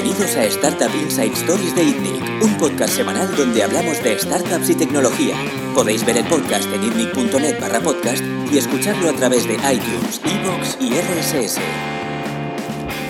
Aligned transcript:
Bienvenidos 0.00 0.36
a 0.36 0.44
Startup 0.44 0.94
Inside 0.94 1.32
Stories 1.32 1.74
de 1.74 1.82
ITNIC, 1.82 2.44
un 2.44 2.56
podcast 2.56 2.94
semanal 2.94 3.34
donde 3.34 3.64
hablamos 3.64 4.00
de 4.04 4.16
startups 4.16 4.70
y 4.70 4.76
tecnología. 4.76 5.34
Podéis 5.74 6.06
ver 6.06 6.18
el 6.18 6.24
podcast 6.26 6.72
en 6.72 6.84
itnic.net 6.84 7.60
barra 7.60 7.80
podcast 7.80 8.22
y 8.48 8.58
escucharlo 8.58 9.08
a 9.08 9.12
través 9.14 9.48
de 9.48 9.54
iTunes, 9.54 10.20
Evox 10.24 10.78
y 10.80 10.90
RSS. 10.92 11.58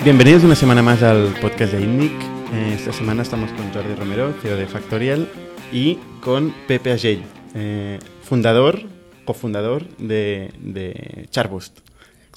Bienvenidos 0.03 0.45
una 0.45 0.55
semana 0.55 0.83
más 0.83 1.03
al 1.03 1.35
podcast 1.43 1.75
de 1.75 1.83
ITNIC. 1.83 2.13
Eh, 2.55 2.73
esta 2.77 2.95
semana 2.95 3.21
estamos 3.21 3.53
con 3.53 3.71
Jordi 3.71 3.95
Romero, 3.95 4.33
CEO 4.41 4.57
de 4.57 4.67
Factorial, 4.67 5.29
y 5.71 5.99
con 6.23 6.55
Pepe 6.67 6.93
Agell, 6.93 7.23
eh, 7.55 7.99
fundador, 8.23 8.81
cofundador 9.27 9.87
de, 9.99 10.53
de 10.59 11.27
Charboost. 11.31 11.81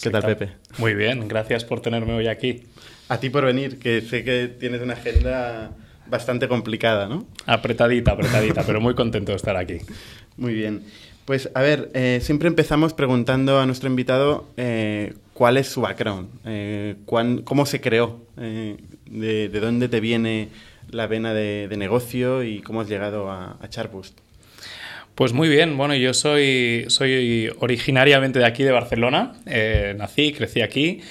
¿Qué 0.01 0.09
tal, 0.09 0.23
Pepe? 0.23 0.49
Muy 0.77 0.93
bien, 0.93 1.27
gracias 1.29 1.63
por 1.63 1.79
tenerme 1.81 2.13
hoy 2.13 2.27
aquí. 2.27 2.63
A 3.11 3.19
ti 3.19 3.29
por 3.29 3.43
venir, 3.43 3.77
que 3.77 3.99
sé 3.99 4.23
que 4.23 4.47
tienes 4.47 4.81
una 4.81 4.93
agenda 4.93 5.71
bastante 6.07 6.47
complicada, 6.47 7.09
¿no? 7.09 7.27
Apretadita, 7.45 8.13
apretadita, 8.13 8.63
pero 8.63 8.79
muy 8.79 8.95
contento 8.95 9.33
de 9.33 9.35
estar 9.35 9.57
aquí. 9.57 9.79
Muy 10.37 10.53
bien. 10.53 10.85
Pues 11.25 11.49
a 11.53 11.61
ver, 11.61 11.91
eh, 11.93 12.19
siempre 12.21 12.47
empezamos 12.47 12.93
preguntando 12.93 13.59
a 13.59 13.65
nuestro 13.65 13.89
invitado 13.89 14.47
eh, 14.55 15.13
cuál 15.33 15.57
es 15.57 15.67
su 15.67 15.81
background, 15.81 16.29
eh, 16.45 16.95
cuán, 17.03 17.41
cómo 17.41 17.65
se 17.65 17.81
creó, 17.81 18.21
de, 18.37 18.77
de, 19.49 19.59
dónde 19.59 19.89
te 19.89 19.99
viene 19.99 20.47
la 20.89 21.05
vena 21.07 21.33
de, 21.33 21.67
de, 21.67 21.75
negocio 21.75 22.43
y 22.43 22.61
cómo 22.61 22.79
has 22.79 22.87
llegado 22.87 23.29
a, 23.29 23.57
a 23.61 23.67
Charboost. 23.67 24.17
Pues 25.15 25.33
muy 25.33 25.49
bien, 25.49 25.75
bueno, 25.75 25.95
yo 25.95 26.13
soy, 26.13 26.85
soy 26.87 27.51
originariamente 27.59 28.39
de 28.39 28.45
aquí, 28.45 28.63
de 28.63 28.71
Barcelona, 28.71 29.33
nací, 29.97 30.31
crecí 30.31 30.61
aquí, 30.61 31.01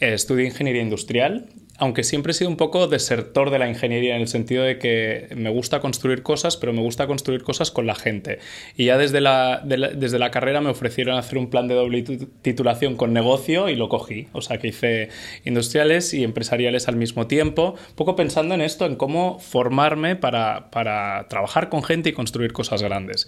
estudié 0.00 0.46
ingeniería 0.46 0.82
industrial, 0.82 1.48
aunque 1.78 2.04
siempre 2.04 2.32
he 2.32 2.34
sido 2.34 2.50
un 2.50 2.56
poco 2.56 2.86
desertor 2.88 3.50
de 3.50 3.58
la 3.58 3.68
ingeniería 3.68 4.16
en 4.16 4.22
el 4.22 4.28
sentido 4.28 4.64
de 4.64 4.78
que 4.78 5.28
me 5.36 5.50
gusta 5.50 5.80
construir 5.80 6.22
cosas, 6.22 6.56
pero 6.56 6.72
me 6.72 6.80
gusta 6.80 7.06
construir 7.06 7.42
cosas 7.42 7.70
con 7.70 7.86
la 7.86 7.94
gente. 7.94 8.38
Y 8.76 8.86
ya 8.86 8.96
desde 8.96 9.20
la, 9.20 9.60
de 9.62 9.76
la, 9.76 9.88
desde 9.88 10.18
la 10.18 10.30
carrera 10.30 10.60
me 10.60 10.70
ofrecieron 10.70 11.18
hacer 11.18 11.38
un 11.38 11.50
plan 11.50 11.68
de 11.68 11.74
doble 11.74 12.02
titulación 12.42 12.96
con 12.96 13.12
negocio 13.12 13.68
y 13.68 13.76
lo 13.76 13.88
cogí. 13.88 14.28
O 14.32 14.40
sea 14.40 14.58
que 14.58 14.68
hice 14.68 15.08
industriales 15.44 16.14
y 16.14 16.24
empresariales 16.24 16.88
al 16.88 16.96
mismo 16.96 17.26
tiempo, 17.26 17.74
poco 17.94 18.16
pensando 18.16 18.54
en 18.54 18.62
esto, 18.62 18.86
en 18.86 18.96
cómo 18.96 19.38
formarme 19.38 20.16
para, 20.16 20.70
para 20.70 21.28
trabajar 21.28 21.68
con 21.68 21.82
gente 21.82 22.10
y 22.10 22.12
construir 22.12 22.52
cosas 22.52 22.82
grandes. 22.82 23.26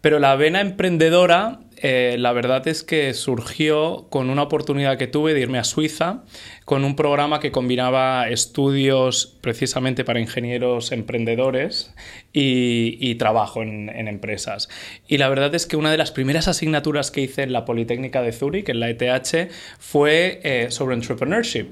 Pero 0.00 0.20
la 0.20 0.36
vena 0.36 0.60
emprendedora, 0.60 1.60
eh, 1.82 2.16
la 2.18 2.32
verdad 2.32 2.66
es 2.66 2.82
que 2.82 3.14
surgió 3.14 4.06
con 4.10 4.30
una 4.30 4.42
oportunidad 4.42 4.98
que 4.98 5.06
tuve 5.06 5.34
de 5.34 5.40
irme 5.40 5.58
a 5.58 5.64
Suiza 5.64 6.24
con 6.68 6.84
un 6.84 6.96
programa 6.96 7.40
que 7.40 7.50
combinaba 7.50 8.28
estudios 8.28 9.38
precisamente 9.40 10.04
para 10.04 10.20
ingenieros 10.20 10.92
emprendedores 10.92 11.94
y, 12.30 12.98
y 13.00 13.14
trabajo 13.14 13.62
en, 13.62 13.88
empresas. 13.88 14.68
Y 15.06 15.16
la 15.16 15.30
verdad 15.30 15.54
es 15.54 15.66
que 15.66 15.78
una 15.78 15.90
de 15.90 15.96
las 15.96 16.10
primeras 16.10 16.46
asignaturas 16.46 17.10
que 17.10 17.22
hice 17.22 17.42
en 17.42 17.54
la 17.54 17.64
Politécnica 17.64 18.20
de 18.20 18.32
Zúrich, 18.32 18.68
en 18.68 18.80
la 18.80 18.90
ETH, 18.90 19.50
fue 19.78 20.40
eh, 20.42 20.66
sobre 20.70 20.94
entrepreneurship. 20.94 21.68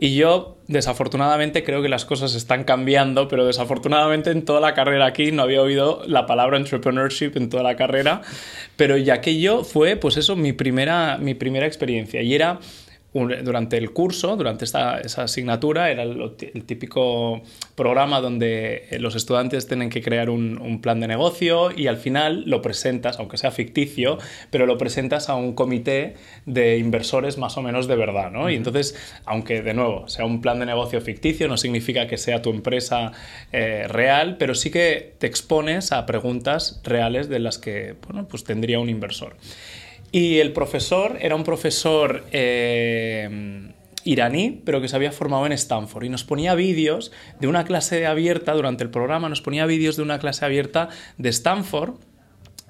Y 0.00 0.16
yo, 0.16 0.58
desafortunadamente, 0.66 1.62
creo 1.62 1.80
que 1.80 1.88
las 1.88 2.04
cosas 2.04 2.34
están 2.34 2.64
cambiando, 2.64 3.28
pero 3.28 3.46
desafortunadamente 3.46 4.32
en 4.32 4.44
toda 4.44 4.60
la 4.60 4.74
carrera 4.74 5.06
aquí 5.06 5.30
no 5.30 5.42
había 5.42 5.62
oído 5.62 6.02
la 6.08 6.26
palabra 6.26 6.56
entrepreneurship 6.56 7.36
en 7.36 7.48
toda 7.48 7.62
la 7.62 7.76
carrera. 7.76 8.22
Pero 8.76 8.96
ya 8.96 9.20
que 9.20 9.36
yo 9.42 9.64
fue, 9.64 9.96
pues 9.96 10.16
eso, 10.16 10.36
mi 10.36 10.52
primera, 10.52 11.18
mi 11.18 11.34
primera 11.34 11.66
experiencia. 11.66 12.22
Y 12.22 12.34
era 12.34 12.60
durante 13.14 13.76
el 13.76 13.92
curso, 13.92 14.36
durante 14.36 14.64
esta, 14.64 14.98
esa 15.00 15.24
asignatura, 15.24 15.90
era 15.90 16.02
el, 16.02 16.32
el, 16.54 16.64
típico 16.64 17.42
programa 17.74 18.20
donde 18.20 18.88
los 19.00 19.14
estudiantes 19.14 19.66
tienen 19.66 19.90
que 19.90 20.00
crear 20.00 20.30
un, 20.30 20.58
un, 20.58 20.80
plan 20.80 20.98
de 20.98 21.08
negocio 21.08 21.70
y 21.76 21.88
al 21.88 21.98
final 21.98 22.44
lo 22.46 22.62
presentas, 22.62 23.18
aunque 23.18 23.36
sea 23.36 23.50
ficticio, 23.50 24.18
pero 24.50 24.64
lo 24.64 24.78
presentas 24.78 25.28
a 25.28 25.34
un 25.34 25.54
comité 25.54 26.14
de 26.46 26.78
inversores 26.78 27.36
más 27.36 27.58
o 27.58 27.62
menos 27.62 27.86
de 27.86 27.96
verdad, 27.96 28.30
¿no? 28.30 28.48
Y 28.48 28.56
entonces, 28.56 28.96
aunque 29.26 29.60
de 29.60 29.74
nuevo 29.74 30.08
sea 30.08 30.24
un 30.24 30.40
plan 30.40 30.58
de 30.58 30.66
negocio 30.66 31.00
ficticio, 31.02 31.48
no 31.48 31.58
significa 31.58 32.06
que 32.06 32.16
sea 32.16 32.40
tu 32.40 32.48
empresa 32.48 33.12
eh, 33.52 33.86
real, 33.88 34.36
pero 34.38 34.54
sí 34.54 34.70
que 34.70 35.14
te 35.18 35.26
expones 35.26 35.92
a 35.92 36.06
preguntas 36.06 36.80
reales 36.82 37.28
de 37.28 37.40
las 37.40 37.58
que, 37.58 37.94
bueno, 38.06 38.26
pues 38.26 38.44
tendría 38.44 38.78
un 38.78 38.88
inversor. 38.88 39.36
Y 40.12 40.38
el 40.40 40.52
profesor 40.52 41.16
era 41.20 41.34
un 41.34 41.42
profesor 41.42 42.26
eh, 42.32 43.72
iraní, 44.04 44.60
pero 44.62 44.82
que 44.82 44.88
se 44.88 44.94
había 44.94 45.10
formado 45.10 45.46
en 45.46 45.52
Stanford. 45.52 46.04
Y 46.04 46.10
nos 46.10 46.22
ponía 46.22 46.54
vídeos 46.54 47.12
de 47.40 47.48
una 47.48 47.64
clase 47.64 48.06
abierta 48.06 48.52
durante 48.52 48.84
el 48.84 48.90
programa, 48.90 49.30
nos 49.30 49.40
ponía 49.40 49.64
vídeos 49.64 49.96
de 49.96 50.02
una 50.02 50.18
clase 50.18 50.44
abierta 50.44 50.90
de 51.16 51.30
Stanford. 51.30 51.94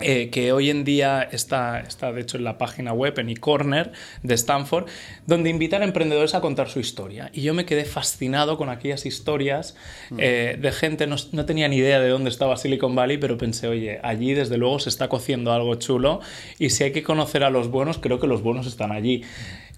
Eh, 0.00 0.30
que 0.30 0.52
hoy 0.52 0.70
en 0.70 0.84
día 0.84 1.22
está, 1.22 1.80
está, 1.80 2.12
de 2.12 2.22
hecho, 2.22 2.36
en 2.36 2.44
la 2.44 2.58
página 2.58 2.92
web, 2.92 3.18
en 3.18 3.28
eCorner 3.28 3.92
de 4.22 4.34
Stanford, 4.34 4.86
donde 5.26 5.50
invitan 5.50 5.82
a 5.82 5.84
emprendedores 5.84 6.34
a 6.34 6.40
contar 6.40 6.68
su 6.68 6.80
historia. 6.80 7.30
Y 7.32 7.42
yo 7.42 7.54
me 7.54 7.66
quedé 7.66 7.84
fascinado 7.84 8.56
con 8.56 8.68
aquellas 8.68 9.06
historias 9.06 9.76
mm. 10.10 10.16
eh, 10.18 10.58
de 10.60 10.72
gente, 10.72 11.06
no, 11.06 11.16
no, 11.32 11.44
tenía 11.44 11.68
ni 11.68 11.76
idea 11.76 12.00
de 12.00 12.08
dónde 12.08 12.30
estaba 12.30 12.56
Silicon 12.56 12.94
Valley, 12.94 13.18
pero 13.18 13.38
pensé, 13.38 13.68
oye, 13.68 14.00
allí 14.02 14.34
desde 14.34 14.56
luego 14.56 14.78
se 14.80 14.88
está 14.88 15.08
cociendo 15.08 15.52
algo 15.52 15.74
chulo 15.76 16.20
y 16.58 16.70
si 16.70 16.84
hay 16.84 16.92
que 16.92 17.02
conocer 17.02 17.44
a 17.44 17.50
los 17.50 17.68
buenos, 17.68 17.98
creo 17.98 18.18
que 18.18 18.26
los 18.26 18.42
buenos 18.42 18.66
están 18.66 18.92
allí. 18.92 19.22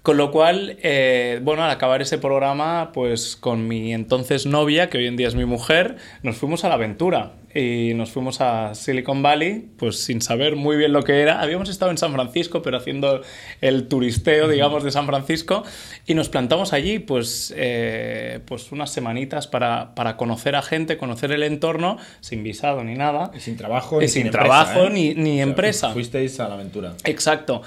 Con 0.05 0.17
lo 0.17 0.29
cual, 0.29 0.77
eh, 0.83 1.39
bueno, 1.41 1.63
al 1.63 1.71
acabar 1.71 1.99
ese 1.99 2.19
programa, 2.19 2.91
pues 2.93 3.35
con 3.35 3.67
mi 3.67 3.91
entonces 3.91 4.45
novia, 4.45 4.87
que 4.87 4.99
hoy 4.99 5.07
en 5.07 5.15
día 5.15 5.27
es 5.27 5.33
mi 5.33 5.45
mujer, 5.45 5.95
nos 6.21 6.37
fuimos 6.37 6.63
a 6.63 6.69
la 6.69 6.75
aventura 6.75 7.31
y 7.55 7.95
nos 7.95 8.11
fuimos 8.11 8.39
a 8.39 8.75
Silicon 8.75 9.23
Valley, 9.23 9.67
pues 9.77 9.97
sin 9.97 10.21
saber 10.21 10.57
muy 10.57 10.77
bien 10.77 10.93
lo 10.93 11.01
que 11.01 11.21
era. 11.21 11.41
Habíamos 11.41 11.69
estado 11.69 11.89
en 11.89 11.97
San 11.97 12.13
Francisco, 12.13 12.61
pero 12.61 12.77
haciendo 12.77 13.21
el 13.61 13.87
turisteo, 13.87 14.47
digamos, 14.47 14.83
de 14.83 14.91
San 14.91 15.07
Francisco, 15.07 15.63
y 16.05 16.13
nos 16.13 16.29
plantamos 16.29 16.71
allí, 16.71 16.99
pues, 16.99 17.51
eh, 17.57 18.41
pues 18.45 18.71
unas 18.71 18.91
semanitas 18.91 19.47
para, 19.47 19.95
para, 19.95 20.17
conocer 20.17 20.55
a 20.55 20.61
gente, 20.61 20.97
conocer 20.97 21.31
el 21.31 21.41
entorno, 21.41 21.97
sin 22.19 22.43
visado 22.43 22.83
ni 22.83 22.93
nada. 22.93 23.31
Y 23.35 23.39
sin 23.39 23.57
trabajo, 23.57 24.03
y 24.03 24.07
sin, 24.07 24.13
sin 24.13 24.25
empresa, 24.27 24.45
trabajo 24.45 24.85
¿eh? 24.85 24.89
ni, 24.91 25.15
ni 25.15 25.31
o 25.31 25.33
sea, 25.33 25.43
empresa. 25.43 25.89
Fuisteis 25.93 26.39
a 26.39 26.47
la 26.47 26.53
aventura. 26.53 26.93
Exacto. 27.05 27.63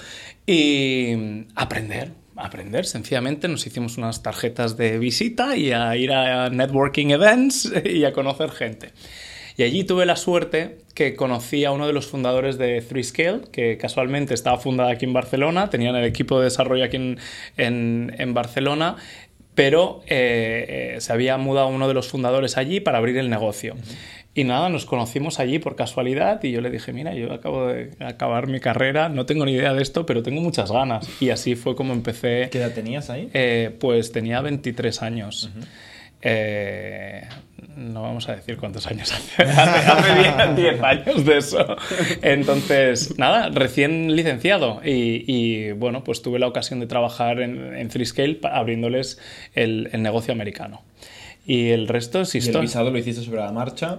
Y 0.47 1.45
aprender 1.57 2.13
aprender. 2.39 2.87
Sencillamente 2.87 3.49
nos 3.49 3.67
hicimos 3.67 3.99
unas 3.99 4.23
tarjetas 4.23 4.77
de 4.77 4.99
visita 4.99 5.57
y 5.57 5.73
a 5.73 5.97
ir 5.97 6.13
a 6.13 6.49
networking 6.51 7.11
events 7.11 7.73
y 7.85 8.05
a 8.05 8.13
conocer 8.13 8.51
gente. 8.51 8.93
Y 9.59 9.65
allí 9.65 9.83
tuve 9.83 10.07
la 10.07 10.15
suerte 10.15 10.79
que 10.95 11.17
conocí 11.17 11.65
a 11.65 11.73
uno 11.73 11.89
de 11.89 11.93
los 11.93 12.07
fundadores 12.07 12.59
de 12.59 12.79
3Scale, 12.79 13.51
que 13.51 13.77
casualmente 13.77 14.33
estaba 14.33 14.57
fundada 14.57 14.93
aquí 14.93 15.05
en 15.05 15.13
Barcelona, 15.13 15.69
tenían 15.69 15.97
el 15.97 16.05
equipo 16.05 16.39
de 16.39 16.45
desarrollo 16.45 16.85
aquí 16.85 16.97
en, 16.97 17.19
en, 18.17 18.35
Barcelona, 18.35 18.95
pero 19.57 20.01
eh, 20.07 20.95
eh, 20.95 21.01
se 21.01 21.13
había 21.13 21.37
mudado 21.39 21.67
uno 21.67 21.89
de 21.89 21.95
los 21.95 22.07
fundadores 22.07 22.57
allí 22.57 22.79
para 22.79 22.99
abrir 22.99 23.19
el 23.19 23.31
negocio. 23.31 23.75
Y 24.39 24.45
nada, 24.45 24.69
nos 24.69 24.87
conocimos 24.87 25.41
allí 25.41 25.59
por 25.59 25.75
casualidad 25.75 26.41
y 26.45 26.53
yo 26.53 26.61
le 26.61 26.71
dije, 26.71 26.93
mira, 26.93 27.13
yo 27.13 27.33
acabo 27.33 27.67
de 27.67 27.91
acabar 27.99 28.47
mi 28.47 28.61
carrera, 28.61 29.09
no 29.09 29.27
tengo 29.27 29.45
ni 29.45 29.51
idea 29.51 29.75
de 29.75 29.83
esto, 29.83 30.07
pero 30.07 30.23
tengo 30.23 30.41
muchas 30.41 30.71
ganas. 30.71 31.11
Y 31.21 31.31
así 31.31 31.57
fue 31.57 31.75
como 31.75 31.93
empecé. 31.93 32.49
¿Qué 32.53 32.59
edad 32.59 32.71
tenías 32.73 33.11
ahí? 33.11 33.31
Eh, 33.35 33.77
pues 33.81 34.13
tenía 34.13 34.41
23 34.41 35.03
años. 35.03 35.51
Uh 35.53 35.59
-huh. 35.59 35.67
eh, 36.23 37.23
no 37.77 38.03
vamos 38.03 38.29
a 38.29 38.37
decir 38.37 38.59
cuántos 38.59 38.87
años 38.87 39.13
hace, 39.39 39.43
hace 39.43 40.55
10 40.55 40.83
años 40.85 41.25
de 41.25 41.39
eso. 41.39 41.77
Entonces, 42.23 43.19
nada, 43.19 43.49
recién 43.49 44.15
licenciado 44.15 44.81
y, 44.85 45.25
y, 45.27 45.73
bueno, 45.73 46.05
pues 46.05 46.23
tuve 46.23 46.39
la 46.39 46.47
ocasión 46.47 46.79
de 46.79 46.87
trabajar 46.87 47.41
en, 47.41 47.75
en 47.75 47.91
3Scale 47.91 48.39
abriéndoles 48.53 49.19
el, 49.57 49.91
el 49.93 50.01
negocio 50.01 50.33
americano. 50.33 50.83
Y 51.49 51.71
el 51.71 51.89
resto 51.89 52.21
es 52.21 52.35
historia. 52.35 52.59
¿Y 52.59 52.61
el 52.61 52.67
visado 52.67 52.91
lo 52.91 52.99
hiciste 52.99 53.23
sobre 53.23 53.41
la 53.41 53.51
marcha? 53.53 53.97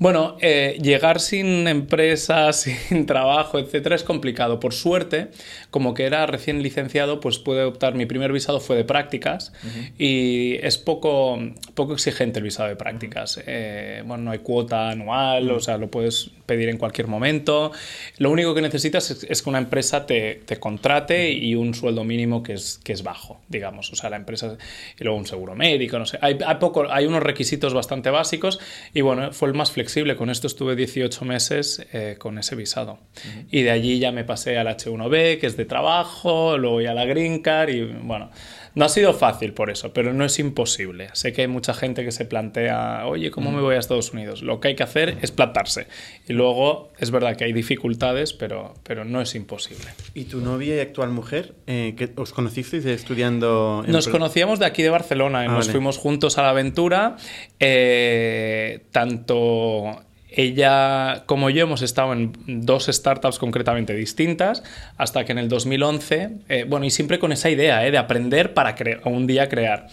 Bueno, 0.00 0.36
eh, 0.40 0.76
llegar 0.82 1.20
sin 1.20 1.68
empresa, 1.68 2.52
sin 2.52 3.06
trabajo, 3.06 3.60
etcétera, 3.60 3.94
es 3.94 4.02
complicado. 4.02 4.58
Por 4.58 4.74
suerte, 4.74 5.28
como 5.70 5.94
que 5.94 6.06
era 6.06 6.26
recién 6.26 6.60
licenciado, 6.60 7.20
pues 7.20 7.38
pude 7.38 7.62
optar. 7.62 7.94
Mi 7.94 8.04
primer 8.04 8.32
visado 8.32 8.58
fue 8.58 8.74
de 8.74 8.82
prácticas 8.82 9.52
uh 9.62 9.66
-huh. 9.68 9.92
y 9.96 10.56
es 10.60 10.76
poco, 10.76 11.38
poco 11.74 11.92
exigente 11.92 12.40
el 12.40 12.44
visado 12.44 12.68
de 12.68 12.74
prácticas. 12.74 13.40
Eh, 13.46 14.02
bueno, 14.04 14.24
no 14.24 14.30
hay 14.32 14.40
cuota 14.40 14.90
anual, 14.90 15.44
uh 15.44 15.52
-huh. 15.52 15.56
o 15.56 15.60
sea, 15.60 15.78
lo 15.78 15.92
puedes 15.92 16.32
pedir 16.46 16.68
en 16.68 16.78
cualquier 16.78 17.06
momento. 17.06 17.70
Lo 18.16 18.32
único 18.32 18.56
que 18.56 18.60
necesitas 18.62 19.12
es, 19.12 19.22
es 19.22 19.42
que 19.42 19.50
una 19.50 19.58
empresa 19.58 20.04
te, 20.04 20.40
te 20.44 20.56
contrate 20.56 21.30
y 21.30 21.54
un 21.54 21.74
sueldo 21.74 22.02
mínimo 22.02 22.42
que 22.42 22.54
es, 22.54 22.80
que 22.82 22.92
es 22.92 23.04
bajo, 23.04 23.40
digamos. 23.48 23.92
O 23.92 23.94
sea, 23.94 24.10
la 24.10 24.16
empresa. 24.16 24.56
Y 24.98 25.04
luego 25.04 25.16
un 25.16 25.26
seguro 25.26 25.54
médico, 25.54 25.96
no 25.96 26.06
sé. 26.06 26.18
Hay, 26.20 26.36
hay 26.44 26.56
poco 26.56 26.87
hay 26.90 27.06
unos 27.06 27.22
requisitos 27.22 27.74
bastante 27.74 28.10
básicos 28.10 28.58
y 28.94 29.00
bueno, 29.00 29.32
fue 29.32 29.48
el 29.48 29.54
más 29.54 29.72
flexible. 29.72 30.16
Con 30.16 30.30
esto 30.30 30.46
estuve 30.46 30.76
18 30.76 31.24
meses 31.24 31.86
eh, 31.92 32.16
con 32.18 32.38
ese 32.38 32.54
visado. 32.56 32.92
Uh 32.92 32.96
-huh. 32.96 33.46
Y 33.50 33.62
de 33.62 33.70
allí 33.70 33.98
ya 33.98 34.12
me 34.12 34.24
pasé 34.24 34.58
al 34.58 34.66
H1B, 34.66 35.38
que 35.38 35.46
es 35.46 35.56
de 35.56 35.64
trabajo, 35.64 36.58
luego 36.58 36.80
ya 36.80 36.90
a 36.92 36.94
la 36.94 37.04
Green 37.04 37.40
Card 37.42 37.70
y 37.70 37.84
bueno, 37.84 38.30
No 38.74 38.84
ha 38.84 38.88
sido 38.88 39.12
fácil 39.14 39.52
por 39.52 39.70
eso, 39.70 39.92
pero 39.92 40.12
no 40.12 40.24
es 40.24 40.38
imposible. 40.38 41.08
Sé 41.12 41.32
que 41.32 41.42
hay 41.42 41.48
mucha 41.48 41.74
gente 41.74 42.04
que 42.04 42.12
se 42.12 42.24
plantea, 42.24 43.06
oye, 43.06 43.30
¿cómo 43.30 43.50
me 43.50 43.60
voy 43.60 43.74
a 43.76 43.78
Estados 43.78 44.12
Unidos? 44.12 44.42
Lo 44.42 44.60
que 44.60 44.68
hay 44.68 44.74
que 44.76 44.82
hacer 44.82 45.18
es 45.22 45.30
plantarse. 45.30 45.86
Y 46.28 46.32
luego 46.32 46.90
es 46.98 47.10
verdad 47.10 47.36
que 47.36 47.44
hay 47.44 47.52
dificultades, 47.52 48.32
pero, 48.32 48.74
pero 48.82 49.04
no 49.04 49.20
es 49.20 49.34
imposible. 49.34 49.84
¿Y 50.14 50.24
tu 50.24 50.40
novia 50.40 50.76
y 50.76 50.80
actual 50.80 51.10
mujer, 51.10 51.54
eh, 51.66 51.94
que 51.96 52.10
os 52.16 52.32
conocisteis 52.32 52.84
estudiando? 52.84 53.82
en 53.86 53.92
Nos 53.92 54.08
conocíamos 54.08 54.58
de 54.58 54.66
aquí 54.66 54.82
de 54.82 54.90
Barcelona 54.90 55.44
y 55.44 55.46
Ah, 55.46 55.50
nos 55.52 55.66
vale. 55.66 55.72
fuimos 55.72 55.98
juntos 55.98 56.38
a 56.38 56.42
la 56.42 56.50
aventura. 56.50 57.16
Eh, 57.60 58.80
tanto 58.92 60.02
ella 60.30 61.24
como 61.26 61.50
yo 61.50 61.62
hemos 61.62 61.82
estado 61.82 62.12
en 62.12 62.32
dos 62.46 62.86
startups 62.86 63.38
concretamente 63.38 63.94
distintas 63.94 64.62
hasta 64.96 65.24
que 65.24 65.32
en 65.32 65.38
el 65.38 65.48
2011, 65.48 66.30
eh, 66.48 66.64
bueno, 66.68 66.86
y 66.86 66.90
siempre 66.90 67.18
con 67.18 67.32
esa 67.32 67.50
idea 67.50 67.86
eh, 67.86 67.90
de 67.90 67.98
aprender 67.98 68.54
para 68.54 68.74
un 69.04 69.26
día 69.26 69.48
crear. 69.48 69.88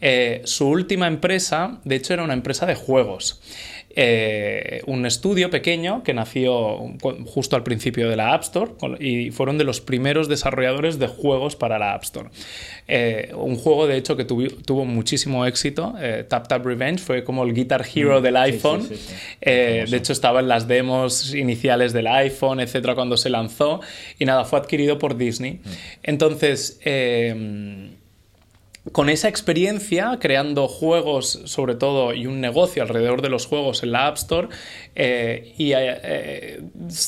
Eh, 0.00 0.42
su 0.44 0.68
última 0.68 1.06
empresa, 1.06 1.78
de 1.84 1.96
hecho, 1.96 2.14
era 2.14 2.24
una 2.24 2.34
empresa 2.34 2.66
de 2.66 2.74
juegos. 2.74 3.40
Eh, 3.94 4.80
un 4.86 5.04
estudio 5.06 5.50
pequeño 5.50 6.02
que 6.02 6.14
nació 6.14 6.78
justo 7.26 7.56
al 7.56 7.62
principio 7.62 8.08
de 8.08 8.16
la 8.16 8.32
App 8.32 8.42
Store 8.42 8.72
y 9.00 9.30
fueron 9.30 9.58
de 9.58 9.64
los 9.64 9.80
primeros 9.80 10.28
desarrolladores 10.28 10.98
de 10.98 11.06
juegos 11.08 11.56
para 11.56 11.78
la 11.78 11.92
App 11.94 12.02
Store. 12.04 12.30
Eh, 12.88 13.32
un 13.36 13.56
juego, 13.56 13.86
de 13.86 13.96
hecho, 13.96 14.16
que 14.16 14.26
tuvi- 14.26 14.54
tuvo 14.64 14.84
muchísimo 14.84 15.44
éxito, 15.46 15.94
eh, 16.00 16.24
Tap 16.28 16.48
Tap 16.48 16.64
Revenge, 16.64 17.02
fue 17.02 17.22
como 17.24 17.44
el 17.44 17.52
Guitar 17.54 17.84
Hero 17.94 18.20
del 18.20 18.34
sí, 18.34 18.40
iPhone. 18.40 18.82
sí, 18.88 18.96
sí. 18.96 19.14
De 19.40 19.96
hecho, 19.96 20.12
estaba 20.12 20.40
en 20.40 20.48
las 20.48 20.66
demos 20.68 21.34
iniciales 21.34 21.92
del 21.92 22.06
iPhone, 22.06 22.60
etcétera, 22.60 22.94
cuando 22.94 23.16
se 23.16 23.30
lanzó. 23.30 23.80
Y 24.18 24.24
nada, 24.24 24.44
fue 24.44 24.58
adquirido 24.58 24.98
por 24.98 25.16
Disney. 25.16 25.60
Entonces, 26.02 26.80
eh, 26.84 27.90
con 28.90 29.08
esa 29.08 29.28
experiencia, 29.28 30.18
creando 30.20 30.66
juegos 30.66 31.42
sobre 31.44 31.76
todo 31.76 32.12
y 32.14 32.26
un 32.26 32.40
negocio 32.40 32.82
alrededor 32.82 33.22
de 33.22 33.28
los 33.28 33.46
juegos 33.46 33.84
en 33.84 33.92
la 33.92 34.08
App 34.08 34.16
Store, 34.16 34.48
eh, 34.96 35.54
y 35.56 35.72
eh, 35.76 36.60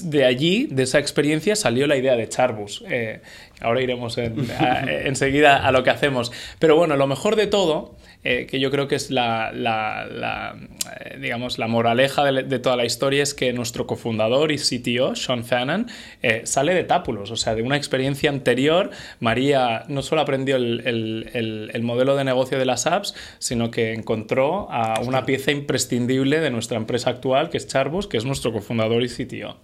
de 0.05 0.25
allí, 0.25 0.69
de 0.71 0.85
esa 0.85 1.00
experiencia, 1.00 1.56
salió 1.56 1.88
la 1.88 1.97
idea 1.97 2.15
de 2.15 2.29
Charbus. 2.29 2.85
Eh, 2.88 3.23
ahora 3.61 3.82
iremos 3.82 4.17
en- 4.19 4.49
a- 4.53 4.82
enseguida 5.05 5.67
a 5.67 5.73
lo 5.73 5.82
que 5.82 5.91
hacemos. 5.91 6.31
Pero 6.61 6.76
bueno, 6.76 6.97
lo 6.97 7.09
mejor 7.09 7.35
de 7.35 7.49
todo, 7.49 7.97
eh, 8.25 8.47
que 8.47 8.59
yo 8.59 8.71
creo 8.71 8.88
que 8.88 8.94
es 8.97 9.11
la, 9.11 9.53
la- 9.53 10.06
la, 10.06 10.56
eh, 11.00 11.19
digamos, 11.21 11.59
la 11.59 11.69
moraleja 11.69 12.25
de, 12.25 12.43
de 12.43 12.59
toda 12.59 12.76
la 12.76 12.85
historia, 12.85 13.23
es 13.23 13.35
que 13.35 13.53
nuestro 13.53 13.87
cofundador 13.87 14.50
y 14.50 14.56
CTO, 14.59 15.15
Sean 15.15 15.44
Fannon, 15.44 15.87
eh, 16.23 16.43
sale 16.44 16.75
de 16.75 16.85
Tápulos, 16.85 17.31
o 17.31 17.37
sea, 17.37 17.55
de 17.55 17.62
una 17.62 17.76
experiencia 17.76 18.31
anterior. 18.31 18.91
María 19.21 19.85
no 19.88 20.03
solo 20.03 20.23
aprendió 20.23 20.56
el, 20.56 20.82
el- 20.87 21.31
el- 21.35 21.71
el 21.73 21.82
modelo 21.82 22.17
de 22.17 22.25
negocio 22.25 22.59
de 22.59 22.65
las 22.67 22.87
apps, 22.87 23.15
sino 23.38 23.71
que 23.71 23.93
encontró 23.93 24.69
a 24.71 25.00
una 25.00 25.25
pieza 25.26 25.50
imprescindible 25.53 26.41
de 26.41 26.50
nuestra 26.50 26.76
empresa 26.79 27.11
actual, 27.11 27.50
que 27.50 27.59
es 27.59 27.67
Charbus, 27.69 28.06
que 28.06 28.17
es 28.17 28.25
nuestro 28.25 28.53
cofundador 28.53 29.03
y 29.03 29.09
CTO. 29.09 29.59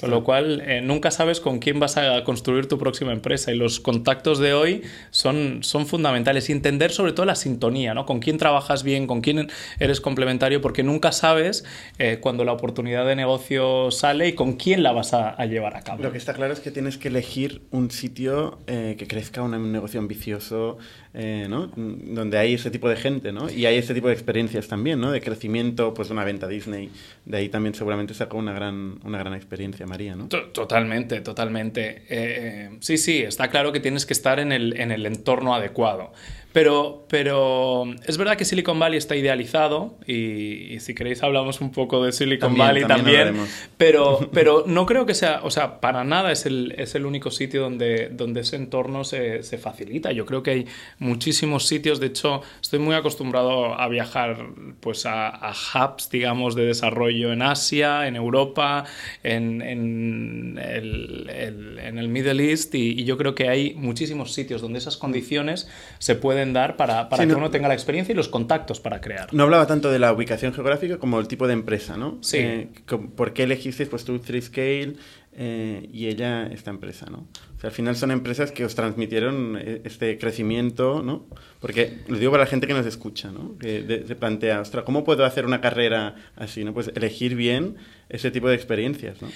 Con 0.00 0.10
lo 0.10 0.24
cual, 0.24 0.62
eh, 0.66 0.80
nunca 0.80 1.10
sabes 1.10 1.40
con 1.40 1.58
quién 1.58 1.80
vas 1.80 1.96
a 1.96 2.24
construir 2.24 2.66
tu 2.66 2.78
próxima 2.78 3.12
empresa 3.12 3.52
y 3.52 3.56
los 3.56 3.80
contactos 3.80 4.38
de 4.38 4.54
hoy 4.54 4.82
son, 5.10 5.62
son 5.62 5.86
fundamentales. 5.86 6.48
Y 6.48 6.52
entender 6.52 6.90
sobre 6.90 7.12
todo 7.12 7.26
la 7.26 7.34
sintonía, 7.34 7.94
¿no? 7.94 8.06
Con 8.06 8.20
quién 8.20 8.38
trabajas 8.38 8.82
bien, 8.82 9.06
con 9.06 9.20
quién 9.20 9.48
eres 9.78 10.00
complementario, 10.00 10.60
porque 10.60 10.82
nunca 10.82 11.12
sabes 11.12 11.64
eh, 11.98 12.18
cuando 12.20 12.44
la 12.44 12.52
oportunidad 12.52 13.06
de 13.06 13.16
negocio 13.16 13.90
sale 13.90 14.28
y 14.28 14.32
con 14.34 14.54
quién 14.54 14.82
la 14.82 14.92
vas 14.92 15.14
a, 15.14 15.36
llevar 15.46 15.76
a 15.76 15.82
cabo. 15.82 16.02
Lo 16.02 16.12
que 16.12 16.18
está 16.18 16.34
claro 16.34 16.52
es 16.52 16.60
que 16.60 16.70
tienes 16.70 16.98
que 16.98 17.08
elegir 17.08 17.62
un 17.70 17.90
sitio 17.90 18.58
eh, 18.66 18.96
que 18.98 19.06
crezca, 19.06 19.42
un 19.42 19.72
negocio 19.72 20.00
ambicioso, 20.00 20.78
eh, 21.14 21.46
¿no? 21.48 21.70
Donde 21.74 22.38
hay 22.38 22.54
ese 22.54 22.70
tipo 22.70 22.88
de 22.88 22.96
gente, 22.96 23.32
¿no? 23.32 23.50
Y 23.50 23.66
hay 23.66 23.76
ese 23.76 23.94
tipo 23.94 24.08
de 24.08 24.14
experiencias 24.14 24.68
también, 24.68 25.00
¿no? 25.00 25.10
De 25.10 25.20
crecimiento, 25.20 25.94
pues 25.94 26.10
una 26.10 26.24
venta 26.24 26.46
Disney. 26.48 26.90
De 27.24 27.38
ahí 27.38 27.48
también 27.48 27.74
seguramente 27.74 28.14
sacó 28.14 28.36
una 28.38 28.52
gran, 28.52 28.98
una 29.04 29.18
gran 29.18 29.34
experiencia 29.34 29.86
María, 29.86 30.14
¿no? 30.16 30.28
To- 30.28 30.46
Totalmente, 30.52 31.20
totalmente. 31.20 32.02
Eh, 32.08 32.70
sí, 32.80 32.98
sí, 32.98 33.18
está 33.22 33.48
claro 33.48 33.72
que 33.72 33.80
tienes 33.80 34.06
que 34.06 34.12
estar 34.12 34.38
en 34.40 34.52
el, 34.52 34.78
en 34.80 34.90
el 34.92 35.06
entorno 35.06 35.54
adecuado. 35.54 36.12
Pero, 36.58 37.04
pero 37.08 37.84
es 38.04 38.18
verdad 38.18 38.36
que 38.36 38.44
Silicon 38.44 38.80
Valley 38.80 38.98
está 38.98 39.14
idealizado 39.14 39.96
y, 40.06 40.74
y 40.74 40.80
si 40.80 40.92
queréis 40.92 41.22
hablamos 41.22 41.60
un 41.60 41.70
poco 41.70 42.04
de 42.04 42.10
Silicon 42.10 42.56
También, 42.56 42.66
Valley 42.66 42.82
también 42.84 43.46
pero, 43.76 44.28
pero 44.32 44.64
no 44.66 44.84
creo 44.84 45.06
que 45.06 45.14
sea, 45.14 45.40
o 45.44 45.50
sea, 45.52 45.78
para 45.80 46.02
nada 46.02 46.32
es 46.32 46.46
el, 46.46 46.74
es 46.76 46.96
el 46.96 47.06
único 47.06 47.30
sitio 47.30 47.62
donde, 47.62 48.08
donde 48.08 48.40
ese 48.40 48.56
entorno 48.56 49.04
se, 49.04 49.44
se 49.44 49.56
facilita. 49.58 50.10
Yo 50.10 50.26
creo 50.26 50.42
que 50.42 50.50
hay 50.50 50.66
muchísimos 50.98 51.66
sitios, 51.68 52.00
de 52.00 52.06
hecho, 52.08 52.42
estoy 52.60 52.80
muy 52.80 52.96
acostumbrado 52.96 53.78
a 53.78 53.86
viajar 53.88 54.48
pues 54.80 55.06
a, 55.06 55.28
a 55.28 55.52
hubs, 55.52 56.10
digamos, 56.10 56.56
de 56.56 56.64
desarrollo 56.66 57.32
en 57.32 57.42
Asia, 57.42 58.08
en 58.08 58.16
Europa, 58.16 58.84
en, 59.22 59.62
en 59.62 60.58
el, 60.60 61.30
el- 61.32 61.78
en 61.78 61.98
el 61.98 62.08
Middle 62.08 62.50
East 62.50 62.74
y, 62.74 63.00
y 63.00 63.04
yo 63.04 63.16
creo 63.16 63.34
que 63.36 63.48
hay 63.48 63.74
muchísimos 63.74 64.32
sitios 64.32 64.60
donde 64.60 64.78
esas 64.80 64.96
condiciones 64.96 65.68
se 66.00 66.16
pueden 66.16 66.47
dar 66.52 66.76
para, 66.76 67.08
para 67.08 67.22
Sí, 67.22 67.26
que 67.28 67.32
no- 67.32 67.38
uno 67.38 67.50
tenga 67.50 67.68
la 67.68 67.74
experiencia 67.74 68.12
y 68.12 68.16
los 68.16 68.28
contactos 68.28 68.80
para 68.80 69.00
crear. 69.00 69.32
No 69.32 69.42
hablaba 69.44 69.66
tanto 69.66 69.90
de 69.90 69.98
la 69.98 70.12
ubicación 70.12 70.52
geográfica 70.52 70.98
como 70.98 71.18
el 71.20 71.28
tipo 71.28 71.46
de 71.46 71.52
empresa, 71.54 71.96
¿no? 71.96 72.18
Sí. 72.22 72.38
Eh, 72.38 72.68
¿Por 73.16 73.32
qué 73.32 73.44
elegisteis 73.44 73.88
pues 73.88 74.04
tú 74.04 74.18
3Scale 74.18 74.96
eh, 75.40 75.88
y 75.92 76.08
ella 76.08 76.46
esta 76.48 76.70
empresa, 76.70 77.06
¿no? 77.10 77.18
O 77.56 77.60
sea, 77.60 77.68
al 77.70 77.74
final 77.74 77.94
son 77.96 78.10
empresas 78.10 78.50
que 78.50 78.64
os 78.64 78.74
transmitieron 78.74 79.56
eh, 79.60 79.82
este 79.84 80.18
crecimiento, 80.18 81.02
¿no? 81.02 81.26
Porque 81.60 81.98
lo 82.08 82.18
digo 82.18 82.32
para 82.32 82.44
la 82.44 82.50
gente 82.50 82.66
que 82.66 82.74
nos 82.74 82.86
escucha, 82.86 83.30
¿no? 83.30 83.56
Que 83.58 84.04
se 84.06 84.14
plantea, 84.16 84.60
ostras, 84.60 84.84
¿cómo 84.84 85.04
puedo 85.04 85.24
hacer 85.24 85.44
una 85.46 85.60
carrera 85.60 86.14
así, 86.36 86.64
no? 86.64 86.74
Pues 86.74 86.90
elegir 86.94 87.34
bien 87.36 87.76
ese 88.08 88.30
tipo 88.32 88.48
de 88.48 88.54
experiencias, 88.56 89.20
¿no? 89.22 89.28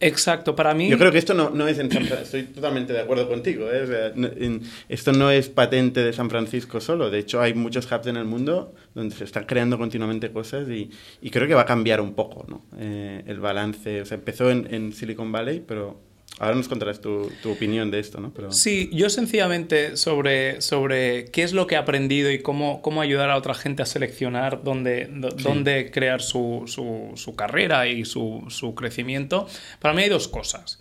Exacto, 0.00 0.56
para 0.56 0.72
mí... 0.74 0.88
Yo 0.88 0.96
creo 0.98 1.12
que 1.12 1.18
esto 1.18 1.34
no, 1.34 1.50
no 1.50 1.68
es 1.68 1.78
en 1.78 1.90
San 1.92 2.04
Francisco, 2.06 2.22
estoy 2.24 2.42
totalmente 2.54 2.92
de 2.92 3.00
acuerdo 3.00 3.28
contigo, 3.28 3.70
¿eh? 3.70 3.82
O 3.82 3.86
sea, 3.86 4.12
no- 4.14 4.28
en- 4.34 4.62
esto 4.88 5.12
no 5.12 5.30
es 5.30 5.48
patente 5.50 6.02
de 6.02 6.12
San 6.12 6.30
Francisco 6.30 6.80
solo, 6.80 7.10
de 7.10 7.18
hecho 7.18 7.40
hay 7.40 7.52
muchos 7.54 7.84
hubs 7.92 8.06
en 8.06 8.16
el 8.16 8.24
mundo 8.24 8.74
donde 8.94 9.14
se 9.14 9.24
están 9.24 9.44
creando 9.44 9.76
continuamente 9.78 10.30
cosas 10.32 10.68
y, 10.70 10.90
y 11.20 11.30
creo 11.30 11.46
que 11.46 11.54
va 11.54 11.62
a 11.62 11.66
cambiar 11.66 12.00
un 12.00 12.14
poco 12.14 12.46
¿no? 12.48 12.64
Eh, 12.78 13.22
el 13.26 13.40
balance, 13.40 14.00
o 14.00 14.04
sea, 14.06 14.16
empezó 14.16 14.50
en, 14.50 14.66
en 14.72 14.92
Silicon 14.92 15.30
Valley, 15.30 15.62
pero 15.66 16.00
ahora 16.40 16.56
nos 16.56 16.66
contarás 16.68 17.00
tu, 17.00 17.30
tu 17.42 17.52
opinión 17.52 17.90
de 17.92 18.00
esto, 18.00 18.18
¿no? 18.20 18.32
Pero... 18.34 18.50
Sí, 18.50 18.90
yo 18.92 19.08
sencillamente 19.10 19.96
sobre, 19.96 20.60
sobre 20.60 21.26
qué 21.26 21.44
es 21.44 21.52
lo 21.52 21.68
que 21.68 21.76
he 21.76 21.78
aprendido 21.78 22.30
y 22.32 22.40
cómo, 22.42 22.82
cómo 22.82 23.00
ayudar 23.02 23.30
a 23.30 23.36
otra 23.36 23.54
gente 23.54 23.82
a 23.82 23.86
seleccionar 23.86 24.64
dónde, 24.64 25.08
dó- 25.12 25.30
dónde 25.36 25.90
crear 25.92 26.20
su, 26.22 26.64
su- 26.66 27.12
su 27.14 27.36
carrera 27.36 27.86
y 27.86 28.04
su, 28.04 28.44
su 28.48 28.74
crecimiento, 28.74 29.46
para 29.78 29.94
mí 29.94 30.02
hay 30.02 30.08
dos 30.08 30.26
cosas. 30.26 30.80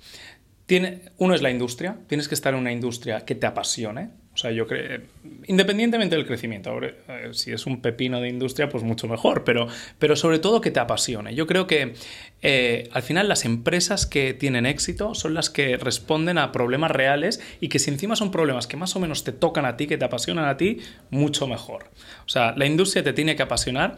Tiene, 0.66 1.02
uno 1.18 1.34
es 1.36 1.42
la 1.42 1.50
industria, 1.52 1.98
tienes 2.08 2.28
que 2.28 2.36
estar 2.36 2.54
en 2.54 2.60
una 2.60 2.72
industria 2.72 3.26
que 3.26 3.36
te 3.36 3.46
apasione. 3.48 4.10
O 4.40 4.42
sea, 4.42 4.52
yo 4.52 4.68
creo, 4.68 5.02
independientemente 5.48 6.16
del 6.16 6.26
crecimiento, 6.26 6.70
ahora, 6.70 6.94
eh, 7.10 7.32
si 7.34 7.52
es 7.52 7.66
un 7.66 7.82
pepino 7.82 8.22
de 8.22 8.30
industria, 8.30 8.70
pues 8.70 8.86
mucho 8.86 9.06
mejor, 9.06 9.44
pero, 9.44 9.68
pero 9.98 10.16
sobre 10.16 10.40
todo 10.40 10.62
que 10.62 10.72
te 10.72 10.80
apasione. 10.80 11.36
Yo 11.36 11.46
creo 11.46 11.68
que 11.68 11.94
eh, 12.42 12.88
al 12.94 13.02
final 13.04 13.28
las 13.28 13.44
empresas 13.44 14.06
que 14.06 14.34
tienen 14.34 14.66
éxito 14.66 15.14
son 15.14 15.34
las 15.34 15.50
que 15.50 15.76
responden 15.76 16.38
a 16.38 16.54
problemas 16.54 16.90
reales 16.90 17.42
y 17.60 17.68
que 17.68 17.80
si 17.80 17.92
encima 17.92 18.16
son 18.16 18.32
problemas 18.32 18.66
que 18.66 18.78
más 18.78 18.96
o 18.96 19.02
menos 19.02 19.26
te 19.26 19.34
tocan 19.34 19.66
a 19.66 19.76
ti, 19.76 19.88
que 19.88 19.98
te 19.98 20.06
apasionan 20.06 20.46
a 20.46 20.56
ti, 20.56 20.78
mucho 21.10 21.46
mejor. 21.46 21.88
O 22.26 22.30
sea, 22.30 22.54
la 22.56 22.66
industria 22.66 23.04
te 23.04 23.12
tiene 23.12 23.36
que 23.36 23.44
apasionar. 23.44 23.98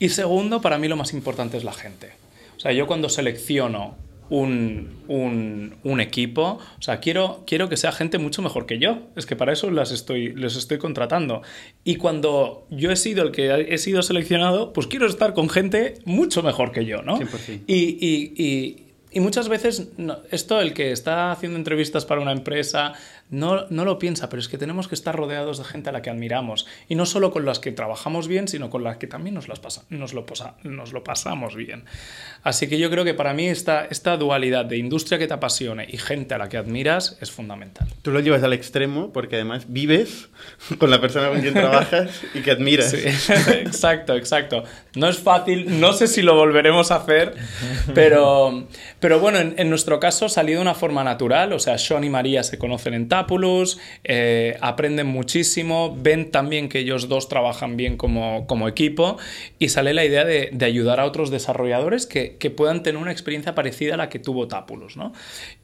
Y 0.00 0.08
segundo, 0.08 0.60
para 0.60 0.78
mí 0.78 0.88
lo 0.88 0.96
más 0.96 1.12
importante 1.12 1.58
es 1.58 1.62
la 1.62 1.72
gente. 1.72 2.10
O 2.56 2.58
sea, 2.58 2.72
yo 2.72 2.88
cuando 2.88 3.08
selecciono 3.08 3.96
un, 4.28 4.98
un- 5.08 5.74
un 5.84 6.00
equipo, 6.00 6.58
o 6.78 6.82
sea, 6.82 6.98
quiero, 7.00 7.44
quiero 7.46 7.68
que 7.68 7.76
sea 7.76 7.92
gente 7.92 8.18
mucho 8.18 8.42
mejor 8.42 8.66
que 8.66 8.78
yo. 8.78 8.98
Es 9.16 9.24
que 9.26 9.36
para 9.36 9.52
eso 9.52 9.70
las 9.70 9.92
estoy, 9.92 10.34
les 10.34 10.56
estoy 10.56 10.78
contratando. 10.78 11.42
Y 11.84 11.96
cuando 11.96 12.66
yo 12.70 12.90
he 12.90 12.96
sido 12.96 13.22
el 13.22 13.30
que 13.32 13.66
he 13.68 13.78
sido 13.78 14.02
seleccionado, 14.02 14.72
pues 14.72 14.86
quiero 14.86 15.06
estar 15.06 15.32
con 15.34 15.48
gente 15.48 15.94
mucho 16.04 16.42
mejor 16.42 16.72
que 16.72 16.84
yo, 16.84 17.02
¿no? 17.02 17.18
100%. 17.18 17.62
Y, 17.66 17.74
y- 17.74 18.32
y- 18.36 18.82
y 19.12 19.20
muchas 19.20 19.48
veces 19.48 19.90
no- 19.96 20.18
esto, 20.30 20.60
el 20.60 20.74
que 20.74 20.90
está 20.92 21.30
haciendo 21.30 21.56
entrevistas 21.56 22.04
para 22.04 22.20
una 22.20 22.32
empresa, 22.32 22.92
no, 23.30 23.66
no 23.70 23.84
lo 23.84 23.98
piensa, 23.98 24.28
pero 24.28 24.40
es 24.40 24.48
que 24.48 24.58
tenemos 24.58 24.88
que 24.88 24.94
estar 24.94 25.14
rodeados 25.16 25.58
de 25.58 25.64
gente 25.64 25.88
a 25.90 25.92
la 25.92 26.02
que 26.02 26.10
admiramos. 26.10 26.66
Y 26.88 26.94
no 26.94 27.06
solo 27.06 27.32
con 27.32 27.44
las 27.44 27.58
que 27.58 27.72
trabajamos 27.72 28.28
bien, 28.28 28.48
sino 28.48 28.70
con 28.70 28.84
las 28.84 28.98
que 28.98 29.06
también 29.06 29.34
nos, 29.34 29.48
las 29.48 29.58
pasa- 29.60 29.82
nos, 29.90 30.14
lo, 30.14 30.26
posa- 30.26 30.54
nos 30.62 30.92
lo 30.92 31.02
pasamos 31.04 31.54
bien. 31.56 31.84
Así 32.42 32.68
que 32.68 32.78
yo 32.78 32.90
creo 32.90 33.04
que 33.04 33.14
para 33.14 33.34
mí 33.34 33.46
esta, 33.48 33.84
esta 33.86 34.16
dualidad 34.16 34.64
de 34.64 34.76
industria 34.78 35.18
que 35.18 35.26
te 35.26 35.34
apasione 35.34 35.86
y 35.88 35.98
gente 35.98 36.34
a 36.34 36.38
la 36.38 36.48
que 36.48 36.56
admiras 36.56 37.18
es 37.20 37.30
fundamental. 37.30 37.88
Tú 38.02 38.12
lo 38.12 38.20
llevas 38.20 38.42
al 38.44 38.52
extremo 38.52 39.12
porque 39.12 39.36
además 39.36 39.64
vives 39.68 40.28
con 40.78 40.90
la 40.90 41.00
persona 41.00 41.28
con 41.30 41.40
quien 41.40 41.54
trabajas 41.54 42.10
y 42.34 42.40
que 42.42 42.52
admiras. 42.52 42.90
Sí, 42.90 42.98
exacto, 43.52 44.14
exacto. 44.14 44.62
No 44.94 45.08
es 45.08 45.18
fácil, 45.18 45.80
no 45.80 45.92
sé 45.92 46.06
si 46.06 46.22
lo 46.22 46.34
volveremos 46.36 46.90
a 46.90 46.96
hacer, 46.96 47.34
pero, 47.94 48.66
pero 49.00 49.20
bueno, 49.20 49.38
en, 49.38 49.54
en 49.58 49.70
nuestro 49.70 50.00
caso 50.00 50.28
salió 50.28 50.56
de 50.56 50.62
una 50.62 50.74
forma 50.74 51.04
natural, 51.04 51.52
o 51.52 51.58
sea, 51.58 51.78
Sean 51.78 52.04
y 52.04 52.10
María 52.10 52.42
se 52.42 52.58
conocen 52.58 52.94
en 52.94 53.08
Tapulus, 53.16 53.78
eh, 54.04 54.58
aprenden 54.60 55.06
muchísimo, 55.06 55.96
ven 55.98 56.30
también 56.30 56.68
que 56.68 56.80
ellos 56.80 57.08
dos 57.08 57.30
trabajan 57.30 57.78
bien 57.78 57.96
como, 57.96 58.68
equipo 58.68 59.16
y 59.58 59.70
sale 59.70 59.94
la 59.94 60.04
idea 60.04 60.26
de, 60.26 60.50
ayudar 60.66 61.00
a 61.00 61.06
otros 61.06 61.30
desarrolladores 61.30 62.04
que, 62.06 62.36
puedan 62.56 62.82
tener 62.82 63.00
una 63.00 63.12
experiencia 63.12 63.54
parecida 63.54 63.94
a 63.94 63.96
la 63.96 64.08
que 64.08 64.18
tuvo 64.18 64.48
Tapulus, 64.48 64.96
¿no? 64.96 65.12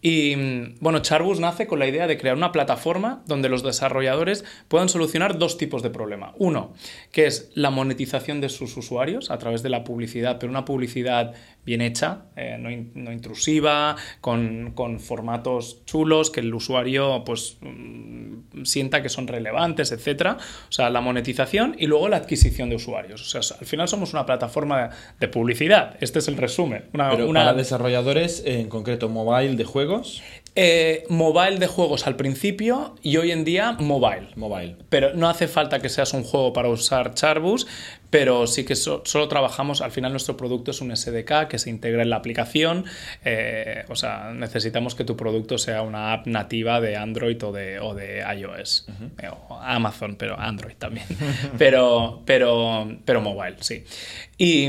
Y 0.01 0.35
bueno, 0.81 1.01
Charbus 1.01 1.41
nace 1.41 1.67
con 1.67 1.79
la 1.79 1.87
idea 1.87 2.07
de 2.07 2.19
crear 2.19 2.37
una 2.37 2.53
plataforma 2.53 3.23
donde 3.27 3.49
los 3.49 3.63
desarrolladores 3.63 4.45
puedan 4.69 4.89
solucionar 4.89 5.39
dos 5.39 5.59
tipos 5.59 5.83
de 5.83 5.91
problema. 5.91 6.33
Uno, 6.39 6.73
que 7.13 7.27
es 7.27 7.51
la 7.55 7.71
monetización 7.71 8.41
de 8.41 8.49
sus 8.49 8.77
usuarios 8.77 9.31
a 9.31 9.39
través 9.39 9.63
de 9.63 9.69
la 9.69 9.85
publicidad, 9.85 10.39
pero 10.41 10.51
una 10.51 10.65
publicidad 10.65 11.35
bien 11.64 11.81
hecha, 11.81 12.23
eh, 12.37 12.57
no, 12.59 12.71
in- 12.71 12.90
no 12.95 13.12
intrusiva, 13.12 13.95
con, 14.21 14.73
con 14.75 14.99
formatos 14.99 15.85
chulos, 15.85 16.31
que 16.31 16.40
el 16.40 16.52
usuario 16.52 17.23
pues 17.25 17.59
mm, 17.61 18.64
sienta 18.64 19.02
que 19.02 19.09
son 19.09 19.26
relevantes, 19.28 19.92
etcétera. 19.92 20.38
O 20.69 20.73
sea, 20.73 20.90
la 20.90 21.00
monetización 21.00 21.76
y 21.78 21.87
luego 21.87 22.09
la 22.09 22.16
adquisición 22.16 22.69
de 22.69 22.76
usuarios. 22.76 23.23
O 23.35 23.40
sea, 23.42 23.57
al 23.59 23.66
final 23.66 23.87
somos 23.88 24.12
una 24.12 24.26
plataforma 24.26 24.90
de 25.21 25.28
publicidad. 25.28 25.97
Este 26.00 26.19
es 26.19 26.28
el 26.28 26.37
resumen. 26.37 26.87
Una, 26.95 27.11
Pero 27.11 27.28
una- 27.28 27.40
para 27.40 27.54
desarrolladores, 27.54 28.42
en 28.45 28.69
concreto 28.69 29.09
mobile 29.09 29.57
de 29.57 29.64
juegos, 29.64 30.23
eh, 30.55 31.05
mobile 31.09 31.59
de 31.59 31.67
juegos 31.67 32.07
al 32.07 32.17
principio 32.17 32.95
y 33.03 33.17
hoy 33.17 33.31
en 33.31 33.45
día 33.45 33.73
mobile. 33.73 34.29
mobile. 34.37 34.77
Pero 34.91 35.15
no 35.15 35.29
hace 35.29 35.49
falta 35.49 35.79
que 35.81 35.89
seas 35.89 36.13
un 36.13 36.25
juego 36.25 36.53
para 36.53 36.69
usar 36.69 37.15
Charbus, 37.15 37.67
pero 38.11 38.47
sí 38.47 38.65
que 38.65 38.77
so- 38.77 39.03
solo 39.07 39.29
trabajamos, 39.29 39.81
al 39.81 39.91
final 39.93 40.11
nuestro 40.13 40.37
producto 40.37 40.71
es 40.73 40.83
un 40.83 40.95
SDK 40.95 41.49
que 41.49 41.59
se 41.59 41.71
integra 41.71 42.03
en 42.03 42.11
la 42.11 42.17
aplicación, 42.17 42.85
eh, 43.25 43.85
o 43.89 43.97
sea, 43.97 44.33
necesitamos 44.35 44.95
que 44.95 45.05
tu 45.05 45.17
producto 45.17 45.57
sea 45.57 45.81
una 45.81 46.13
app 46.13 46.27
nativa 46.27 46.83
de 46.83 46.97
Android 46.97 47.43
o 47.43 47.53
de, 47.53 47.81
o 47.81 47.95
de 47.95 48.23
iOS, 48.39 48.87
Eh, 49.23 49.29
o 49.49 49.57
Amazon, 49.59 50.17
pero 50.17 50.39
Android 50.39 50.75
también, 50.77 51.07
pero, 51.59 52.23
pero, 52.27 52.87
pero 53.07 53.23
mobile, 53.23 53.57
sí. 53.61 53.85
Y, 54.37 54.67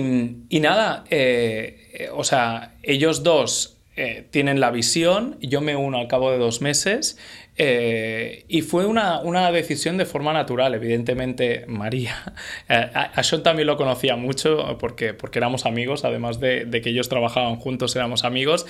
y 0.47 0.59
nada, 0.61 1.03
eh, 1.09 2.09
o 2.13 2.23
sea, 2.23 2.75
ellos 2.83 3.23
dos 3.23 3.72
eh, 3.95 4.25
tienen 4.31 4.59
la 4.59 4.71
visión, 4.71 5.37
yo 5.41 5.61
me 5.61 5.75
uno 5.75 5.99
al 5.99 6.07
cabo 6.07 6.31
de 6.31 6.37
dos 6.37 6.61
meses 6.61 7.17
eh, 7.55 8.45
y 8.47 8.61
fue 8.61 8.87
una, 8.87 9.19
una 9.19 9.51
decisión 9.51 9.97
de 9.97 10.05
forma 10.05 10.33
natural, 10.33 10.73
evidentemente 10.73 11.65
María. 11.67 12.15
eh, 12.69 12.89
a, 12.93 13.21
también 13.43 13.67
lo 13.67 13.77
conocía 13.77 14.15
mucho 14.15 14.77
porque, 14.79 15.13
porque 15.13 15.37
éramos 15.39 15.65
amigos, 15.67 16.03
además 16.05 16.39
de, 16.39 16.65
de 16.65 16.81
que 16.81 16.89
ellos 16.89 17.09
trabajaban 17.09 17.57
juntos, 17.57 17.95
éramos 17.95 18.23
amigos, 18.23 18.65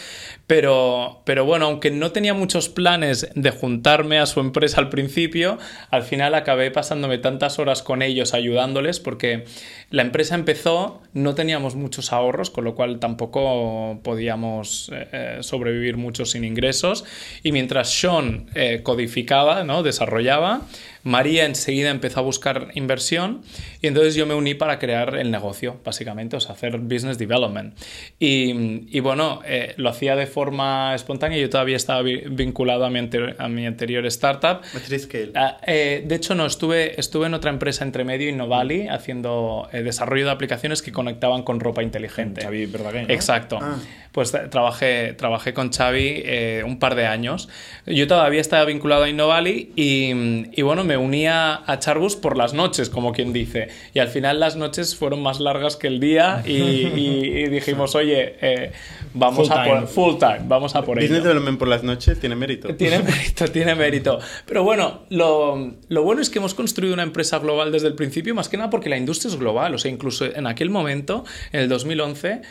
pero, 0.47 1.21
pero 1.25 1.45
bueno, 1.45 1.65
aunque 1.65 1.91
no 1.91 2.11
tenía 2.11 2.33
muchos 2.33 2.67
planes 2.67 3.29
de 3.35 3.51
juntarme 3.51 4.19
a 4.19 4.25
su 4.25 4.41
empresa 4.41 4.81
al 4.81 4.89
principio, 4.89 5.57
al 5.89 6.03
final 6.03 6.35
acabé 6.35 6.69
pasándome 6.71 7.17
tantas 7.17 7.59
horas 7.59 7.83
con 7.83 8.01
ellos 8.01 8.33
ayudándoles 8.33 8.99
porque 8.99 9.45
la 9.89 10.01
empresa 10.01 10.35
empezó, 10.35 11.01
no 11.13 11.35
teníamos 11.35 11.75
muchos 11.75 12.11
ahorros, 12.11 12.49
con 12.49 12.65
lo 12.65 12.75
cual 12.75 12.99
tampoco 12.99 13.99
podíamos 14.03 14.91
eh, 14.93 15.07
eh, 15.13 15.37
sobrevivir 15.41 15.95
mucho 15.95 16.25
sin 16.25 16.43
ingresos. 16.43 17.05
Y 17.43 17.51
mientras 17.51 17.89
Sean 17.89 18.47
eh, 18.55 18.81
codificaba, 18.83 19.63
¿no? 19.63 19.83
desarrollaba, 19.83 20.67
María 21.03 21.45
enseguida 21.45 21.89
empezó 21.89 22.21
a 22.21 22.23
buscar 22.23 22.69
inversión 22.75 23.41
y 23.81 23.87
entonces 23.87 24.15
yo 24.15 24.25
me 24.25 24.33
uní 24.33 24.53
para 24.53 24.79
crear 24.79 25.15
el 25.17 25.31
negocio, 25.31 25.79
básicamente, 25.83 26.37
o 26.37 26.39
sea, 26.39 26.53
hacer 26.53 26.77
business 26.77 27.17
development. 27.17 27.75
Y, 28.19 28.87
y 28.95 28.99
bueno, 29.01 29.41
eh, 29.45 29.73
lo 29.77 29.89
hacía 29.89 30.15
de 30.15 30.27
forma 30.27 30.95
espontánea, 30.95 31.37
yo 31.37 31.49
todavía 31.49 31.75
estaba 31.75 32.01
vi- 32.01 32.23
vinculado 32.29 32.85
a 32.85 32.89
mi, 32.89 33.09
a 33.37 33.47
mi 33.49 33.65
anterior 33.65 34.05
startup. 34.05 34.61
Matriz-scale. 34.73 35.31
Ah, 35.35 35.57
eh, 35.67 36.03
de 36.05 36.15
hecho, 36.15 36.35
no, 36.35 36.45
estuve, 36.45 36.99
estuve 36.99 37.27
en 37.27 37.33
otra 37.33 37.51
empresa 37.51 37.83
entre 37.83 38.03
medio, 38.05 38.29
Innovali, 38.29 38.87
haciendo 38.87 39.67
eh, 39.73 39.83
desarrollo 39.83 40.25
de 40.25 40.31
aplicaciones 40.31 40.81
que 40.81 40.91
conectaban 40.91 41.43
con 41.43 41.59
ropa 41.59 41.83
inteligente. 41.83 42.41
Xavi 42.41 42.65
Verdaguer, 42.67 43.07
¿no? 43.07 43.13
Exacto. 43.13 43.59
Ah. 43.61 43.77
Pues 44.13 44.33
eh, 44.33 44.41
trabajé, 44.49 45.13
trabajé 45.13 45.53
con 45.53 45.71
Xavi 45.71 46.21
eh, 46.23 46.63
un 46.65 46.79
par 46.79 46.95
de 46.95 47.07
años. 47.07 47.49
Yo 47.85 48.07
todavía 48.07 48.41
estaba 48.41 48.63
vinculado 48.65 49.03
a 49.03 49.09
Innovali 49.09 49.71
y, 49.75 50.11
y 50.57 50.61
bueno, 50.61 50.83
me 50.83 50.92
unía 50.97 51.61
a 51.65 51.79
Charbus 51.79 52.15
por 52.15 52.37
las 52.37 52.53
noches, 52.53 52.89
como 52.89 53.11
quien 53.11 53.33
dice. 53.33 53.69
Y 53.93 53.99
al 53.99 54.07
final 54.09 54.39
las 54.39 54.55
noches 54.55 54.95
fueron 54.95 55.21
más 55.21 55.39
largas 55.39 55.75
que 55.75 55.87
el 55.87 55.99
día 55.99 56.41
y, 56.45 56.51
y- 56.53 57.43
y 57.43 57.49
dijimos, 57.49 57.95
oye, 57.95 58.35
eh, 58.41 58.71
vamos 59.13 59.47
Full 59.47 59.57
a 59.57 59.63
time. 59.63 59.75
por 59.79 59.87
full 59.87 60.15
time, 60.19 60.39
vamos 60.47 60.75
a 60.75 60.81
por 60.83 60.97
ello. 60.99 61.07
Business 61.07 61.23
development 61.23 61.59
por 61.59 61.67
las 61.67 61.83
noches 61.83 62.19
tiene 62.19 62.35
mérito. 62.35 62.73
Tiene 62.75 62.99
mérito, 63.03 63.47
tiene 63.47 63.75
mérito. 63.75 64.19
Pero 64.45 64.63
bueno, 64.63 65.01
lo, 65.09 65.73
lo 65.89 66.03
bueno 66.03 66.21
es 66.21 66.29
que 66.29 66.39
hemos 66.39 66.53
construido 66.53 66.93
una 66.93 67.03
empresa 67.03 67.39
global 67.39 67.71
desde 67.71 67.87
el 67.87 67.95
principio, 67.95 68.33
más 68.35 68.49
que 68.49 68.57
nada 68.57 68.69
porque 68.69 68.89
la 68.89 68.97
industria 68.97 69.29
es 69.31 69.37
global. 69.39 69.73
O 69.75 69.77
sea, 69.77 69.91
incluso 69.91 70.25
en 70.25 70.47
aquel 70.47 70.69
momento, 70.69 71.23
en 71.51 71.61
el 71.61 71.69
2011, 71.69 72.41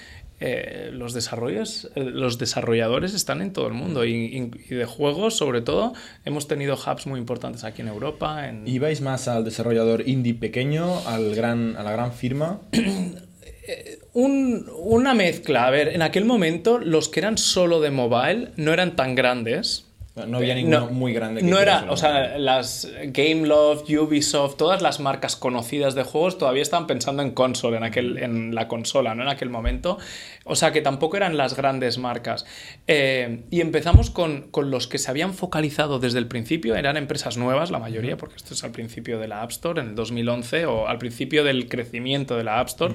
eh, 0.45 0.91
los, 0.93 1.15
desarrollos, 1.15 1.91
eh, 1.95 2.03
los 2.05 2.37
desarrolladores 2.39 3.15
están 3.15 3.41
en 3.43 3.53
todo 3.53 3.67
el 3.69 3.73
mundo 3.75 4.05
y, 4.05 4.13
y- 4.13 4.51
y 4.69 4.75
de 4.75 4.85
juegos, 4.85 5.37
sobre 5.37 5.61
todo, 5.61 5.93
hemos 6.25 6.49
tenido 6.49 6.75
hubs 6.75 7.07
muy 7.07 7.21
importantes 7.21 7.65
aquí 7.65 7.83
en 7.83 7.89
Europa. 7.89 8.49
En... 8.49 8.67
¿Ibais 8.67 9.01
más 9.01 9.29
al 9.29 9.45
desarrollador 9.45 10.09
indie 10.09 10.35
pequeño, 10.35 10.99
al 11.07 11.35
gran, 11.35 11.77
a 11.77 11.83
la 11.83 11.93
gran 11.93 12.13
firma? 12.13 12.61
Un- 14.15 14.67
una 14.77 15.15
mezcla. 15.15 15.67
A 15.67 15.71
ver, 15.71 15.89
en 15.89 16.03
aquel 16.03 16.25
momento, 16.25 16.79
los 16.79 17.09
que 17.09 17.21
eran 17.21 17.39
solo 17.39 17.81
de 17.81 17.91
mobile 17.91 18.49
no 18.57 18.73
eran 18.73 18.97
tan 18.97 19.15
grandes. 19.15 19.87
No 20.15 20.37
había 20.37 20.55
ninguno 20.55 20.89
muy 20.89 21.15
grande. 21.15 21.41
que 21.41 21.47
No 21.47 21.59
era, 21.59 21.87
o 21.91 21.97
sea, 21.97 22.37
las 22.37 22.87
Gameloft, 23.05 23.89
Ubisoft, 23.89 24.57
todas 24.59 24.83
las 24.83 25.01
marcas 25.01 25.37
conocidas 25.37 25.95
de 25.95 26.03
juegos 26.03 26.37
todavía 26.37 26.61
estaban 26.61 26.87
pensando 26.87 27.23
en 27.23 27.31
console, 27.31 27.79
en, 27.79 27.85
aquel, 27.85 28.19
en 28.19 28.55
la 28.55 28.69
consola, 28.69 29.15
¿no? 29.15 29.23
En 29.23 29.31
aquel 29.31 29.49
momento. 29.49 29.97
O 30.45 30.55
sea, 30.55 30.71
que 30.71 30.83
tampoco 30.83 31.17
eran 31.17 31.39
las 31.39 31.57
grandes 31.57 31.97
marcas. 31.97 32.45
Eh, 32.87 33.45
y 33.51 33.63
empezamos 33.63 34.11
con, 34.11 34.49
con 34.51 34.71
los 34.71 34.87
que 34.87 34.99
se 34.99 35.11
habían 35.11 35.33
focalizado 35.33 35.99
desde 35.99 36.19
el 36.19 36.27
principio, 36.27 36.77
eran 36.77 36.99
empresas 36.99 37.39
nuevas, 37.39 37.71
la 37.71 37.79
mayoría, 37.79 38.19
porque 38.19 38.37
esto 38.37 38.53
es 38.53 38.63
al 38.65 38.73
principio 38.73 39.19
de 39.19 39.29
la 39.29 39.41
App 39.41 39.51
Store, 39.53 39.81
en 39.81 39.89
el 39.89 39.95
2011, 39.95 40.67
o 40.67 40.89
al 40.89 40.99
principio 40.99 41.43
del 41.43 41.69
crecimiento 41.69 42.37
de 42.37 42.45
la 42.45 42.61
App 42.61 42.69
Store. 42.69 42.95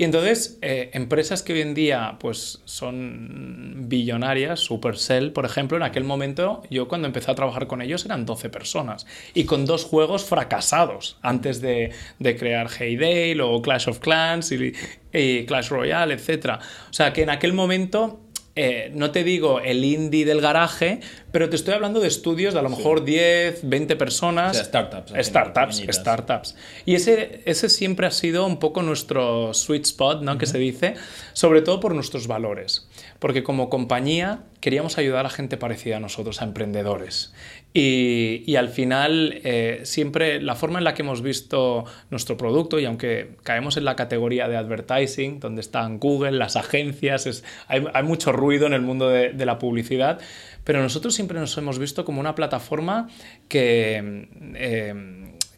Y 0.00 0.04
entonces, 0.04 0.58
eh, 0.62 0.88
empresas 0.94 1.42
que 1.42 1.52
hoy 1.52 1.60
en 1.60 1.74
día 1.74 2.16
pues, 2.18 2.62
son 2.64 3.86
billonarias, 3.86 4.60
Supercell, 4.60 5.30
por 5.30 5.44
ejemplo, 5.44 5.76
en 5.76 5.82
aquel 5.82 6.04
momento, 6.04 6.62
yo 6.70 6.88
cuando 6.88 7.06
empecé 7.06 7.30
a 7.30 7.34
trabajar 7.34 7.66
con 7.66 7.82
ellos 7.82 8.06
eran 8.06 8.24
12 8.24 8.48
personas 8.48 9.06
y 9.34 9.44
con 9.44 9.66
dos 9.66 9.84
juegos 9.84 10.24
fracasados 10.24 11.18
antes 11.20 11.60
de, 11.60 11.92
de 12.18 12.34
crear 12.34 12.70
Heyday, 12.72 13.38
o 13.40 13.60
Clash 13.60 13.90
of 13.90 13.98
Clans 13.98 14.52
y, 14.52 14.72
y 15.12 15.44
Clash 15.44 15.68
Royale, 15.68 16.14
etc. 16.14 16.60
O 16.88 16.94
sea 16.94 17.12
que 17.12 17.22
en 17.22 17.28
aquel 17.28 17.52
momento 17.52 18.20
eh, 18.62 18.90
no 18.94 19.10
te 19.10 19.24
digo 19.24 19.60
el 19.60 19.82
indie 19.86 20.26
del 20.26 20.42
garaje, 20.42 21.00
pero 21.32 21.48
te 21.48 21.56
estoy 21.56 21.72
hablando 21.72 21.98
de 21.98 22.08
estudios 22.08 22.52
de 22.52 22.60
a 22.60 22.62
lo 22.62 22.68
mejor 22.68 23.04
10, 23.04 23.60
20 23.62 23.96
personas. 23.96 24.50
O 24.50 24.54
sea, 24.54 24.64
startups, 24.64 25.12
Startups, 25.18 25.76
pequeñitas. 25.76 25.96
startups. 25.96 26.56
Y 26.84 26.94
ese, 26.94 27.40
ese 27.46 27.70
siempre 27.70 28.06
ha 28.06 28.10
sido 28.10 28.44
un 28.44 28.58
poco 28.58 28.82
nuestro 28.82 29.54
sweet 29.54 29.86
spot, 29.86 30.20
¿no? 30.20 30.36
Que 30.36 30.44
se 30.44 30.58
dice, 30.58 30.94
sobre 31.32 31.62
todo 31.62 31.80
por 31.80 31.94
nuestros 31.94 32.26
valores. 32.26 32.86
Porque 33.18 33.42
como 33.42 33.70
compañía 33.70 34.40
queríamos 34.60 34.98
ayudar 34.98 35.24
a 35.24 35.30
gente 35.30 35.56
parecida 35.56 35.96
a 35.96 36.00
nosotros, 36.00 36.42
a 36.42 36.44
emprendedores. 36.44 37.32
Y, 37.72 38.56
al 38.56 38.68
final, 38.68 39.40
eh, 39.44 39.80
siempre 39.84 40.42
la 40.42 40.56
forma 40.56 40.78
en 40.78 40.84
la 40.84 40.92
que 40.94 41.02
hemos 41.02 41.22
visto 41.22 41.84
nuestro 42.10 42.36
producto, 42.36 42.80
y 42.80 42.84
aunque 42.84 43.36
caemos 43.44 43.76
en 43.76 43.84
la 43.84 43.94
categoría 43.94 44.48
de 44.48 44.56
advertising, 44.56 45.38
donde 45.38 45.60
están 45.60 46.00
Google, 46.00 46.32
las 46.32 46.56
agencias, 46.56 47.26
es- 47.26 47.44
hay, 47.68 47.84
hay 47.94 48.02
mucho 48.02 48.32
ruido 48.32 48.66
en 48.66 48.72
el 48.72 48.82
mundo 48.82 49.08
de, 49.08 49.32
de 49.32 49.46
la 49.46 49.58
publicidad, 49.60 50.20
pero 50.64 50.82
nosotros 50.82 51.14
siempre 51.14 51.38
nos 51.38 51.56
hemos 51.58 51.78
visto 51.78 52.04
como 52.04 52.20
una 52.20 52.34
plataforma 52.34 53.08
que... 53.48 54.26
eh, 54.56 54.94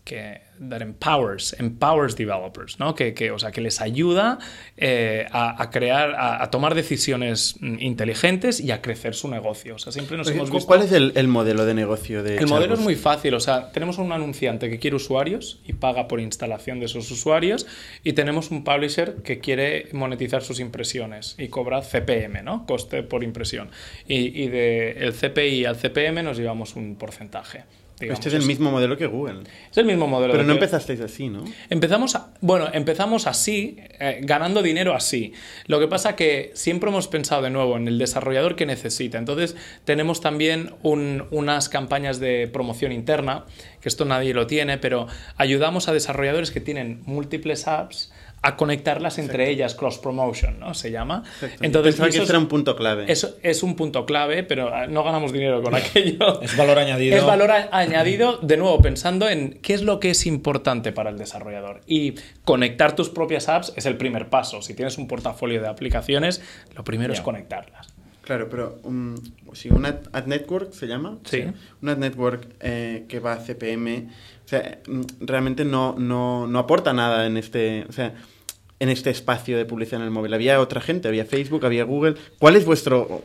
que 0.05 0.41
that 0.69 0.81
empowers, 0.83 1.55
empowers 1.59 2.17
developers, 2.17 2.79
¿no? 2.79 2.95
Que, 2.95 3.15
que, 3.15 3.31
o 3.31 3.39
sea, 3.39 3.51
que 3.51 3.61
les 3.61 3.81
ayuda 3.81 4.39
eh, 4.77 5.27
a, 5.31 5.63
a 5.63 5.71
crear, 5.71 6.15
a, 6.15 6.43
a 6.43 6.51
tomar 6.51 6.75
decisiones 6.75 7.57
mm, 7.61 7.77
inteligentes 7.81 8.61
y 8.61 8.71
a 8.71 8.81
crecer 8.83 9.15
su 9.15 9.29
negocio. 9.29 9.77
O 9.77 9.79
sea, 9.79 9.93
siempre 9.93 10.17
nos 10.17 10.29
hemos 10.31 10.51
¿Cu- 10.51 10.57
visto... 10.57 10.67
¿Cuál 10.67 10.83
es 10.83 10.93
el, 10.93 11.13
el 11.17 11.29
modelo 11.29 11.65
de 11.67 11.75
negocio 11.75 12.23
de 12.23 12.37
El 12.37 12.47
modelo 12.47 12.75
es 12.75 12.81
Charbus? 12.81 12.85
muy 12.85 12.97
fácil, 12.97 13.35
o 13.35 13.41
sea, 13.41 13.71
tenemos 13.73 13.99
un 13.99 14.13
anunciante 14.13 14.71
que 14.71 14.79
quiere 14.79 14.97
usuarios 14.97 15.61
y 15.67 15.73
paga 15.75 16.09
por 16.09 16.21
instalación 16.21 16.81
de 16.81 16.87
esos 16.87 17.11
usuarios 17.11 17.67
y 18.05 18.13
tenemos 18.13 18.51
un 18.51 18.65
publisher 18.65 19.17
que 19.23 19.39
quiere 19.41 19.89
monetizar 19.93 20.43
sus 20.43 20.61
impresiones 20.61 21.35
y 21.39 21.49
cobra 21.49 21.83
CPM, 21.83 22.43
¿no? 22.43 22.67
Coste 22.67 23.03
por 23.03 23.25
impresión. 23.25 23.71
Y, 24.07 24.43
y 24.43 24.49
de 24.49 24.93
el 24.93 25.13
CPI 25.13 25.65
al 25.65 25.77
CPM 25.77 26.23
nos 26.23 26.37
llevamos 26.39 26.77
un 26.77 26.97
porcentaje 26.97 27.65
digamos. 28.03 28.19
Este 28.25 28.29
es 28.37 28.43
el 28.43 28.47
mismo 28.47 28.71
modelo 28.71 28.97
que 28.97 29.07
Google. 29.07 29.41
Es 29.71 29.79
el 29.79 29.85
mismo 29.87 30.07
modelo. 30.07 30.33
Pero 30.33 30.45
no 30.45 30.53
empezasteis 30.53 31.01
así, 31.01 31.29
¿no? 31.29 31.45
Empezamos, 31.71 32.15
a- 32.15 32.33
bueno, 32.41 32.69
empezamos 32.73 33.27
así, 33.27 33.77
eh, 33.99 34.21
ganando 34.23 34.63
dinero 34.63 34.95
así. 34.95 35.33
Lo 35.67 35.81
que 35.81 35.89
pasa 35.89 36.15
que 36.17 36.51
siempre 36.55 36.91
hemos 36.91 37.09
pensado 37.09 37.43
de 37.43 37.51
nuevo 37.51 37.77
en 37.77 37.89
el 37.89 37.99
desarrollador 37.99 38.57
que 38.57 38.67
necesita. 38.67 39.19
Entonces 39.19 39.57
tenemos 39.85 40.21
también 40.21 40.75
un- 40.83 41.25
unas 41.31 41.69
campañas 41.69 42.21
de 42.21 42.49
promoción 42.53 42.93
interna, 42.93 43.45
que 43.81 43.89
esto 43.89 44.05
nadie 44.05 44.35
lo 44.35 44.47
tiene, 44.47 44.79
pero 44.79 45.07
ayudamos 45.37 45.89
a 45.89 45.93
desarrolladores 45.93 46.51
que 46.51 46.61
tienen 46.61 47.03
múltiples 47.07 47.67
apps 47.67 48.13
a 48.45 48.57
conectarlas 48.57 49.19
entre 49.19 49.49
ellas, 49.51 49.75
cross 49.77 49.99
promotion, 49.99 50.59
¿no? 50.59 50.75
Se 50.75 50.91
llama. 50.91 51.23
Exacto. 51.41 51.65
Entonces, 51.65 51.95
Pensaba 51.95 52.11
que 52.11 52.17
eso 52.17 52.25
era 52.25 52.39
es- 52.39 52.43
un 52.43 52.49
punto 52.49 52.75
clave. 52.75 53.05
eso 53.07 53.37
es 53.43 53.63
un 53.63 53.77
punto 53.77 54.05
clave, 54.05 54.43
pero 54.43 54.75
ah, 54.75 54.87
no 54.89 55.05
ganamos 55.05 55.33
dinero 55.33 55.63
con 55.63 55.75
aquello. 55.77 56.41
Es 56.43 56.57
valor 56.57 56.79
añadido. 56.79 57.17
Es 57.17 57.25
valor 57.25 57.51
añadido, 57.53 58.39
de 58.39 58.57
nuevo, 58.57 58.81
pensando 58.83 59.29
en 59.29 59.59
qué 59.63 59.75
es 59.75 59.83
lo 59.83 60.01
que 60.01 60.11
es 60.11 60.27
importante 60.27 60.91
para 60.93 61.11
el 61.11 61.19
desarrollador. 61.19 61.83
Y 61.87 62.15
conectar 62.45 62.97
tus 62.97 63.09
propias 63.11 63.49
apps 63.49 63.73
es 63.77 63.87
el 63.87 63.97
primer 63.97 64.29
paso. 64.29 64.61
Si 64.61 64.75
tienes 64.75 64.99
un 64.99 65.07
portafolio 65.07 65.61
de 65.63 65.69
aplicaciones, 65.69 66.43
lo 66.75 66.83
primero 66.85 67.13
es 67.13 67.21
conectarlas. 67.21 67.95
Claro, 68.23 68.49
pero 68.49 68.79
um, 68.85 69.17
si 69.53 69.69
una 69.71 69.89
ad, 69.89 69.97
ad 70.13 70.27
network 70.27 70.73
se 70.73 70.87
llama, 70.87 71.19
Sí. 71.25 71.45
una 71.83 71.93
ad 71.93 71.99
network 71.99 72.47
eh, 72.61 73.05
que 73.09 73.19
va 73.19 73.33
a 73.33 73.37
CPM, 73.39 74.07
o 74.45 74.49
sea, 74.49 74.79
mm, 74.87 75.01
realmente 75.21 75.65
no, 75.65 75.97
no, 75.99 76.47
no 76.47 76.59
aporta 76.61 76.93
nada 76.93 77.27
en 77.27 77.37
este, 77.37 77.85
o 77.89 77.93
sea, 77.93 78.15
en 78.83 78.89
este 78.89 79.11
espacio 79.11 79.57
de 79.57 79.65
publicidad 79.65 80.01
en 80.01 80.07
el 80.07 80.11
móvil. 80.11 80.35
Había 80.35 80.61
otra 80.61 80.81
gente, 80.81 81.07
había 81.07 81.25
Facebook, 81.25 81.65
había 81.65 81.85
Google. 81.85 82.15
¿Cuál 82.41 82.57
es 82.57 82.65
vuestro 82.65 83.23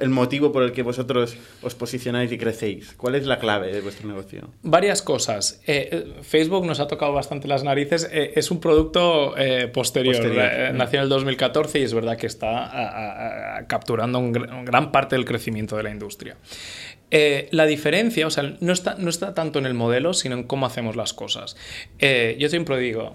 el 0.00 0.08
motivo 0.10 0.50
por 0.50 0.64
el 0.64 0.72
que 0.72 0.82
vosotros 0.82 1.36
os 1.62 1.74
posicionáis 1.76 2.32
y 2.32 2.38
crecéis? 2.38 2.92
¿Cuál 2.96 3.14
es 3.14 3.24
la 3.26 3.38
clave 3.38 3.72
de 3.72 3.80
vuestro 3.80 4.08
negocio? 4.08 4.50
Varias 4.62 5.00
cosas. 5.00 5.60
Eh, 5.66 5.88
eh, 5.92 6.12
Facebook 6.22 6.66
nos 6.66 6.80
ha 6.80 6.88
tocado 6.88 7.12
bastante 7.12 7.46
las 7.46 7.62
narices. 7.62 8.08
Eh, 8.12 8.32
es 8.34 8.50
un 8.50 8.58
producto 8.58 9.36
eh, 9.38 9.68
posterior. 9.68 10.16
Posterior. 10.16 10.44
Eh, 10.52 10.72
nació 10.74 10.98
en 10.98 11.02
el 11.04 11.08
2014 11.08 11.78
y 11.78 11.82
es 11.84 11.94
verdad 11.94 12.16
que 12.16 12.26
está 12.26 12.58
a- 12.64 12.88
a- 12.88 13.58
a- 13.58 13.66
capturando 13.68 14.18
un 14.18 14.34
gr- 14.34 14.52
un 14.58 14.64
gran 14.64 14.90
parte 14.90 15.14
del 15.14 15.24
crecimiento 15.24 15.76
de 15.76 15.84
la 15.84 15.90
industria. 15.90 16.36
Eh, 17.10 17.46
la 17.52 17.66
diferencia, 17.66 18.26
o 18.26 18.30
sea, 18.30 18.56
no 18.60 18.72
está, 18.72 18.96
no 18.98 19.08
está 19.08 19.34
tanto 19.34 19.60
en 19.60 19.66
el 19.66 19.74
modelo, 19.74 20.14
sino 20.14 20.34
en 20.34 20.42
cómo 20.42 20.66
hacemos 20.66 20.96
las 20.96 21.12
cosas. 21.12 21.54
Eh, 22.00 22.36
yo 22.40 22.48
siempre 22.48 22.76
digo, 22.78 23.14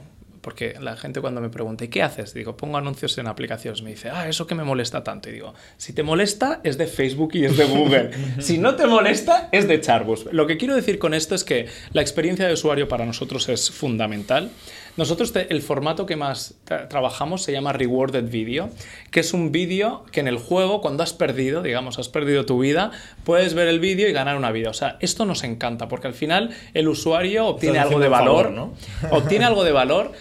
porque 0.49 0.73
la 0.81 0.97
gente 0.97 1.21
cuando 1.21 1.41
me 1.41 1.49
pregunta, 1.49 1.85
¿y 1.85 1.89
qué 1.89 2.01
haces? 2.01 2.33
Digo, 2.33 2.57
pongo 2.57 2.79
anuncios 2.79 3.15
en 3.19 3.27
aplicaciones. 3.27 3.83
Me 3.83 3.91
dice, 3.91 4.09
ah, 4.09 4.27
eso 4.27 4.47
que 4.47 4.55
me 4.55 4.63
molesta 4.63 5.03
tanto. 5.03 5.29
Y 5.29 5.33
digo, 5.33 5.53
si 5.77 5.93
te 5.93 6.01
molesta, 6.01 6.59
es 6.63 6.79
de 6.79 6.87
Facebook 6.87 7.29
y 7.35 7.45
es 7.45 7.55
de 7.55 7.65
Google. 7.65 8.09
si 8.39 8.57
no 8.57 8.75
te 8.75 8.87
molesta, 8.87 9.47
es 9.51 9.67
de 9.67 9.79
Charbus. 9.79 10.25
Lo 10.31 10.47
que 10.47 10.57
quiero 10.57 10.75
decir 10.75 10.97
con 10.97 11.13
esto 11.13 11.35
es 11.35 11.43
que 11.43 11.67
la 11.93 12.01
experiencia 12.01 12.47
de 12.47 12.53
usuario 12.53 12.87
para 12.87 13.05
nosotros 13.05 13.47
es 13.47 13.69
fundamental. 13.69 14.49
Nosotros 14.97 15.31
te- 15.31 15.53
el 15.53 15.61
formato 15.61 16.05
que 16.07 16.15
más 16.15 16.55
tra- 16.67 16.87
trabajamos 16.89 17.43
se 17.43 17.51
llama 17.53 17.71
Rewarded 17.71 18.23
Video, 18.27 18.69
que 19.11 19.19
es 19.21 19.33
un 19.33 19.51
vídeo 19.51 20.03
que 20.11 20.19
en 20.19 20.27
el 20.27 20.37
juego, 20.37 20.81
cuando 20.81 21.03
has 21.03 21.13
perdido, 21.13 21.61
digamos, 21.61 21.99
has 21.99 22.09
perdido 22.09 22.45
tu 22.45 22.59
vida, 22.59 22.91
puedes 23.23 23.53
ver 23.53 23.67
el 23.67 23.79
vídeo 23.79 24.09
y 24.09 24.13
ganar 24.13 24.35
una 24.35 24.51
vida. 24.51 24.71
O 24.71 24.73
sea, 24.73 24.97
esto 24.99 25.25
nos 25.25 25.43
encanta 25.43 25.87
porque 25.87 26.07
al 26.07 26.15
final 26.15 26.49
el 26.73 26.87
usuario 26.89 27.45
obtiene 27.45 27.77
algo 27.79 27.99
de 27.99 28.09
valor, 28.09 28.45
favor, 28.47 28.51
¿no? 28.51 28.73
obtiene 29.11 29.45
algo 29.45 29.63
de 29.63 29.71
valor 29.71 30.11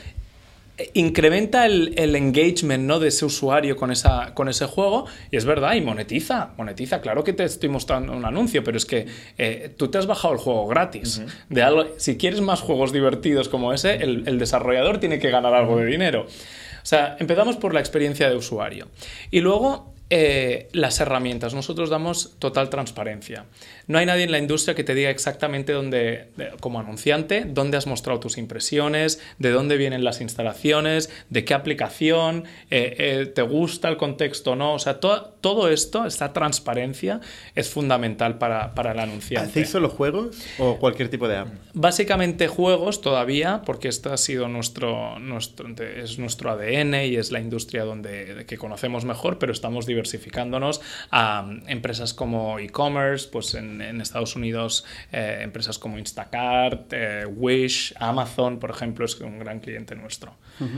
incrementa 0.94 1.66
el, 1.66 1.94
el 1.97 2.14
engagement 2.14 2.85
¿no? 2.85 3.00
de 3.00 3.08
ese 3.08 3.25
usuario 3.25 3.76
con, 3.76 3.90
esa, 3.90 4.35
con 4.35 4.49
ese 4.49 4.66
juego 4.66 5.06
y 5.30 5.37
es 5.37 5.44
verdad, 5.44 5.75
y 5.75 5.80
monetiza, 5.80 6.50
monetiza. 6.56 7.00
Claro 7.00 7.25
que 7.25 7.32
te 7.32 7.44
estoy 7.44 7.68
mostrando 7.68 8.12
un 8.12 8.25
anuncio, 8.25 8.62
pero 8.62 8.76
es 8.76 8.87
que 8.87 9.06
eh, 9.38 9.75
tú 9.76 9.88
te 9.88 9.99
has 9.99 10.06
bajado 10.06 10.35
el 10.35 10.40
juego 10.40 10.66
gratis. 10.66 11.23
de 11.49 11.62
algo, 11.62 11.87
si 11.97 12.16
quieres 12.16 12.40
más 12.40 12.61
juegos 12.61 12.92
divertidos 12.92 13.49
como 13.49 13.73
ese, 13.73 13.97
el, 13.97 14.25
el 14.26 14.38
desarrollador 14.38 14.99
tiene 14.99 15.18
que 15.18 15.30
ganar 15.30 15.54
algo 15.54 15.78
de 15.78 15.87
dinero. 15.87 16.23
O 16.23 16.87
sea, 16.88 17.16
empezamos 17.18 17.56
por 17.56 17.75
la 17.75 17.80
experiencia 17.80 18.30
de 18.30 18.37
usuario. 18.37 18.88
Y 19.30 19.40
luego 19.40 19.92
eh, 20.10 20.68
las 20.72 21.00
herramientas. 21.00 21.52
Nosotros 21.54 21.90
damos 21.90 22.36
total 22.38 22.70
transparencia. 22.70 23.44
No 23.86 23.98
hay 23.98 24.06
nadie 24.06 24.24
en 24.24 24.32
la 24.32 24.38
industria 24.38 24.74
que 24.74 24.84
te 24.84 24.94
diga 24.94 25.10
exactamente 25.10 25.72
dónde, 25.72 26.28
de- 26.36 26.50
como 26.60 26.80
anunciante, 26.80 27.44
dónde 27.47 27.76
has 27.76 27.86
mostrado 27.86 28.18
tus 28.21 28.38
impresiones, 28.38 29.21
de 29.38 29.50
dónde 29.50 29.76
vienen 29.76 30.04
las 30.04 30.21
instalaciones, 30.21 31.10
de 31.30 31.44
qué 31.44 31.54
aplicación, 31.54 32.44
eh, 32.71 32.94
eh, 32.99 33.26
te 33.26 33.42
gusta 33.42 33.88
el 33.88 33.97
contexto 33.97 34.52
o 34.52 34.56
no. 34.56 34.75
O 34.75 34.78
sea, 34.78 35.00
to- 35.00 35.34
todo 35.40 35.68
esto, 35.71 36.06
esta 36.06 36.32
transparencia, 36.32 37.21
es 37.54 37.68
fundamental 37.68 38.38
para, 38.38 38.75
para 38.75 38.92
el 38.92 38.99
anunciante. 39.00 39.50
¿Hacéis 39.50 39.68
solo 39.68 39.88
juegos 39.88 40.36
o 40.58 40.78
cualquier 40.78 41.08
tipo 41.10 41.28
de 41.28 41.36
app? 41.36 41.49
Básicamente 41.75 42.49
juegos 42.49 43.00
todavía, 43.00 43.62
porque 43.64 43.88
este 43.88 44.08
ha 44.08 44.16
sido 44.16 44.49
nuestro, 44.49 45.18
nuestro, 45.18 45.68
es 45.82 46.18
nuestro 46.18 46.50
ADN 46.50 47.06
y 47.06 47.16
es 47.16 47.30
la 47.30 47.40
industria 47.40 47.84
donde, 47.84 48.44
que 48.47 48.56
conocemos 48.58 49.04
mejor, 49.04 49.38
pero 49.38 49.52
estamos 49.52 49.86
diversificándonos 49.99 50.80
a 51.11 51.45
um, 51.47 51.61
empresas 51.67 52.15
como 52.15 52.58
e-commerce, 52.58 53.28
pues 53.30 53.54
en, 53.54 53.80
en 53.80 54.00
Estados 54.00 54.37
Unidos 54.37 54.84
eh, 55.13 55.41
empresas 55.43 55.78
como 55.78 55.99
Instacart, 55.99 56.93
eh, 56.93 57.26
Wish, 57.26 57.95
Amazon, 57.99 58.58
por 58.58 58.71
ejemplo, 58.71 59.04
es 59.04 59.19
un 59.21 59.39
gran 59.39 59.61
cliente 59.61 59.95
nuestro. 59.97 60.34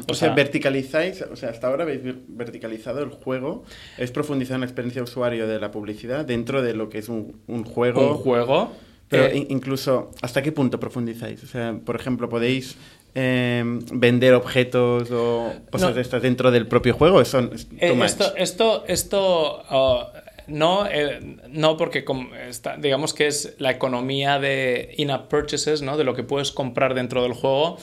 O 0.08 0.14
sea, 0.14 0.34
verticalizáis, 0.34 1.22
o 1.22 1.36
sea, 1.36 1.50
hasta 1.50 1.68
ahora 1.68 1.84
habéis 1.84 2.02
ver- 2.02 2.18
verticalizado 2.28 3.02
el 3.02 3.10
juego, 3.10 3.64
es 3.96 4.10
profundizado 4.10 4.56
en 4.56 4.60
la 4.62 4.66
experiencia 4.66 5.00
de 5.00 5.04
usuario 5.04 5.46
de 5.46 5.58
la 5.60 5.70
publicidad 5.70 6.24
dentro 6.24 6.60
de 6.62 6.74
lo 6.74 6.88
que 6.90 6.98
es 6.98 7.08
un, 7.08 7.40
un 7.46 7.64
juego. 7.64 8.12
un 8.12 8.18
juego. 8.18 8.72
Pero 9.08 9.26
eh, 9.26 9.36
in- 9.38 9.46
incluso, 9.50 10.12
¿hasta 10.22 10.40
qué 10.42 10.52
punto 10.52 10.78
profundizáis? 10.78 11.42
O 11.42 11.46
sea, 11.46 11.74
por 11.84 11.96
ejemplo, 11.96 12.28
¿podéis 12.28 12.76
eh, 13.14 13.62
vender 13.92 14.34
objetos 14.34 15.10
o 15.10 15.52
cosas 15.70 15.90
No. 15.90 15.94
de 15.96 16.00
estas 16.02 16.22
dentro 16.22 16.50
del 16.50 16.66
propio 16.66 16.94
juego? 16.94 17.22
Too 17.22 17.50
Eh, 17.78 17.98
esto, 18.04 18.34
esto, 18.36 18.84
esto 18.86 19.62
oh, 19.70 20.06
no, 20.46 20.86
eh, 20.86 21.20
no 21.48 21.76
porque 21.76 22.04
está- 22.48 22.76
digamos 22.76 23.14
que 23.14 23.26
es 23.26 23.54
la 23.58 23.70
economía 23.70 24.38
de 24.38 24.94
in-app 24.96 25.28
purchases, 25.30 25.82
¿no? 25.82 25.96
De 25.96 26.04
lo 26.04 26.14
que 26.14 26.22
puedes 26.22 26.52
comprar 26.52 26.94
dentro 26.94 27.22
del 27.22 27.32
juego. 27.34 27.78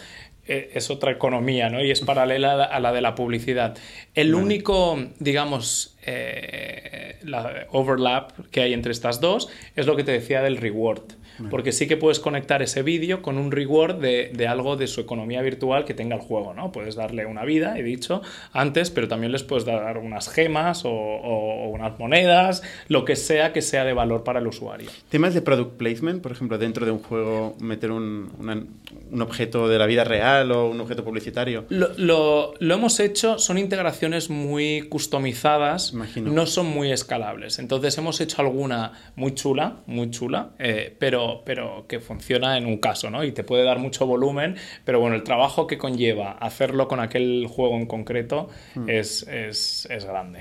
eh, 0.50 0.72
es 0.76 0.90
otra 0.90 1.12
economía, 1.12 1.70
¿no? 1.70 1.84
Y 1.84 1.92
es 1.92 2.00
paralela 2.00 2.54
a 2.54 2.56
la, 2.56 2.64
a 2.64 2.80
la 2.80 2.94
de 2.94 3.02
la 3.02 3.16
publicidad. 3.16 3.76
El 4.16 4.34
único, 4.34 4.98
digamos, 5.20 5.98
eh, 6.06 7.18
la 7.24 7.66
overlap 7.72 8.32
que 8.50 8.62
hay 8.62 8.74
entre 8.74 8.94
estas 8.94 9.20
dos 9.20 9.50
es 9.76 9.86
lo 9.88 9.98
que 9.98 10.06
te 10.06 10.14
decía 10.14 10.42
del 10.42 10.56
reward. 10.56 11.02
Porque 11.50 11.72
sí 11.72 11.88
que 11.88 11.98
puedes 11.98 12.20
conectar 12.20 12.62
ese 12.62 12.82
vídeo 12.84 13.22
con 13.22 13.38
un 13.38 13.52
reward 13.52 13.96
de, 14.02 14.32
de 14.34 14.48
algo 14.48 14.76
de 14.76 14.88
su 14.88 15.02
economía 15.02 15.42
virtual 15.42 15.86
que 15.86 15.94
tenga 15.94 16.16
el 16.16 16.22
juego, 16.22 16.54
¿no? 16.54 16.72
Puedes 16.72 16.96
darle 16.96 17.26
una 17.26 17.44
vida, 17.46 17.78
he 17.78 17.84
dicho 17.84 18.22
antes, 18.54 18.90
pero 18.92 19.08
también 19.08 19.32
les 19.32 19.44
puedes 19.44 19.66
dar 19.66 19.98
unas 19.98 20.30
gemas 20.30 20.86
o, 20.86 20.90
o- 20.92 21.66
o 21.66 21.70
unas 21.70 21.98
monedas, 22.00 22.64
lo 22.88 23.06
que 23.06 23.16
sea 23.16 23.54
que 23.54 23.62
sea 23.62 23.84
de 23.86 23.94
valor 23.94 24.24
para 24.24 24.40
el 24.40 24.48
usuario. 24.48 24.90
Temas 25.10 25.34
de 25.34 25.42
product 25.42 25.78
placement, 25.78 26.22
por 26.22 26.32
ejemplo, 26.32 26.58
dentro 26.58 26.86
de 26.86 26.92
un 26.92 27.00
juego 27.00 27.56
meter 27.60 27.92
un, 27.92 28.32
una- 28.40 28.64
un 29.12 29.22
objeto 29.22 29.68
de 29.68 29.78
la 29.78 29.86
vida 29.86 30.04
real 30.04 30.52
o 30.52 30.70
un 30.70 30.80
objeto 30.82 31.04
publicitario. 31.04 31.66
Lo, 31.70 31.90
lo- 31.98 32.54
lo 32.60 32.74
hemos 32.74 33.00
hecho, 33.00 33.38
son 33.40 33.58
integraciones 33.58 34.30
muy 34.30 34.88
customizadas, 34.90 35.92
Imagino. 35.94 36.32
no 36.32 36.46
son 36.46 36.68
muy 36.68 36.92
escalables. 36.92 37.60
Entonces 37.60 37.98
hemos 37.98 38.22
hecho 38.22 38.42
alguna 38.42 38.94
muy 39.16 39.34
chula, 39.34 39.78
muy 39.88 40.10
chula, 40.12 40.52
eh, 40.60 40.96
pero, 41.00 41.27
pero 41.46 41.86
que 41.88 42.00
funciona 42.00 42.58
en 42.58 42.66
un 42.66 42.78
caso, 42.78 43.10
¿no? 43.10 43.24
Y 43.24 43.32
te 43.32 43.44
puede 43.44 43.64
dar 43.64 43.80
mucho 43.80 44.06
volumen, 44.06 44.56
pero 44.86 45.00
bueno, 45.00 45.16
el 45.16 45.24
trabajo 45.24 45.68
que 45.68 45.78
conlleva 45.78 46.32
hacerlo 46.34 46.88
con 46.88 47.00
aquel 47.00 47.48
juego 47.48 47.76
en 47.78 47.86
concreto 47.86 48.50
es, 48.88 49.24
es- 49.28 49.88
es 49.90 50.06
grande. 50.06 50.40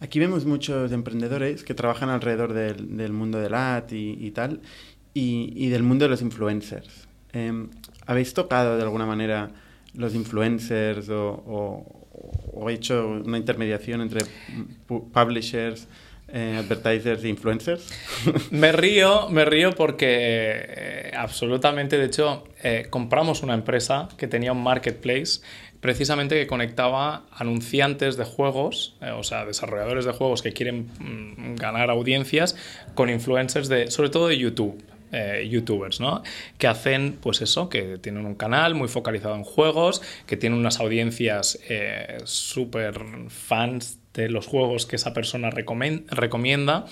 Aquí 0.00 0.18
vemos 0.18 0.44
muchos 0.46 0.92
emprendedores 0.92 1.62
que 1.64 1.74
trabajan 1.74 2.08
alrededor 2.10 2.52
del, 2.52 2.96
del 2.96 3.12
mundo 3.12 3.38
del 3.40 3.54
ad 3.54 3.90
y, 3.90 4.16
y 4.20 4.30
tal, 4.30 4.60
y, 5.14 5.52
y 5.54 5.68
del 5.68 5.82
mundo 5.82 6.04
de 6.04 6.10
los 6.10 6.22
influencers. 6.22 7.08
Em, 7.32 7.68
¿Habéis 8.06 8.32
tocado 8.34 8.76
de 8.76 8.82
alguna 8.82 9.06
manera 9.06 9.50
los 9.94 10.14
influencers 10.14 11.08
o, 11.08 11.28
o- 11.46 12.02
o 12.54 12.70
hecho 12.70 13.08
una 13.24 13.36
intermediación 13.36 14.00
entre 14.00 14.20
pu- 14.88 15.10
publishers, 15.12 15.86
eh, 16.28 16.56
advertisers 16.58 17.22
e 17.22 17.28
influencers? 17.28 17.86
Me 18.50 18.72
río, 18.72 19.28
me 19.30 19.44
río 19.44 19.72
porque 19.72 20.06
eh, 20.08 21.12
absolutamente, 21.16 21.98
de 21.98 22.06
hecho, 22.06 22.44
eh, 22.64 22.88
compramos 22.90 23.44
una 23.44 23.54
empresa 23.54 24.08
que 24.16 24.26
tenía 24.26 24.50
un 24.50 24.62
marketplace 24.62 25.40
precisamente 25.80 26.34
que 26.34 26.48
conectaba 26.48 27.26
anunciantes 27.30 28.16
de 28.16 28.24
juegos, 28.24 28.96
o 29.16 29.22
sea, 29.22 29.44
desarrolladores 29.44 30.04
de 30.04 30.12
juegos 30.12 30.42
que 30.42 30.52
quieren 30.52 30.88
mm, 30.98 31.54
ganar 31.56 31.90
audiencias 31.90 32.56
con 32.94 33.08
influencers 33.08 33.68
de, 33.68 33.90
sobre 33.90 34.10
todo 34.10 34.26
de 34.26 34.38
YouTube. 34.38 34.82
youtubers, 35.48 36.00
¿no? 36.00 36.22
Que 36.58 36.66
hacen, 36.66 37.16
pues 37.22 37.40
eso, 37.40 37.68
que 37.68 37.98
tienen 37.98 38.26
un 38.26 38.34
canal 38.34 38.74
muy 38.74 38.88
focalizado 38.88 39.36
en 39.36 39.44
juegos, 39.44 40.02
que 40.26 40.36
tienen 40.36 40.58
unas 40.58 40.80
audiencias 40.80 41.58
súper 42.24 43.00
fans 43.28 44.00
de 44.22 44.28
los 44.28 44.46
juegos 44.46 44.86
que 44.86 44.96
esa 44.96 45.12
persona 45.12 45.50
recomienda 45.50 46.84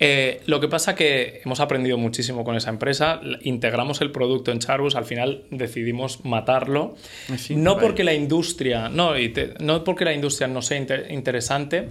Eh, 0.00 0.40
lo 0.46 0.58
que 0.58 0.66
pasa 0.66 0.96
que 0.96 1.40
hemos 1.44 1.60
aprendido 1.60 1.96
muchísimo 1.96 2.42
con 2.42 2.56
esa 2.56 2.68
empresa, 2.68 3.20
integramos 3.42 4.00
el 4.00 4.10
producto 4.10 4.50
en 4.50 4.58
Charbus, 4.58 4.96
al 4.96 5.04
final 5.04 5.44
decidimos 5.52 6.24
matarlo. 6.24 6.96
Así, 7.32 7.54
no 7.54 7.78
porque 7.78 8.02
la 8.02 8.12
industria, 8.12 8.88
no, 8.88 9.16
y 9.16 9.28
te- 9.28 9.54
no 9.60 9.84
porque 9.84 10.04
la 10.04 10.12
industria 10.12 10.48
no 10.48 10.62
sea 10.62 10.78
inter- 10.78 11.06
interesante, 11.12 11.90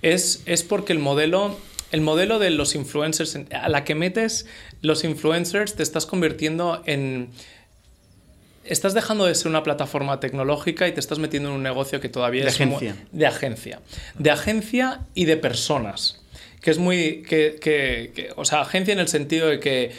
es, 0.00 0.42
es 0.46 0.62
porque 0.62 0.94
el 0.94 0.98
modelo, 0.98 1.58
el 1.90 2.00
modelo 2.00 2.38
de 2.38 2.48
los 2.50 2.74
influencers, 2.74 3.34
en- 3.34 3.48
a 3.54 3.68
la 3.68 3.84
que 3.84 3.94
metes 3.94 4.46
los 4.80 5.04
influencers, 5.04 5.76
te 5.76 5.82
estás 5.82 6.06
convirtiendo 6.06 6.82
en... 6.86 7.28
Estás 8.64 8.94
dejando 8.94 9.24
de 9.26 9.34
ser 9.34 9.48
una 9.48 9.62
plataforma 9.62 10.20
tecnológica 10.20 10.86
y 10.88 10.92
te 10.92 11.00
estás 11.00 11.18
metiendo 11.18 11.48
en 11.48 11.56
un 11.56 11.62
negocio 11.62 12.00
que 12.00 12.08
todavía 12.08 12.42
De 12.44 12.48
es 12.50 12.54
agencia. 12.54 12.96
de 13.10 13.26
agencia. 13.26 13.80
De 14.18 14.30
agencia 14.30 15.00
y 15.14 15.24
de 15.24 15.36
personas. 15.36 16.20
Que 16.60 16.70
es 16.70 16.78
muy. 16.78 17.22
Que, 17.28 17.56
que- 17.60 18.12
que- 18.14 18.30
o 18.36 18.44
sea, 18.44 18.60
agencia 18.60 18.92
en 18.92 19.00
el 19.00 19.08
sentido 19.08 19.48
de 19.48 19.58
que 19.58 19.90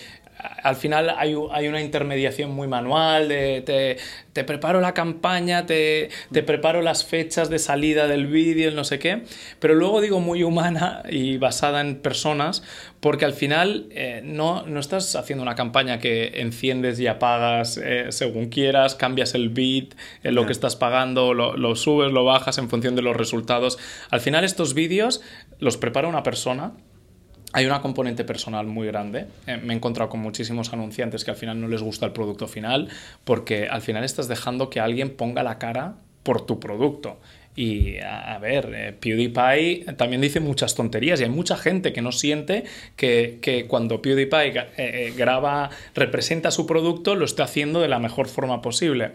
al 0.63 0.75
final 0.75 1.13
hay, 1.17 1.35
hay 1.51 1.67
una 1.67 1.81
intermediación 1.81 2.51
muy 2.51 2.67
manual 2.67 3.27
de 3.27 3.61
te, 3.65 3.97
te 4.33 4.43
preparo 4.43 4.81
la 4.81 4.93
campaña, 4.93 5.65
te, 5.65 6.09
te 6.31 6.43
preparo 6.43 6.81
las 6.81 7.05
fechas 7.05 7.49
de 7.49 7.59
salida 7.59 8.07
del 8.07 8.27
vídeo, 8.27 8.69
el 8.69 8.75
no 8.75 8.83
sé 8.83 8.99
qué, 8.99 9.23
pero 9.59 9.75
luego 9.75 10.01
digo 10.01 10.19
muy 10.19 10.43
humana 10.43 11.03
y 11.09 11.37
basada 11.37 11.81
en 11.81 11.97
personas, 11.97 12.63
porque 12.99 13.25
al 13.25 13.33
final 13.33 13.87
eh, 13.91 14.21
no, 14.23 14.63
no 14.65 14.79
estás 14.79 15.15
haciendo 15.15 15.43
una 15.43 15.55
campaña 15.55 15.99
que 15.99 16.41
enciendes 16.41 16.99
y 16.99 17.07
apagas 17.07 17.77
eh, 17.77 18.07
según 18.09 18.49
quieras, 18.49 18.95
cambias 18.95 19.35
el 19.35 19.49
bit, 19.49 19.93
eh, 20.23 20.31
lo 20.31 20.45
que 20.45 20.51
estás 20.51 20.75
pagando, 20.75 21.33
lo, 21.33 21.55
lo 21.57 21.75
subes, 21.75 22.11
lo 22.11 22.25
bajas 22.25 22.57
en 22.57 22.69
función 22.69 22.95
de 22.95 23.01
los 23.01 23.15
resultados. 23.15 23.77
Al 24.09 24.21
final 24.21 24.43
estos 24.43 24.73
vídeos 24.73 25.21
los 25.59 25.77
prepara 25.77 26.07
una 26.07 26.23
persona. 26.23 26.73
Hay 27.53 27.67
una 27.67 27.81
componente 27.81 28.23
personal 28.23 28.65
muy 28.65 28.87
grande. 28.87 29.27
Eh, 29.45 29.57
me 29.57 29.73
he 29.73 29.77
encontrado 29.77 30.09
con 30.09 30.19
muchísimos 30.19 30.73
anunciantes 30.73 31.23
que 31.23 31.31
al 31.31 31.37
final 31.37 31.61
no 31.61 31.67
les 31.67 31.83
gusta 31.83 32.07
el 32.07 32.11
producto 32.11 32.47
final 32.47 32.89
porque 33.23 33.67
al 33.67 33.81
final 33.81 34.03
estás 34.03 34.27
dejando 34.27 34.71
que 34.71 34.79
alguien 34.79 35.15
ponga 35.15 35.43
la 35.43 35.59
cara 35.59 35.95
por 36.23 36.45
tu 36.45 36.59
producto. 36.59 37.19
Y 37.55 37.97
a, 37.99 38.39
ver, 38.39 38.71
eh, 38.73 38.93
PewDiePie 38.99 39.93
también 39.95 40.21
dice 40.21 40.39
muchas 40.39 40.73
tonterías 40.73 41.21
y 41.21 41.25
hay 41.25 41.29
mucha 41.29 41.55
gente 41.55 41.93
que 41.93 42.01
no 42.01 42.11
siente 42.11 42.63
que, 42.95 43.65
cuando 43.67 44.01
PewDiePie 44.01 44.53
eh, 44.77 45.13
graba, 45.15 45.69
representa 45.93 46.49
su 46.49 46.65
producto, 46.65 47.13
lo 47.13 47.25
está 47.25 47.43
haciendo 47.43 47.79
de 47.81 47.89
la 47.89 47.99
mejor 47.99 48.27
forma 48.27 48.63
posible. 48.63 49.11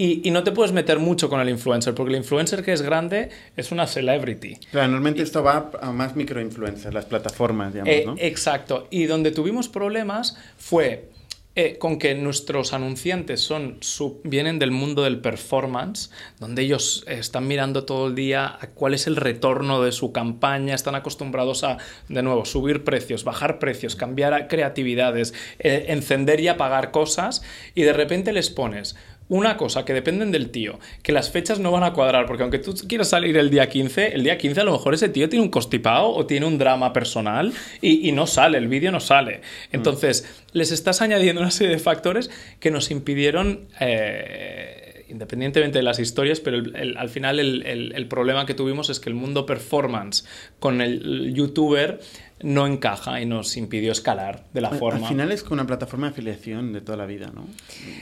Y, 0.00 0.26
y 0.26 0.30
no 0.30 0.42
te 0.42 0.50
puedes 0.50 0.72
meter 0.72 0.98
mucho 0.98 1.28
con 1.28 1.40
el 1.40 1.50
influencer, 1.50 1.94
porque 1.94 2.14
el 2.14 2.16
influencer 2.16 2.64
que 2.64 2.72
es 2.72 2.80
grande 2.80 3.28
es 3.54 3.70
una 3.70 3.86
celebrity. 3.86 4.56
Claro, 4.70 4.88
normalmente 4.88 5.22
esto 5.22 5.42
va 5.42 5.70
a 5.78 5.92
más 5.92 6.16
microinfluencers, 6.16 6.94
las 6.94 7.04
plataformas, 7.04 7.74
digamos, 7.74 7.92
Eh, 7.92 8.04
¿no? 8.06 8.14
Exacto. 8.16 8.86
Y 8.88 9.04
donde 9.04 9.30
tuvimos 9.30 9.68
problemas 9.68 10.38
fue 10.56 11.10
eh, 11.54 11.76
con 11.78 11.98
que 11.98 12.14
nuestros 12.14 12.72
anunciantes 12.72 13.40
son 13.42 13.80
vienen 14.22 14.58
del 14.58 14.70
mundo 14.70 15.02
del 15.02 15.20
performance, 15.20 16.10
donde 16.38 16.62
ellos 16.62 17.04
están 17.06 17.46
mirando 17.48 17.84
todo 17.84 18.06
el 18.06 18.14
día 18.14 18.56
a 18.58 18.68
cuál 18.68 18.94
es 18.94 19.06
el 19.06 19.16
retorno 19.16 19.82
de 19.82 19.92
su 19.92 20.12
campaña, 20.12 20.74
están 20.76 20.94
acostumbrados 20.94 21.64
a, 21.64 21.76
de 22.08 22.22
nuevo, 22.22 22.46
subir 22.46 22.84
precios, 22.84 23.24
bajar 23.24 23.58
precios, 23.58 23.96
cambiar 23.96 24.48
creatividades, 24.48 25.34
eh, 25.58 25.86
encender 25.88 26.40
y 26.40 26.48
apagar 26.48 26.90
cosas, 26.92 27.42
y 27.74 27.82
de 27.82 27.92
repente 27.92 28.32
les 28.32 28.48
pones 28.48 28.96
una 29.30 29.56
cosa 29.56 29.86
que 29.86 29.94
dependen 29.94 30.30
del 30.30 30.50
tío, 30.50 30.78
que 31.02 31.12
las 31.12 31.30
fechas 31.30 31.58
no 31.58 31.70
van 31.72 31.82
a 31.84 31.94
cuadrar, 31.94 32.26
porque 32.26 32.42
aunque 32.42 32.58
tú 32.58 32.74
quieras 32.86 33.08
salir 33.08 33.36
el 33.38 33.48
día 33.48 33.68
15, 33.68 34.08
el 34.14 34.22
día 34.24 34.36
15 34.36 34.60
a 34.60 34.64
lo 34.64 34.72
mejor 34.72 34.92
ese 34.92 35.08
tío 35.08 35.28
tiene 35.30 35.42
un 35.42 35.50
constipado 35.50 36.10
o 36.10 36.26
tiene 36.26 36.44
un 36.46 36.58
drama 36.58 36.92
personal 36.92 37.52
y, 37.80 38.06
y 38.08 38.12
no 38.12 38.26
sale, 38.26 38.58
el 38.58 38.68
vídeo 38.68 38.92
no 38.92 39.00
sale. 39.00 39.40
Entonces, 39.72 40.44
les 40.52 40.70
estás 40.72 41.00
añadiendo 41.00 41.40
una 41.40 41.50
serie 41.50 41.72
de 41.72 41.78
factores 41.80 42.30
que 42.60 42.70
nos 42.70 42.90
impidieron... 42.90 43.60
eh, 43.80 44.76
independientemente 45.08 45.78
de 45.78 45.82
las 45.82 45.98
historias, 45.98 46.38
pero 46.38 46.58
el- 46.58 46.76
el- 46.76 46.96
al 46.96 47.08
final 47.08 47.40
el, 47.40 47.64
el- 47.66 48.06
problema 48.06 48.46
que 48.46 48.54
tuvimos 48.54 48.90
es 48.90 49.00
que 49.00 49.08
el 49.08 49.16
mundo 49.16 49.44
performance 49.44 50.24
con 50.60 50.80
el 50.80 51.34
youtuber 51.34 51.98
no 52.42 52.64
encaja 52.68 53.20
y 53.20 53.26
nos 53.26 53.56
impidió 53.56 53.90
escalar 53.90 54.44
de 54.54 54.60
la 54.60 54.70
forma. 54.70 55.08
Al 55.08 55.12
final 55.12 55.32
es 55.32 55.42
con 55.42 55.54
una 55.54 55.66
plataforma 55.66 56.06
de 56.06 56.12
afiliación 56.12 56.72
de 56.72 56.80
toda 56.80 56.96
la 56.96 57.06
vida, 57.06 57.32
¿no? 57.34 57.44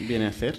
Viene 0.06 0.26
a 0.26 0.32
ser. 0.32 0.58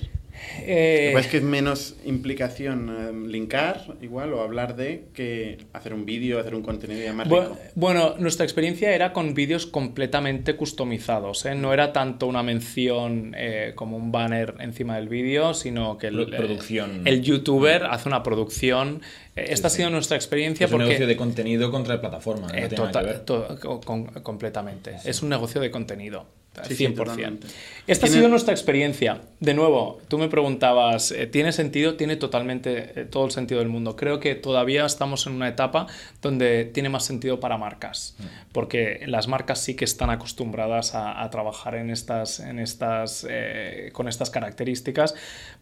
Eh, 0.62 1.10
Pues 1.14 1.28
que 1.28 1.38
es 1.38 1.44
menos 1.44 1.96
implicación 2.06 2.90
eh, 2.90 3.28
linkar, 3.30 3.96
igual, 4.02 4.34
o 4.34 4.42
hablar 4.42 4.76
de 4.76 5.06
que 5.14 5.58
hacer 5.74 5.94
un 5.94 6.06
vídeo, 6.06 6.40
hacer 6.40 6.56
un 6.56 6.62
contenido 6.62 7.02
ya 7.04 7.14
más 7.14 7.28
rico. 7.28 7.58
Bueno, 7.76 8.16
nuestra 8.20 8.46
experiencia 8.46 8.94
era 8.94 9.14
con 9.14 9.34
vídeos 9.34 9.66
completamente 9.66 10.56
customizados. 10.56 11.46
¿eh? 11.46 11.56
No 11.56 11.74
era 11.74 11.94
tanto 11.94 12.28
una 12.28 12.44
mención 12.44 13.34
eh, 13.38 13.74
como 13.76 13.98
un 13.98 14.12
banner 14.12 14.56
encima 14.60 14.96
del 14.98 15.10
vídeo, 15.10 15.54
sino 15.54 15.98
que 15.98 16.08
el, 16.08 16.16
Pro- 16.28 16.38
producción. 16.38 17.02
el 17.06 17.22
youtuber 17.22 17.84
hace 17.86 18.10
una 18.10 18.24
producción. 18.24 19.02
Eh, 19.36 19.46
Esta 19.50 19.68
ha 19.68 19.72
sido 19.72 19.90
nuestra 19.90 20.18
experiencia 20.18 20.66
Es 20.66 20.72
un 20.72 20.80
negocio 20.80 21.08
de 21.08 21.16
contenido 21.18 21.72
contra 21.72 21.96
la 21.96 22.02
plataforma. 22.02 22.48
no 22.48 22.54
Eh, 22.54 22.68
tiene 22.68 22.76
nada 22.78 22.88
tota- 22.92 23.00
que 23.00 23.06
ver. 23.06 23.20
to- 23.20 23.58
co- 23.62 23.82
con- 23.82 24.06
completamente. 24.06 24.96
Es 25.06 25.22
un 25.22 25.30
negocio 25.30 25.62
de 25.62 25.72
contenido. 25.72 26.26
Sí, 26.68 26.76
sí, 26.76 26.88
100%. 26.88 26.96
totalmente. 26.96 27.48
Esta 27.88 28.06
ha 28.06 28.10
sido 28.10 28.28
nuestra 28.30 28.54
experiencia. 28.54 29.22
De 29.40 29.54
nuevo, 29.54 30.00
tú 30.08 30.18
me 30.20 30.28
preguntabas, 30.28 31.12
eh, 31.12 31.26
¿tiene 31.28 31.52
sentido? 31.52 31.96
Tiene 31.96 32.16
totalmente 32.18 33.02
eh, 33.02 33.06
todo 33.06 33.26
el 33.26 33.32
sentido 33.32 33.60
del 33.60 33.70
mundo. 33.70 33.96
Creo 33.96 34.20
que 34.20 34.36
todavía 34.36 34.86
estamos 34.86 35.26
en 35.28 35.34
una 35.34 35.48
etapa 35.48 35.88
donde 36.22 36.66
tiene 36.66 36.90
más 36.90 37.06
sentido 37.06 37.40
para 37.40 37.58
marcas, 37.58 38.16
porque 38.52 39.02
las 39.08 39.28
marcas 39.28 39.60
sí 39.64 39.76
que 39.76 39.86
están 39.86 40.10
acostumbradas 40.12 40.94
a, 40.94 41.24
a 41.24 41.30
trabajar 41.30 41.76
en 41.76 41.90
estas, 41.90 42.40
en 42.40 42.60
estas, 42.60 43.26
eh, 43.30 43.90
con 43.94 44.08
estas 44.08 44.30
características. 44.30 45.16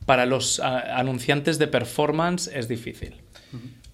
Para 0.05 0.25
los 0.25 0.59
a- 0.59 0.97
anunciantes 0.99 1.59
de 1.59 1.67
performance 1.67 2.47
es 2.53 2.67
difícil. 2.67 3.15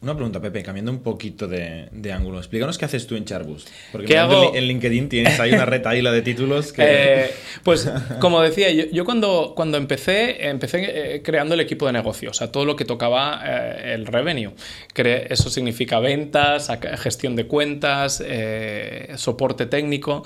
Una 0.03 0.15
pregunta, 0.15 0.41
Pepe, 0.41 0.61
cambiando 0.63 0.91
un 0.91 0.99
poquito 1.01 1.47
de, 1.47 1.87
de 1.93 2.11
ángulo. 2.11 2.37
Explícanos 2.37 2.77
qué 2.77 2.83
haces 2.83 3.07
tú 3.07 3.15
en 3.15 3.23
Charbus. 3.23 3.65
Porque 3.91 4.05
¿Qué 4.07 4.13
mirando 4.15 4.35
hago? 4.35 4.45
en 4.47 4.51
li- 4.51 4.57
en 4.59 4.67
LinkedIn 4.67 5.07
tienes 5.09 5.39
ahí 5.39 5.53
una 5.53 5.65
retaíla 5.65 6.11
de 6.11 6.21
títulos 6.21 6.73
que... 6.73 6.83
Eh, 6.85 7.31
pues 7.63 7.89
como 8.19 8.41
decía, 8.41 8.69
yo, 8.71 8.83
yo 8.91 9.05
cuando, 9.05 9.53
cuando 9.55 9.77
empecé, 9.77 10.49
empecé 10.49 11.15
eh, 11.15 11.21
creando 11.23 11.53
el 11.53 11.61
equipo 11.61 11.85
de 11.87 11.93
negocio, 11.93 12.31
o 12.31 12.33
sea, 12.33 12.51
todo 12.51 12.65
lo 12.65 12.75
que 12.75 12.83
tocaba 12.83 13.41
eh, 13.45 13.93
el 13.93 14.05
revenue. 14.05 14.51
Cre- 14.93 15.27
eso 15.29 15.49
significa 15.49 15.99
ventas, 15.99 16.69
gestión 16.97 17.37
de 17.37 17.47
cuentas, 17.47 18.21
eh, 18.25 19.13
soporte 19.15 19.67
técnico. 19.67 20.23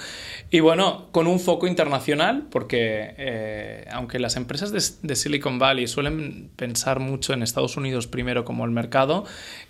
Y 0.50 0.60
bueno, 0.60 1.10
con 1.12 1.28
un 1.28 1.40
foco 1.40 1.68
internacional, 1.68 2.48
porque 2.50 3.86
aunque 3.92 4.18
las 4.18 4.38
empresas 4.38 4.72
de, 4.72 4.82
de 5.08 5.16
Silicon 5.16 5.60
Valley 5.60 5.86
suelen 5.88 6.50
pensar 6.56 7.00
mucho 7.00 7.34
en 7.34 7.44
Estados 7.44 7.78
Unidos 7.78 8.08
primero 8.08 8.44
como 8.44 8.66
el 8.66 8.72
mercado, 8.72 9.26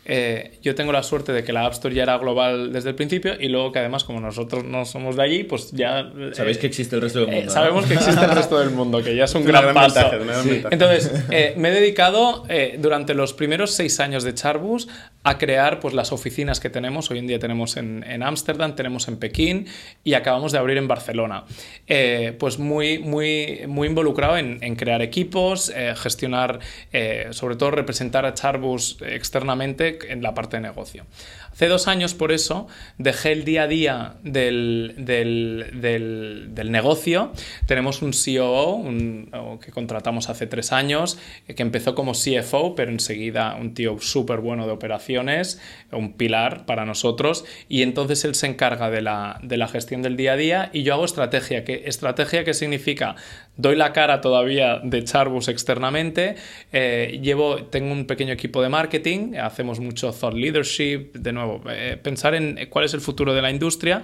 eh, 0.09 0.57
yo 0.61 0.73
tengo 0.73 0.93
la 0.93 1.03
suerte 1.03 1.33
de 1.33 1.43
que 1.43 1.51
la 1.51 1.65
App 1.65 1.73
Store 1.73 1.93
ya 1.93 2.03
era 2.03 2.17
global 2.17 2.71
desde 2.71 2.89
el 2.89 2.95
principio 2.95 3.33
y 3.37 3.49
luego 3.49 3.73
que 3.73 3.79
además 3.79 4.05
como 4.05 4.21
nosotros 4.21 4.63
no 4.63 4.85
somos 4.85 5.17
de 5.17 5.23
allí, 5.23 5.43
pues 5.43 5.71
ya... 5.73 5.99
eh, 6.17 6.29
Sabéis 6.31 6.57
que 6.59 6.67
existe 6.67 6.95
el 6.95 7.01
resto 7.01 7.19
del 7.19 7.27
eh, 7.29 7.31
mundo. 7.33 7.45
¿no? 7.47 7.51
sabemos 7.51 7.85
que 7.85 7.95
existe 7.95 8.23
el 8.23 8.31
resto 8.31 8.57
del 8.57 8.69
mundo, 8.69 9.03
que 9.03 9.13
ya 9.17 9.25
es 9.25 9.35
un 9.35 9.41
Es 9.41 9.47
gran, 9.49 9.63
gran 9.63 9.73
paso. 9.75 9.95
ventaja, 9.95 10.17
gran 10.17 10.43
Sí. 10.43 10.63
Entonces, 10.71 11.11
me 11.57 11.69
he 11.69 11.71
dedicado 11.73 12.45
durante 12.79 13.13
los 13.15 13.33
primeros 13.33 13.71
seis 13.71 13.99
años 13.99 14.23
de 14.23 14.33
Charbus 14.33 14.87
a 15.23 15.37
crear 15.37 15.81
pues, 15.81 15.93
las 15.93 16.13
oficinas 16.13 16.61
que 16.61 16.69
tenemos. 16.69 17.11
Hoy 17.11 17.19
en 17.19 17.27
día 17.27 17.39
tenemos 17.39 17.75
en 17.75 18.23
Ámsterdam, 18.23 18.75
tenemos 18.75 19.09
en 19.09 19.17
Pekín 19.17 19.67
y 20.05 20.13
acabamos 20.13 20.53
de 20.53 20.57
abrir 20.59 20.77
en 20.77 20.87
Barcelona. 20.87 21.43
Pues 22.39 22.59
muy, 22.59 22.99
muy, 22.99 23.63
muy 23.67 23.87
involucrado 23.89 24.37
en, 24.37 24.59
en 24.61 24.77
crear 24.77 25.01
equipos, 25.01 25.69
gestionar, 25.97 26.59
sobre 27.31 27.57
todo 27.57 27.71
representar 27.71 28.25
a 28.25 28.33
Charbus 28.33 28.99
externamente 29.05 29.96
en 30.03 30.21
la 30.21 30.33
parte 30.33 30.57
de 30.57 30.61
negocio. 30.61 31.05
Hace 31.57 31.69
dos 31.69 31.87
años, 31.87 32.13
por 32.13 32.31
eso, 32.31 32.67
dejé 32.99 33.31
el 33.31 33.43
día 33.43 33.63
a 33.63 33.67
día 33.67 34.13
del, 34.21 34.93
del, 34.95 35.71
del- 35.71 36.71
negocio. 36.71 37.31
Tenemos 37.65 38.03
un 38.03 38.11
COO 38.11 39.59
que 39.59 39.71
contratamos 39.71 40.29
hace 40.29 40.45
tres 40.45 40.71
años, 40.71 41.17
que 41.47 41.63
empezó 41.63 41.95
como 41.95 42.11
CFO, 42.11 42.75
pero 42.75 42.91
enseguida 42.91 43.55
un 43.55 43.73
tío 43.73 43.97
súper 43.99 44.39
bueno 44.39 44.67
de 44.67 44.73
operaciones, 44.73 45.59
un 45.91 46.13
pilar 46.13 46.67
para 46.67 46.85
nosotros. 46.85 47.43
Y 47.67 47.81
entonces 47.81 48.23
él 48.23 48.35
se 48.35 48.45
encarga 48.45 48.91
de 48.91 49.01
la, 49.01 49.39
de 49.41 49.57
la 49.57 49.67
gestión 49.67 50.03
del 50.03 50.15
día 50.15 50.33
a 50.33 50.37
día 50.37 50.69
y 50.73 50.83
yo 50.83 50.93
hago 50.93 51.05
estrategia. 51.05 51.65
¿Qué, 51.65 51.85
estrategia 51.87 52.43
que 52.43 52.53
significa? 52.53 53.15
Doy 53.55 53.75
la 53.75 53.91
cara 53.91 54.21
todavía 54.21 54.79
de 54.83 55.03
Charbus 55.03 55.47
externamente, 55.47 56.35
eh, 56.71 57.19
llevo, 57.23 57.63
tengo 57.63 57.91
un 57.91 58.05
pequeño 58.05 58.31
equipo 58.31 58.61
de 58.61 58.69
marketing, 58.69 59.33
hacemos 59.37 59.79
mucho 59.79 60.11
thought 60.11 60.35
leadership, 60.35 61.13
de 61.13 61.33
nuevo, 61.33 61.46
eh, 61.69 61.97
pensar 62.01 62.35
en 62.35 62.67
cuál 62.69 62.85
es 62.85 62.93
el 62.93 63.01
futuro 63.01 63.33
de 63.33 63.41
la 63.41 63.51
industria 63.51 64.03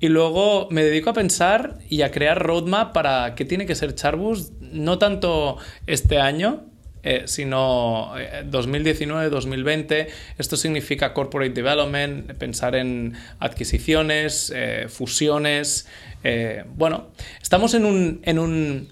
y 0.00 0.08
luego 0.08 0.68
me 0.70 0.82
dedico 0.84 1.10
a 1.10 1.12
pensar 1.12 1.78
y 1.88 2.02
a 2.02 2.10
crear 2.10 2.42
roadmap 2.42 2.92
para 2.92 3.34
qué 3.34 3.44
tiene 3.44 3.66
que 3.66 3.74
ser 3.74 3.94
Charbus, 3.94 4.52
no 4.60 4.98
tanto 4.98 5.58
este 5.86 6.18
año, 6.18 6.64
eh, 7.02 7.22
sino 7.26 8.14
2019-2020. 8.50 10.08
Esto 10.38 10.56
significa 10.56 11.12
corporate 11.12 11.52
development, 11.52 12.32
pensar 12.34 12.76
en 12.76 13.14
adquisiciones, 13.40 14.52
fusiones. 14.88 15.88
bueno, 16.76 17.08
estamos 17.40 17.74
en 17.74 17.84
un, 17.84 18.20
en 18.24 18.38
un, 18.38 18.88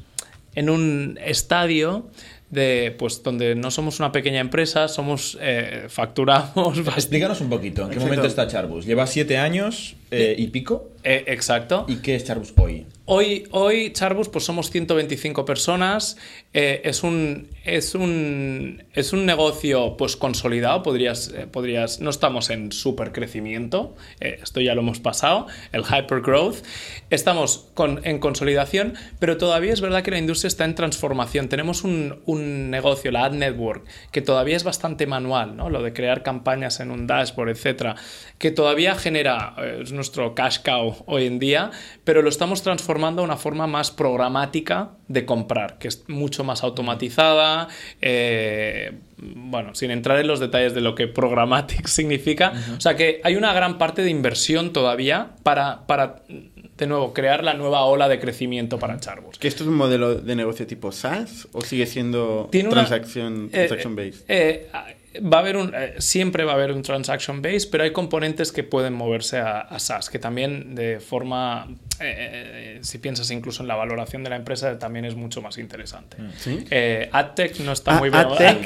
en 0.54 0.70
un 0.70 1.18
estadio 1.22 2.10
de 2.50 2.94
pues 2.98 3.22
donde 3.22 3.54
no 3.54 3.70
somos 3.70 4.00
una 4.00 4.12
pequeña 4.12 4.40
empresa, 4.40 4.88
somos 4.88 5.38
eh, 5.40 5.86
facturamos. 5.88 6.78
Explícanos 6.78 7.40
un 7.40 7.48
poquito, 7.48 7.84
¿en 7.84 7.90
qué 7.90 8.00
momento 8.00 8.26
está 8.26 8.46
Charbus? 8.46 8.84
Lleva 8.86 9.06
siete 9.06 9.38
años 9.38 9.96
eh, 10.10 10.34
y 10.36 10.48
pico. 10.48 10.89
Eh, 11.02 11.24
exacto. 11.28 11.86
¿Y 11.88 11.96
qué 11.96 12.14
es 12.14 12.24
Charbus 12.24 12.52
hoy? 12.56 12.86
Hoy, 13.06 13.48
hoy 13.50 13.92
Charbus, 13.92 14.28
pues 14.28 14.44
somos 14.44 14.70
125 14.70 15.44
personas. 15.44 16.16
Eh, 16.52 16.82
es, 16.84 17.02
un, 17.02 17.48
es, 17.64 17.94
un, 17.94 18.84
es 18.92 19.12
un 19.12 19.26
negocio 19.26 19.96
pues 19.96 20.16
consolidado. 20.16 20.82
Podrías, 20.82 21.32
eh, 21.34 21.46
podrías, 21.46 22.00
no 22.00 22.10
estamos 22.10 22.50
en 22.50 22.70
super 22.70 23.12
crecimiento. 23.12 23.96
Esto 24.20 24.60
ya 24.60 24.74
lo 24.74 24.82
hemos 24.82 25.00
pasado. 25.00 25.46
El 25.72 25.82
hyper 25.82 26.20
growth. 26.20 26.58
Estamos 27.08 27.70
con, 27.74 28.00
en 28.04 28.18
consolidación, 28.18 28.94
pero 29.18 29.38
todavía 29.38 29.72
es 29.72 29.80
verdad 29.80 30.02
que 30.02 30.10
la 30.10 30.18
industria 30.18 30.48
está 30.48 30.64
en 30.64 30.74
transformación. 30.74 31.48
Tenemos 31.48 31.82
un, 31.82 32.20
un 32.26 32.70
negocio, 32.70 33.10
la 33.10 33.24
Ad 33.24 33.32
Network, 33.32 33.86
que 34.12 34.22
todavía 34.22 34.56
es 34.56 34.64
bastante 34.64 35.06
manual, 35.06 35.56
¿no? 35.56 35.70
Lo 35.70 35.82
de 35.82 35.92
crear 35.92 36.22
campañas 36.22 36.78
en 36.78 36.90
un 36.90 37.06
dashboard, 37.06 37.50
etcétera, 37.50 37.96
que 38.38 38.50
todavía 38.50 38.94
genera, 38.94 39.56
es 39.80 39.90
nuestro 39.92 40.34
cash 40.34 40.58
cow 40.64 40.89
hoy 41.06 41.26
en 41.26 41.38
día, 41.38 41.70
pero 42.04 42.22
lo 42.22 42.28
estamos 42.28 42.62
transformando 42.62 43.22
una 43.22 43.36
forma 43.36 43.66
más 43.66 43.90
programática 43.90 44.90
de 45.08 45.24
comprar, 45.24 45.78
que 45.78 45.88
es 45.88 46.04
mucho 46.08 46.44
más 46.44 46.62
automatizada. 46.62 47.68
Eh, 48.00 48.92
bueno, 49.16 49.74
sin 49.74 49.90
entrar 49.90 50.18
en 50.18 50.26
los 50.26 50.40
detalles 50.40 50.74
de 50.74 50.80
lo 50.80 50.94
que 50.94 51.06
programmatic 51.06 51.86
significa. 51.88 52.52
O 52.76 52.80
sea 52.80 52.96
que 52.96 53.20
hay 53.24 53.36
una 53.36 53.52
gran 53.52 53.78
parte 53.78 54.02
de 54.02 54.10
inversión 54.10 54.72
todavía 54.72 55.30
para, 55.42 55.86
para 55.86 56.22
de 56.80 56.86
nuevo, 56.86 57.12
crear 57.12 57.44
la 57.44 57.54
nueva 57.54 57.84
ola 57.84 58.08
de 58.08 58.18
crecimiento 58.18 58.78
para 58.78 58.98
Charbus. 58.98 59.38
¿Que 59.38 59.48
esto 59.48 59.64
es 59.64 59.68
un 59.68 59.76
modelo 59.76 60.14
de 60.14 60.34
negocio 60.34 60.66
tipo 60.66 60.90
SaaS 60.90 61.46
o 61.52 61.60
sigue 61.60 61.86
siendo 61.86 62.48
transaction, 62.50 63.50
eh, 63.52 63.66
transaction 63.66 63.94
based? 63.94 64.24
Eh, 64.28 64.68
va 65.18 65.38
a 65.38 65.40
haber 65.40 65.56
un, 65.56 65.74
eh, 65.74 65.94
siempre 65.98 66.44
va 66.44 66.52
a 66.52 66.54
haber 66.54 66.72
un 66.72 66.82
transaction 66.82 67.42
base, 67.42 67.66
pero 67.70 67.84
hay 67.84 67.92
componentes 67.92 68.52
que 68.52 68.62
pueden 68.62 68.94
moverse 68.94 69.38
a, 69.38 69.78
SaaS, 69.78 70.08
que 70.08 70.18
también 70.18 70.74
de 70.74 71.00
forma, 71.00 71.66
eh, 71.98 72.76
eh, 72.78 72.78
si 72.82 72.98
piensas 72.98 73.30
incluso 73.30 73.62
en 73.62 73.68
la 73.68 73.74
valoración 73.74 74.22
de 74.22 74.30
la 74.30 74.36
empresa, 74.36 74.78
también 74.78 75.04
es 75.04 75.16
mucho 75.16 75.42
más 75.42 75.58
interesante. 75.58 76.16
¿Sí? 76.38 76.64
AdTech 77.10 77.58
no 77.60 77.72
está 77.72 77.96
ah, 77.96 77.98
muy 77.98 78.10
bien. 78.10 78.24
AdTech, 78.24 78.58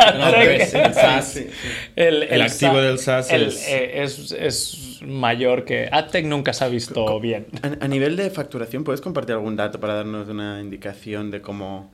el, 1.96 2.22
el, 2.24 2.42
activo 2.42 2.80
del 2.80 2.98
SaaS 2.98 3.30
es... 3.30 4.33
es... 4.33 5.00
mayor 5.02 5.64
que 5.64 5.88
AdTech 5.90 6.26
nunca 6.26 6.52
se 6.52 6.64
ha 6.64 6.68
visto 6.68 7.20
bien. 7.20 7.46
A, 7.62 7.85
a 7.85 7.88
nivel 7.88 8.16
de 8.16 8.28
facturación, 8.30 8.85
¿puedes 8.85 9.00
compartir 9.00 9.35
algún 9.35 9.57
dato 9.57 9.80
para 9.80 9.94
darnos 9.94 10.28
una 10.28 10.61
indicación 10.61 11.30
de 11.30 11.40
cómo 11.40 11.90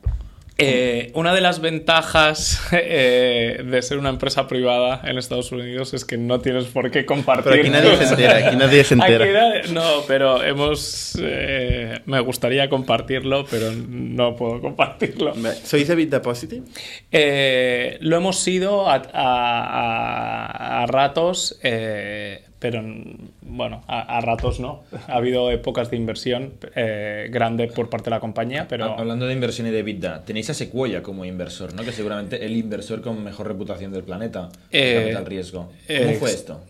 eh, 0.60 1.10
una 1.14 1.34
de 1.34 1.40
las 1.40 1.60
ventajas 1.60 2.60
eh, 2.72 3.62
de 3.64 3.82
ser 3.82 3.98
una 3.98 4.10
empresa 4.10 4.46
privada 4.46 5.00
en 5.04 5.18
Estados 5.18 5.52
Unidos 5.52 5.94
es 5.94 6.04
que 6.04 6.16
no 6.16 6.40
tienes 6.40 6.66
por 6.66 6.90
qué 6.90 7.04
compartir. 7.04 7.52
Pero 7.52 7.62
aquí 7.62 7.70
nadie 7.70 7.96
se 7.96 8.04
entera, 8.04 8.48
aquí 8.48 8.56
nadie 8.56 8.84
se 8.84 8.94
entera. 8.94 9.62
no, 9.72 10.02
pero 10.06 10.42
hemos. 10.42 11.18
Eh, 11.20 12.00
me 12.06 12.20
gustaría 12.20 12.68
compartirlo, 12.68 13.44
pero 13.46 13.72
no 13.72 14.36
puedo 14.36 14.60
compartirlo. 14.60 15.34
¿Sois 15.64 15.88
EBITDA 15.88 16.22
Positive? 16.22 16.62
lo 18.00 18.16
hemos 18.16 18.38
sido 18.38 18.88
a, 18.88 19.02
a, 19.12 20.82
a 20.82 20.86
ratos 20.86 21.58
pero 22.60 22.84
bueno, 23.40 23.82
a, 23.88 24.20
ratos 24.20 24.60
no. 24.60 24.84
Ha 25.08 25.16
habido 25.16 25.50
épocas 25.50 25.90
de 25.90 25.96
inversión 25.96 26.52
eh, 26.76 27.28
grande 27.32 27.66
por 27.68 27.88
parte 27.88 28.04
de 28.04 28.10
la 28.10 28.20
compañía, 28.20 28.68
pero... 28.68 28.98
Hablando 28.98 29.26
de 29.26 29.32
inversión 29.32 29.66
y 29.66 29.70
de 29.70 29.78
EBITDA, 29.78 30.24
tenéis 30.26 30.50
a 30.50 30.54
Sequoia 30.54 31.02
como 31.02 31.24
inversor, 31.24 31.72
¿no? 31.72 31.82
Que 31.82 31.90
seguramente 31.90 32.44
el 32.44 32.54
inversor 32.54 33.00
con 33.00 33.24
mejor 33.24 33.48
reputación 33.48 33.92
del 33.92 34.04
planeta, 34.04 34.50
eh, 34.70 35.00
capital 35.00 35.26
riesgo. 35.26 35.72
¿Cómo 35.88 36.14
fue 36.14 36.30
esto? 36.30 36.60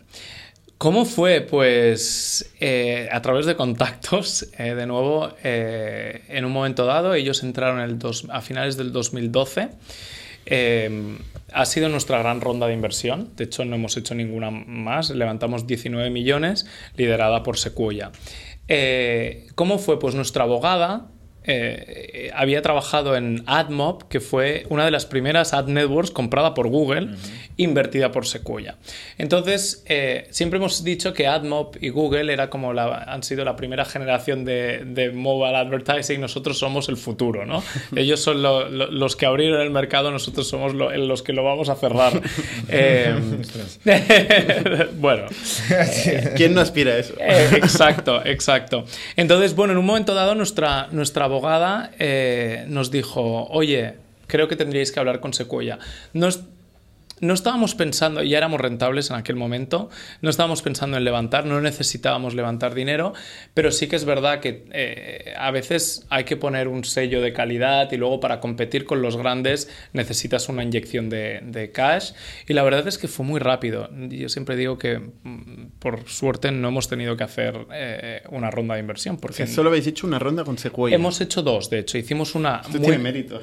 ¿Cómo 0.78 1.04
fue? 1.04 1.40
Pues 1.40 2.54
eh, 2.60 3.08
a 3.10 3.20
través 3.20 3.46
de 3.46 3.56
contactos, 3.56 4.46
eh, 4.58 4.76
de 4.76 4.86
nuevo, 4.86 5.28
en 5.42 6.44
un 6.44 6.52
momento 6.52 6.86
dado, 6.86 7.14
ellos 7.14 7.42
entraron 7.42 7.80
el 7.80 7.98
dos, 7.98 8.28
a 8.30 8.40
finales 8.40 8.76
del 8.76 8.92
2012 8.92 9.70
Em, 10.52 11.16
ha 11.52 11.64
sido 11.64 11.88
nuestra 11.88 12.18
gran 12.18 12.40
ronda 12.40 12.66
de 12.66 12.74
inversión, 12.74 13.30
de 13.36 13.44
hecho 13.44 13.64
no 13.64 13.76
hemos 13.76 13.96
hecho 13.96 14.16
ninguna 14.16 14.50
más, 14.50 15.10
levantamos 15.10 15.66
19 15.66 16.10
millones, 16.10 16.66
liderada 16.96 17.44
por 17.44 17.56
Sequoia. 17.56 18.10
Eh, 18.66 19.46
¿Cómo 19.54 19.78
fue? 19.78 20.00
Pues 20.00 20.14
nuestra 20.16 20.44
abogada 20.44 21.06
eh, 21.44 22.30
había 22.34 22.60
trabajado 22.60 23.16
en 23.16 23.42
AdMob, 23.46 24.08
que 24.08 24.20
fue 24.20 24.66
una 24.68 24.84
de 24.84 24.90
las 24.90 25.06
primeras 25.06 25.54
ad 25.54 25.66
networks 25.66 26.10
comprada 26.10 26.52
por 26.52 26.68
Google, 26.68 27.14
invertida 27.56 28.12
por 28.12 28.26
Sequoia. 28.26 28.76
Entonces, 29.16 29.82
eh, 29.86 30.28
siempre 30.30 30.58
hemos 30.58 30.84
dicho 30.84 31.14
que 31.14 31.26
AdMob 31.26 31.76
y 31.80 31.88
Google 31.88 32.32
era 32.32 32.50
como 32.50 32.72
la, 32.72 33.04
han 33.04 33.22
sido 33.22 33.44
la 33.44 33.56
primera 33.56 33.84
generación 33.84 34.44
de, 34.44 35.10
mobile 35.14 35.56
advertising, 35.56 36.20
nosotros 36.20 36.58
somos 36.58 36.88
el 36.88 36.96
futuro, 36.96 37.46
¿no? 37.46 37.62
Ellos 37.96 38.20
son 38.20 38.42
los 38.42 39.16
que 39.16 39.26
abrieron 39.26 39.60
el 39.60 39.70
mercado, 39.70 40.10
nosotros 40.10 40.46
somos 40.46 40.74
los 40.74 41.22
que 41.22 41.32
lo 41.32 41.42
vamos 41.42 41.68
a 41.68 41.76
cerrar. 41.76 42.20
Eh, 42.72 43.14
bueno. 44.94 45.26
¿Quién 46.36 46.54
no 46.54 46.60
aspira 46.60 46.92
a 46.92 46.98
eso? 46.98 47.14
exacto, 47.18 48.24
exacto. 48.24 48.84
Entonces, 49.16 49.54
bueno, 49.54 49.72
en 49.72 49.78
un 49.78 49.86
momento 49.86 50.14
dado 50.14 50.34
nuestra, 50.34 50.88
nuestra 50.92 51.26
abogada 51.30 51.90
eh, 51.98 52.64
nos 52.68 52.90
dijo, 52.90 53.46
oye, 53.50 53.94
creo 54.26 54.48
que 54.48 54.56
tendríais 54.56 54.92
que 54.92 55.00
hablar 55.00 55.20
con 55.20 55.32
Sequoia. 55.32 55.78
No, 56.12 56.28
no 57.20 57.34
estábamos 57.34 57.74
pensando, 57.74 58.22
ya 58.22 58.38
éramos 58.38 58.60
rentables 58.60 59.10
en 59.10 59.16
aquel 59.16 59.36
momento, 59.36 59.90
no 60.22 60.30
estábamos 60.30 60.62
pensando 60.62 60.96
en 60.96 61.04
levantar, 61.04 61.44
no 61.46 61.60
necesitábamos 61.60 62.34
levantar 62.34 62.74
dinero, 62.74 63.12
pero 63.54 63.70
sí 63.70 63.88
que 63.88 63.96
es 63.96 64.04
verdad 64.04 64.40
que 64.40 64.64
eh, 64.72 65.34
a 65.38 65.50
veces 65.50 66.06
hay 66.08 66.24
que 66.24 66.36
poner 66.36 66.68
un 66.68 66.84
sello 66.84 67.20
de 67.20 67.32
calidad 67.32 67.92
y 67.92 67.96
luego 67.96 68.20
para 68.20 68.40
competir 68.40 68.84
con 68.84 69.02
los 69.02 69.16
grandes 69.16 69.68
necesitas 69.92 70.48
una 70.48 70.62
inyección 70.62 71.10
de, 71.10 71.70
cash 71.74 72.12
y 72.48 72.54
la 72.54 72.62
verdad 72.62 72.88
es 72.88 72.98
que 72.98 73.06
fue 73.06 73.24
muy 73.24 73.38
rápido. 73.38 73.90
Yo 74.08 74.28
siempre 74.28 74.56
digo 74.56 74.78
que 74.78 74.98
mm, 74.98 75.78
por 75.78 76.08
suerte 76.08 76.50
no 76.50 76.68
hemos 76.68 76.88
tenido 76.88 77.16
que 77.16 77.24
hacer 77.24 77.66
eh, 77.72 78.22
una 78.30 78.50
ronda 78.50 78.74
de 78.74 78.80
inversión. 78.80 79.18
Porque 79.18 79.46
solo 79.46 79.68
habéis 79.68 79.86
hecho 79.86 80.06
una 80.06 80.18
ronda 80.18 80.44
con 80.44 80.58
Sequoia. 80.58 80.94
Hemos 80.94 81.20
hecho 81.20 81.42
dos, 81.42 81.70
de 81.70 81.80
hecho. 81.80 81.98
Hicimos 81.98 82.34
una... 82.34 82.62
Esto 82.64 82.80
tiene 82.80 82.98
mérito. 82.98 83.40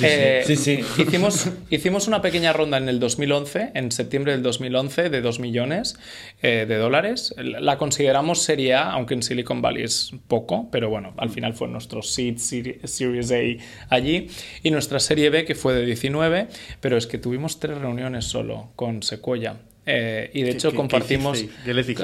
¿eh? 0.00 0.42
sí, 0.44 0.56
sí. 0.56 0.80
Hicimos, 0.98 1.48
hicimos 1.70 2.08
una 2.08 2.20
pequeña 2.20 2.52
ronda 2.52 2.78
en 2.78 2.88
el 2.88 2.98
2011, 3.12 3.72
en 3.74 3.92
septiembre 3.92 4.32
del 4.32 4.42
2011, 4.42 5.10
de 5.10 5.20
2 5.20 5.38
millones 5.38 5.98
eh, 6.40 6.64
de 6.66 6.76
dólares. 6.76 7.34
La 7.36 7.76
consideramos 7.76 8.42
Serie 8.42 8.74
A, 8.74 8.90
aunque 8.92 9.14
en 9.14 9.22
Silicon 9.22 9.60
Valley 9.60 9.84
es 9.84 10.12
poco, 10.28 10.70
pero 10.70 10.88
bueno, 10.88 11.12
al 11.18 11.30
final 11.30 11.52
fue 11.54 11.68
nuestro 11.68 12.02
Seed 12.02 12.38
Series 12.38 13.32
A 13.32 13.94
allí. 13.94 14.28
Y 14.62 14.70
nuestra 14.70 14.98
Serie 14.98 15.30
B, 15.30 15.44
que 15.44 15.54
fue 15.54 15.74
de 15.74 15.84
19, 15.84 16.48
pero 16.80 16.96
es 16.96 17.06
que 17.06 17.18
tuvimos 17.18 17.60
tres 17.60 17.78
reuniones 17.78 18.24
solo 18.24 18.70
con 18.76 19.02
Sequoia. 19.02 19.56
Eh, 19.84 20.30
y 20.32 20.42
de 20.42 20.50
hecho 20.50 20.72
compartimos... 20.74 21.44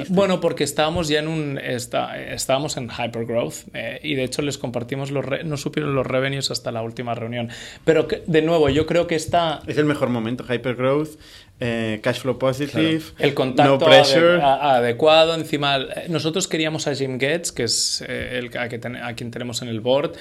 bueno, 0.09 0.41
porque 0.41 0.65
estábamos 0.65 1.07
ya 1.07 1.19
en 1.19 1.29
un... 1.29 1.57
estábamos 1.57 2.75
en 2.75 2.89
hypergrowth 2.89 3.73
eh, 3.73 4.01
y 4.03 4.15
de 4.15 4.25
hecho 4.25 4.41
les 4.41 4.57
compartimos 4.57 5.11
los... 5.11 5.25
no 5.45 5.55
supieron 5.55 5.95
los 5.95 6.05
revenues 6.05 6.51
hasta 6.51 6.71
la 6.73 6.81
última 6.81 7.15
reunión. 7.15 7.49
Pero 7.85 8.07
de 8.27 8.41
nuevo, 8.41 8.69
yo 8.69 8.85
creo 8.85 9.07
que 9.07 9.15
está... 9.15 9.61
Es 9.65 9.77
el 9.77 9.85
mejor 9.85 10.09
momento, 10.09 10.43
hypergrowth, 10.43 11.17
eh, 11.61 11.99
cash 12.03 12.19
flow 12.19 12.37
positive, 12.37 13.01
el 13.17 13.33
contacto 13.33 13.87
adecuado. 13.87 15.35
Encima, 15.35 15.77
nosotros 16.09 16.47
queríamos 16.47 16.87
a 16.87 16.95
Jim 16.95 17.17
Gates, 17.17 17.51
que 17.51 17.63
es 17.63 18.01
el 18.01 18.49
a, 18.57 18.63
a, 19.07 19.15
quien 19.15 19.31
tenemos 19.31 19.61
en 19.61 19.67
el 19.67 19.81
board, 19.81 20.13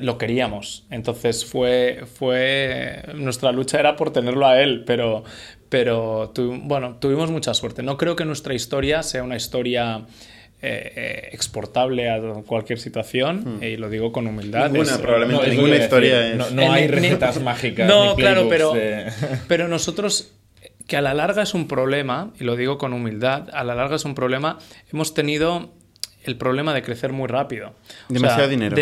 lo 0.00 0.18
queríamos. 0.18 0.84
Entonces 0.90 1.44
fue, 1.44 2.04
fue. 2.12 3.04
Nuestra 3.14 3.52
lucha 3.52 3.78
era 3.78 3.94
por 3.94 4.12
tenerlo 4.12 4.48
a 4.48 4.60
él, 4.60 4.82
pero, 4.84 5.22
pero 5.74 6.32
bueno, 6.36 6.98
tuvimos 7.00 7.32
mucha 7.32 7.52
suerte. 7.52 7.82
No 7.82 7.96
creo 7.96 8.14
que 8.14 8.24
nuestra 8.24 8.54
historia 8.54 9.02
sea 9.02 9.24
una 9.24 9.34
historia 9.34 10.06
eh, 10.62 10.92
eh, 10.94 11.28
exportable 11.32 12.08
a 12.08 12.20
cualquier 12.46 12.78
situación, 12.78 13.58
hmm. 13.58 13.64
y 13.64 13.76
lo 13.76 13.90
digo 13.90 14.12
con 14.12 14.28
humildad. 14.28 14.70
Ninguna, 14.70 14.98
probablemente 14.98 15.48
ninguna 15.48 15.76
historia 15.76 16.36
No, 16.52 16.72
hay 16.72 16.86
recetas 16.86 17.42
mágicas. 17.42 17.88
No, 17.88 18.14
claro, 18.14 18.46
pero, 18.48 18.72
pero 19.48 19.66
nosotros 19.66 20.30
que 20.86 20.96
a 20.96 21.02
la 21.02 21.12
larga 21.12 21.42
es 21.42 21.54
un 21.54 21.66
problema, 21.66 22.30
y 22.38 22.44
lo 22.44 22.54
digo 22.54 22.78
con 22.78 22.92
humildad, 22.92 23.48
a 23.52 23.64
la 23.64 23.74
larga 23.74 23.96
es 23.96 24.04
un 24.04 24.14
problema, 24.14 24.58
hemos 24.92 25.12
tenido 25.12 25.72
el 26.22 26.36
problema 26.36 26.72
de 26.72 26.84
crecer 26.84 27.12
muy 27.12 27.26
rápido. 27.26 27.74
Demasiado 28.08 28.48
dinero. 28.48 28.76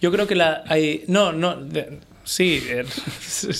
yo 0.00 0.10
creo 0.10 0.26
que 0.26 0.34
la, 0.34 0.64
hay... 0.66 1.04
No, 1.06 1.32
no 1.32 1.56
sí, 2.24 2.62
eh, 2.68 2.84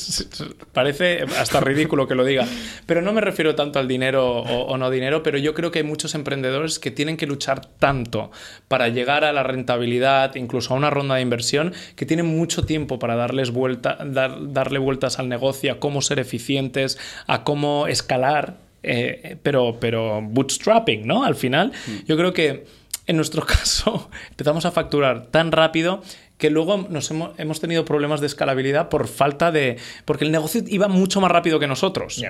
parece 0.73 1.23
hasta 1.39 1.61
ridículo 1.61 2.07
que 2.07 2.15
lo 2.15 2.25
diga, 2.25 2.47
pero 2.87 3.03
no 3.03 3.13
me 3.13 3.21
refiero 3.21 3.55
tanto 3.55 3.79
al 3.79 3.89
dinero 3.89 4.39
o, 4.39 4.77
no 4.77 4.91
dinero, 4.91 5.23
pero 5.23 5.39
yo 5.39 5.55
creo 5.55 5.71
que 5.71 5.81
hay 5.81 5.85
muchos 5.85 6.15
emprendedores 6.15 6.79
que 6.79 6.91
tienen 6.91 7.17
que 7.17 7.27
luchar 7.27 7.67
tanto 7.67 8.31
para 8.69 8.89
llegar 8.89 9.25
a 9.25 9.33
la 9.33 9.43
rentabilidad, 9.43 10.35
incluso 10.37 10.75
a 10.75 10.77
una 10.77 10.91
ronda 10.91 11.17
de 11.17 11.23
inversión, 11.23 11.73
que 11.97 12.07
tienen 12.07 12.27
mucho 12.27 12.65
tiempo 12.65 12.99
para 12.99 13.17
darles 13.17 13.51
vuelta, 13.51 13.99
darle 14.05 14.79
vueltas 14.79 15.19
al 15.19 15.29
negocio, 15.29 15.73
a 15.73 15.79
cómo 15.79 16.03
ser 16.03 16.19
eficientes, 16.19 16.99
a 17.27 17.45
cómo 17.45 17.87
escalar, 17.87 18.57
eh, 18.83 19.37
pero, 19.43 19.77
pero 19.81 20.21
bootstrapping, 20.23 21.07
¿no? 21.07 21.25
Al 21.25 21.37
final, 21.37 21.73
mm. 21.87 22.07
yo 22.07 22.17
creo 22.17 22.33
que 22.33 22.65
en 23.07 23.17
nuestro 23.17 23.45
caso 23.47 24.11
empezamos 24.31 24.65
a 24.65 24.71
facturar 24.71 25.27
tan 25.27 25.53
rápido 25.53 26.03
que 26.43 26.51
luego 26.51 26.89
nos 26.91 27.09
hemos, 27.13 27.61
tenido 27.61 27.85
problemas 27.85 28.21
de 28.21 28.27
escalabilidad 28.27 28.89
por 28.89 29.07
falta 29.07 29.53
de... 29.53 29.77
porque 30.05 30.25
el 30.25 30.33
negocio 30.33 30.61
iba 30.67 30.89
mucho 30.89 31.21
más 31.21 31.31
rápido 31.31 31.61
que 31.61 31.69
nosotros. 31.69 32.21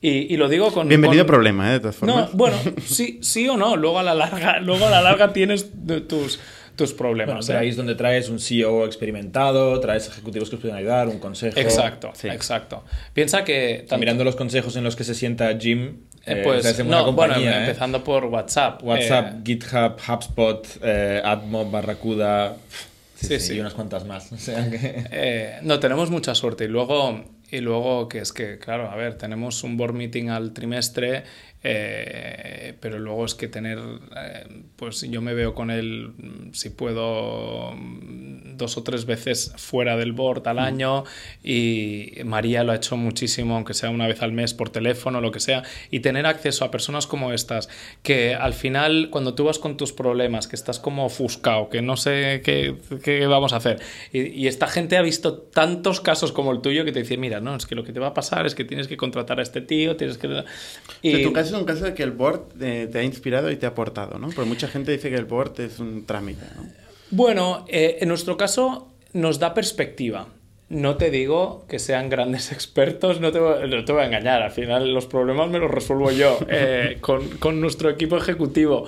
Y, 0.00 0.34
lo 0.38 0.48
digo 0.48 0.72
con... 0.72 0.88
Bienvenido 0.88 1.26
problema, 1.26 1.68
¿eh? 1.68 1.72
de 1.72 1.80
todas 1.80 1.96
formas. 1.96 2.16
No, 2.16 2.28
bueno, 2.32 2.56
sí, 2.86 3.18
sí 3.20 3.46
o 3.46 3.58
no. 3.58 3.76
Luego 3.76 3.98
a 3.98 4.02
la 4.02 4.14
larga, 4.14 4.58
luego 4.60 4.86
a 4.86 4.90
la 4.90 5.02
larga 5.02 5.34
tienes 5.34 5.68
tus, 6.08 6.40
tus 6.76 6.94
problemas. 6.94 7.46
Bueno, 7.46 7.60
¿eh? 7.60 7.62
ahí 7.62 7.68
es 7.68 7.76
donde 7.76 7.94
traes 7.94 8.30
un 8.30 8.40
CEO 8.40 8.86
experimentado, 8.86 9.78
traes 9.80 10.08
ejecutivos 10.08 10.48
que 10.48 10.56
os 10.56 10.62
pueden 10.62 10.78
ayudar, 10.78 11.08
un 11.08 11.18
consejo. 11.18 11.60
Exacto, 11.60 12.14
exacto. 12.22 12.84
Piensa 13.12 13.44
que... 13.44 13.86
Mirando 13.98 14.24
los 14.24 14.34
consejos 14.34 14.76
en 14.76 14.84
los 14.84 14.96
que 14.96 15.04
se 15.04 15.14
sienta 15.14 15.54
Jim, 15.58 16.04
eh, 16.24 16.40
pues, 16.42 16.82
no, 16.86 17.12
bueno, 17.12 17.34
empezando 17.34 18.02
por 18.02 18.24
WhatsApp. 18.24 18.82
WhatsApp, 18.82 19.44
GitHub, 19.44 19.96
HubSpot, 20.08 20.66
AdMob, 21.22 21.70
Barracuda... 21.70 22.56
Sí, 23.20 23.38
sí, 23.38 23.54
y 23.54 23.60
unas 23.60 23.74
cuantas 23.74 24.04
más. 24.06 24.30
Eh, 25.12 25.58
no, 25.62 25.78
tenemos 25.78 26.10
mucha 26.10 26.34
suerte. 26.34 26.64
Y 26.64 26.68
luego, 26.68 27.24
y 27.50 27.60
luego, 27.60 28.08
que 28.08 28.18
es 28.18 28.32
que, 28.32 28.58
claro, 28.58 28.90
a 28.90 28.96
ver, 28.96 29.18
tenemos 29.18 29.62
un 29.62 29.76
board 29.76 29.94
meeting 29.94 30.28
al 30.28 30.52
trimestre 30.52 31.24
eh, 31.62 32.74
pero 32.80 32.98
luego 32.98 33.26
es 33.26 33.34
que 33.34 33.46
tener, 33.46 33.78
eh, 33.78 34.62
pues 34.76 35.02
yo 35.02 35.20
me 35.20 35.34
veo 35.34 35.54
con 35.54 35.70
él, 35.70 36.12
mm, 36.16 36.52
si 36.52 36.70
puedo, 36.70 37.72
mm, 37.72 38.56
dos 38.56 38.78
o 38.78 38.82
tres 38.82 39.04
veces 39.04 39.52
fuera 39.56 39.96
del 39.96 40.12
board 40.12 40.46
al 40.48 40.58
año 40.58 41.04
y 41.42 42.12
María 42.24 42.64
lo 42.64 42.72
ha 42.72 42.76
hecho 42.76 42.96
muchísimo, 42.96 43.56
aunque 43.56 43.74
sea 43.74 43.90
una 43.90 44.06
vez 44.06 44.22
al 44.22 44.32
mes 44.32 44.54
por 44.54 44.70
teléfono, 44.70 45.20
lo 45.20 45.32
que 45.32 45.40
sea, 45.40 45.62
y 45.90 46.00
tener 46.00 46.26
acceso 46.26 46.64
a 46.64 46.70
personas 46.70 47.06
como 47.06 47.32
estas, 47.32 47.68
que 48.02 48.34
al 48.34 48.54
final 48.54 49.08
cuando 49.10 49.34
tú 49.34 49.44
vas 49.44 49.58
con 49.58 49.76
tus 49.76 49.92
problemas, 49.92 50.48
que 50.48 50.56
estás 50.56 50.78
como 50.78 51.04
ofuscado, 51.06 51.68
que 51.68 51.82
no 51.82 51.96
sé 51.96 52.40
qué, 52.44 52.76
qué 53.02 53.26
vamos 53.26 53.52
a 53.52 53.56
hacer, 53.56 53.80
y, 54.12 54.50
esta 54.50 54.66
gente 54.66 54.96
ha 54.96 55.02
visto 55.02 55.34
tantos 55.34 56.00
casos 56.00 56.32
como 56.32 56.50
el 56.50 56.60
tuyo 56.60 56.84
que 56.84 56.90
te 56.90 57.00
dice, 57.00 57.16
mira, 57.16 57.40
no, 57.40 57.54
es 57.54 57.66
que 57.66 57.76
lo 57.76 57.84
que 57.84 57.92
te 57.92 58.00
va 58.00 58.08
a 58.08 58.14
pasar 58.14 58.46
es 58.46 58.54
que 58.56 58.64
tienes 58.64 58.88
que 58.88 58.96
contratar 58.96 59.38
a 59.38 59.42
este 59.42 59.60
tío, 59.60 59.96
tienes 59.96 60.18
que... 60.18 60.42
Y, 61.02 61.22
es 61.54 61.60
un 61.60 61.64
caso 61.64 61.84
de 61.84 61.94
que 61.94 62.02
el 62.02 62.12
board 62.12 62.42
eh, 62.60 62.88
te 62.90 62.98
ha 62.98 63.02
inspirado 63.02 63.50
y 63.50 63.56
te 63.56 63.66
ha 63.66 63.70
aportado, 63.70 64.18
¿no? 64.18 64.28
Porque 64.28 64.48
mucha 64.48 64.68
gente 64.68 64.92
dice 64.92 65.10
que 65.10 65.16
el 65.16 65.24
board 65.24 65.60
es 65.60 65.78
un 65.78 66.06
trámite, 66.06 66.44
¿no? 66.56 66.66
Bueno, 67.10 67.64
eh, 67.68 67.98
en 68.00 68.08
nuestro 68.08 68.36
caso 68.36 68.88
nos 69.12 69.38
da 69.38 69.54
perspectiva. 69.54 70.28
No 70.68 70.96
te 70.96 71.10
digo 71.10 71.64
que 71.68 71.80
sean 71.80 72.08
grandes 72.08 72.52
expertos, 72.52 73.20
no 73.20 73.32
te, 73.32 73.40
no 73.40 73.84
te 73.84 73.92
voy 73.92 74.02
a 74.02 74.06
engañar. 74.06 74.42
Al 74.42 74.52
final 74.52 74.94
los 74.94 75.06
problemas 75.06 75.50
me 75.50 75.58
los 75.58 75.70
resuelvo 75.70 76.12
yo 76.12 76.38
eh, 76.48 76.98
con, 77.00 77.28
con, 77.38 77.60
nuestro 77.60 77.90
equipo 77.90 78.16
ejecutivo. 78.16 78.86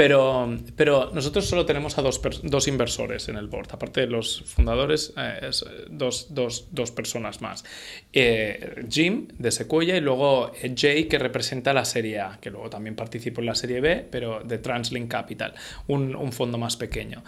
Pero, 0.00 0.56
pero 0.76 1.10
nosotros 1.12 1.44
solo 1.44 1.66
tenemos 1.66 1.98
a 1.98 2.00
dos, 2.00 2.22
dos 2.42 2.68
inversores 2.68 3.28
en 3.28 3.36
el 3.36 3.48
board. 3.48 3.68
Aparte 3.72 4.00
de 4.00 4.06
los 4.06 4.40
fundadores, 4.46 5.12
eh, 5.14 5.48
es 5.50 5.60
eh, 5.60 5.88
dos, 5.90 6.28
dos, 6.30 6.68
dos, 6.70 6.90
personas 6.90 7.42
más. 7.42 7.66
Eh, 8.10 8.82
Jim, 8.88 9.28
de 9.36 9.50
Sequoia, 9.50 9.98
y 9.98 10.00
luego 10.00 10.52
Jay, 10.74 11.04
que 11.04 11.18
representa 11.18 11.74
la 11.74 11.84
serie 11.84 12.18
A, 12.18 12.38
que 12.40 12.48
luego 12.48 12.70
también 12.70 12.96
participó 12.96 13.42
en 13.42 13.48
la 13.48 13.54
serie 13.54 13.82
B, 13.82 14.06
pero 14.10 14.40
de 14.42 14.56
Translink 14.56 15.10
Capital, 15.10 15.52
un, 15.86 16.16
un 16.16 16.32
fondo 16.32 16.56
más 16.56 16.78
pequeño. 16.78 17.22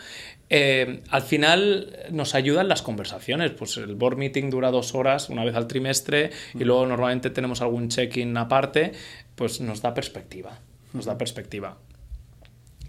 al 0.49 1.23
final 1.23 1.95
nos 2.11 2.35
ayudan 2.35 2.69
las 2.69 2.81
conversaciones. 2.81 3.51
Pues 3.51 3.77
el 3.77 3.97
board 3.97 4.17
meeting 4.17 4.49
dura 4.49 4.71
dos 4.71 4.95
horas, 4.95 5.29
una 5.29 5.45
vez 5.45 5.57
al 5.57 5.67
trimestre, 5.67 6.31
y 6.55 6.65
luego 6.65 6.87
normalmente 6.87 7.29
tenemos 7.29 7.61
algún 7.61 7.91
check-in 7.91 8.35
aparte, 8.35 8.93
pues 9.35 9.61
nos 9.61 9.83
da 9.83 9.93
perspectiva. 9.93 10.59
Nos 10.95 11.05
da 11.05 11.19
perspectiva. 11.19 11.77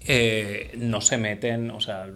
Eh, 0.06 0.72
no 0.78 1.02
se 1.02 1.18
meten, 1.18 1.72
o 1.72 1.80
sea, 1.80 2.08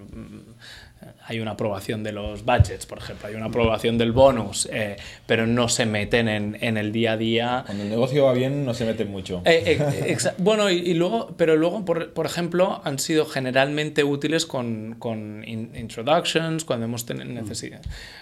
hay 1.28 1.40
una 1.40 1.52
aprobación 1.52 2.04
de 2.04 2.12
los 2.12 2.46
budgets, 2.46 2.86
por 2.86 3.00
ejemplo, 3.00 3.28
hay 3.28 3.36
una 3.36 3.48
aprobación 3.48 3.98
del 3.98 4.12
bonus, 4.12 4.68
eh, 4.72 4.96
pero 5.26 5.46
no 5.46 5.68
se 5.68 5.86
meten 5.86 6.30
en, 6.30 6.58
en, 6.62 6.78
el 6.78 6.92
día 6.92 7.14
a 7.14 7.18
día. 7.18 7.64
Cuando 7.66 7.84
el 7.84 7.90
negocio 7.90 8.26
va 8.26 8.34
bien, 8.34 8.66
no 8.66 8.74
se 8.74 8.86
meten 8.86 9.12
mucho. 9.12 9.42
Eh, 9.44 9.78
eh, 9.78 10.18
bueno, 10.38 10.70
y, 10.70 10.94
luego, 10.94 11.36
pero 11.38 11.58
luego, 11.58 11.84
por, 11.84 12.14
por, 12.14 12.26
ejemplo, 12.26 12.82
han 12.86 12.98
sido 13.00 13.26
generalmente 13.26 14.04
útiles 14.04 14.46
con, 14.46 14.96
con 15.00 15.44
introductions, 15.46 16.64
cuando 16.64 16.86
hemos 16.86 17.06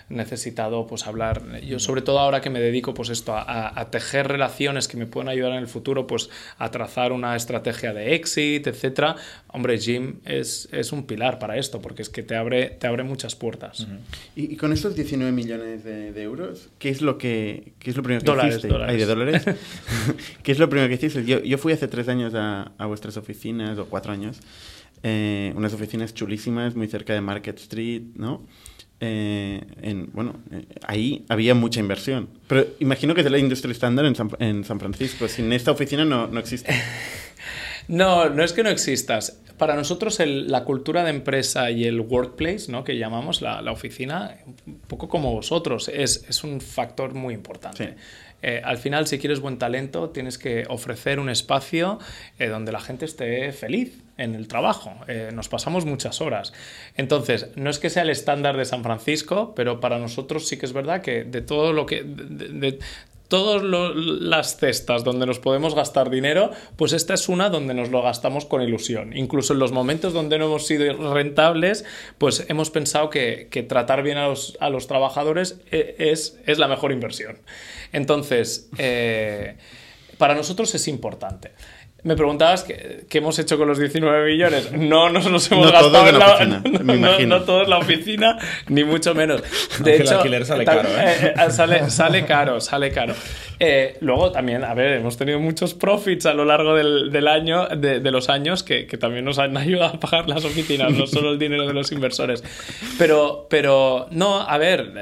necesitado 0.09 0.87
pues, 0.87 1.05
hablar. 1.05 1.61
Yo, 1.61 1.79
sobre 1.79 2.01
todo 2.01 2.19
ahora 2.19 2.41
que 2.41 2.49
me 2.49 2.59
dedico 2.59 2.95
pues, 2.95 3.09
esto, 3.09 3.35
a, 3.35 3.79
a, 3.79 3.91
tejer 3.91 4.27
relaciones 4.27 4.87
que 4.87 4.97
me 4.97 5.05
pueden 5.05 5.29
ayudar 5.29 5.51
en 5.51 5.59
el 5.59 5.67
futuro, 5.67 6.07
pues, 6.07 6.29
a 6.57 6.71
trazar 6.71 7.11
una 7.11 7.35
estrategia 7.35 7.93
de 7.93 8.15
exit, 8.15 8.65
etcétera. 8.65 9.15
Hombre, 9.47 9.77
Jim 9.77 10.21
es, 10.25 10.69
es 10.71 10.91
un 10.91 11.05
pilar 11.05 11.37
para 11.37 11.57
esto, 11.57 11.81
porque 11.81 12.01
es 12.01 12.09
que 12.09 12.23
te 12.23 12.35
abre 12.35 12.65
te 12.69 12.87
abre 12.87 12.94
muchas 13.03 13.35
puertas. 13.35 13.87
¿Y, 14.35 14.55
con 14.55 14.73
estos 14.73 14.95
19 14.95 15.31
millones 15.31 15.83
de, 15.83 16.21
euros, 16.21 16.69
¿qué 16.79 16.89
es 16.89 17.01
lo 17.01 17.17
que 17.17 17.73
qué 17.79 17.89
es 17.89 17.97
lo 17.97 18.03
primero 18.03 18.21
que 18.21 18.25
dólares, 18.25 18.53
hiciste? 18.53 18.67
Dólares. 18.67 18.97
de 18.97 19.05
dólares. 19.05 19.45
¿Qué 20.43 20.51
es 20.51 20.59
lo 20.59 20.69
primero 20.69 20.89
que 20.89 20.95
hiciste? 20.95 21.25
Yo, 21.25 21.41
yo 21.41 21.57
fui 21.57 21.73
hace 21.73 21.87
tres 21.87 22.07
años 22.07 22.33
a, 22.35 22.71
a 22.77 22.85
vuestras 22.85 23.17
oficinas, 23.17 23.77
o 23.77 23.85
cuatro 23.85 24.11
años, 24.11 24.39
eh, 25.03 25.53
unas 25.55 25.73
oficinas 25.73 26.13
chulísimas, 26.13 26.75
muy 26.75 26.87
cerca 26.87 27.13
de 27.13 27.21
Market 27.21 27.57
Street, 27.59 28.01
¿no? 28.15 28.45
Eh, 29.01 29.61
en, 29.81 30.09
bueno, 30.13 30.39
eh, 30.51 30.65
ahí 30.87 31.25
había 31.29 31.53
mucha 31.53 31.79
inversión. 31.79 32.29
Pero 32.47 32.65
imagino 32.79 33.13
que 33.13 33.21
es 33.21 33.29
la 33.29 33.37
industria 33.37 33.71
estándar 33.71 34.05
en 34.05 34.15
San, 34.15 34.29
en 34.39 34.63
San 34.63 34.79
Francisco. 34.79 35.27
Sin 35.27 35.51
esta 35.53 35.71
oficina 35.71 36.05
no, 36.05 36.27
no 36.27 36.39
existe. 36.39 36.73
no, 37.87 38.29
no 38.29 38.43
es 38.43 38.53
que 38.53 38.63
no 38.63 38.69
existas 38.69 39.41
para 39.57 39.75
nosotros 39.75 40.19
la 40.25 40.63
cultura 40.63 41.03
de 41.03 41.09
empresa 41.11 41.71
y 41.71 41.85
el 41.85 42.01
workplace, 42.01 42.71
¿no? 42.71 42.83
que 42.83 42.97
llamamos 42.97 43.41
la, 43.41 43.71
oficina, 43.71 44.37
un 44.65 44.79
poco 44.79 45.07
como 45.07 45.33
vosotros, 45.33 45.89
es, 45.93 46.25
es 46.27 46.43
un 46.43 46.61
factor 46.61 47.13
muy 47.13 47.33
importante. 47.33 47.95
Eh, 48.41 48.61
al 48.63 48.77
final, 48.77 49.07
si 49.07 49.17
quieres 49.17 49.39
buen 49.39 49.57
talento, 49.57 50.11
tienes 50.11 50.37
que 50.37 50.65
ofrecer 50.69 51.19
un 51.19 51.29
espacio 51.29 51.97
eh, 52.37 52.47
donde 52.47 52.71
la 52.71 52.79
gente 52.79 53.05
esté 53.05 53.51
feliz 53.53 54.03
en 54.17 54.35
el 54.35 54.47
trabajo. 54.47 54.93
Eh, 55.07 55.31
nos 55.33 55.49
pasamos 55.49 55.85
muchas 55.85 56.21
horas. 56.21 56.53
Entonces, 56.95 57.49
no 57.55 57.71
es 57.71 57.79
que 57.79 57.89
sea 57.89 58.03
el 58.03 58.11
estándar 58.11 58.55
de 58.55 58.65
San 58.65 58.83
Francisco, 58.83 59.53
pero 59.55 59.79
para 59.79 59.97
nosotros 59.97 60.47
sí 60.47 60.57
que 60.57 60.67
es 60.67 60.73
verdad 60.73 61.01
que 61.01 61.23
de 61.23 61.41
todo 61.41 61.73
lo 61.73 61.87
que... 61.87 62.03
de, 62.03 62.77
todas 63.27 63.63
las 63.63 64.57
cestas 64.57 65.03
donde 65.03 65.25
nos 65.25 65.39
podemos 65.39 65.75
gastar 65.75 66.09
dinero, 66.09 66.51
pues 66.75 66.93
esta 66.93 67.13
es 67.13 67.29
una 67.29 67.49
donde 67.49 67.73
nos 67.73 67.89
lo 67.89 68.01
gastamos 68.01 68.45
con 68.45 68.61
ilusión. 68.61 69.15
Incluso 69.15 69.53
en 69.53 69.59
los 69.59 69.71
momentos 69.71 70.13
donde 70.13 70.37
no 70.37 70.45
hemos 70.45 70.67
sido 70.67 71.13
rentables, 71.13 71.85
pues 72.17 72.45
hemos 72.49 72.69
pensado 72.69 73.09
que, 73.09 73.65
tratar 73.67 74.03
bien 74.03 74.17
a 74.17 74.27
los, 74.27 74.87
trabajadores 74.87 75.59
eh, 75.71 75.95
es, 75.97 76.39
es, 76.45 76.59
la 76.59 76.67
mejor 76.67 76.91
inversión. 76.91 77.39
Entonces, 77.91 78.69
eh, 78.77 79.55
para 80.17 80.35
nosotros 80.35 80.73
es 80.75 80.87
importante. 80.87 81.51
Me 82.05 82.15
preguntabas 82.15 82.63
qué, 82.63 83.07
hemos 83.13 83.39
hecho 83.39 83.57
con 83.57 83.67
los 83.67 83.79
19 83.79 84.31
millones. 84.31 84.71
No 84.71 85.09
nos 85.09 85.25
los 85.25 85.51
hemos 85.51 85.71
gastado 85.71 86.07
en 86.07 86.19
la, 86.19 86.33
oficina, 86.35 86.61
no, 86.83 87.19
no, 87.19 87.41
todo 87.41 87.63
en 87.63 87.69
la 87.71 87.79
oficina, 87.79 88.37
ni 88.67 88.83
mucho 88.83 89.15
menos. 89.15 89.41
De 89.79 89.95
hecho, 89.95 90.11
el 90.11 90.17
alquiler 90.17 90.45
sale 90.45 90.65
caro. 90.65 90.87
¿eh? 90.87 91.33
Eh, 91.35 91.49
sale, 91.49 91.89
sale 91.89 92.23
caro, 92.27 92.61
sale 92.61 92.91
caro. 92.91 93.15
Eh, 93.59 93.97
luego 94.01 94.31
también, 94.31 94.63
a 94.63 94.73
ver, 94.73 94.93
hemos 94.93 95.17
tenido 95.17 95.39
muchos 95.39 95.73
profits 95.73 96.25
a 96.25 96.33
lo 96.33 96.45
largo 96.45 96.75
del, 96.75 97.27
año, 97.27 97.67
de, 97.67 97.99
de, 97.99 98.11
los 98.11 98.29
años, 98.29 98.63
que, 98.63 98.85
que, 98.87 98.97
también 98.97 99.25
nos 99.25 99.39
han 99.39 99.55
ayudado 99.57 99.95
a 99.95 99.99
pagar 99.99 100.27
las 100.27 100.43
oficinas, 100.45 100.91
no 100.91 101.07
solo 101.07 101.31
el 101.31 101.39
dinero 101.39 101.65
de 101.65 101.73
los 101.73 101.91
inversores. 101.91 102.43
Pero, 102.97 103.47
pero 103.49 104.07
no, 104.11 104.41
a 104.41 104.57
ver, 104.57 104.93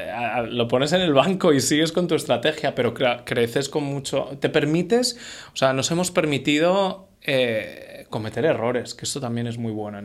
lo 0.49 0.67
pones 0.67 0.93
en 0.93 1.01
el 1.01 1.13
banco 1.13 1.53
y 1.53 1.61
sigues 1.61 1.91
con 1.91 2.07
tu 2.07 2.15
estrategia, 2.15 2.75
pero 2.75 2.93
creces 2.93 3.69
con 3.69 3.83
mucho. 3.83 4.29
Te 4.39 4.49
permites, 4.49 5.17
o 5.53 5.57
sea, 5.57 5.73
nos 5.73 5.89
hemos 5.91 6.11
permitido 6.11 7.07
eh, 7.25 8.05
cometer 8.09 8.45
errores, 8.45 8.93
que 8.93 9.05
esto 9.05 9.19
también 9.19 9.47
es 9.47 9.57
muy 9.57 9.71
bueno, 9.71 9.99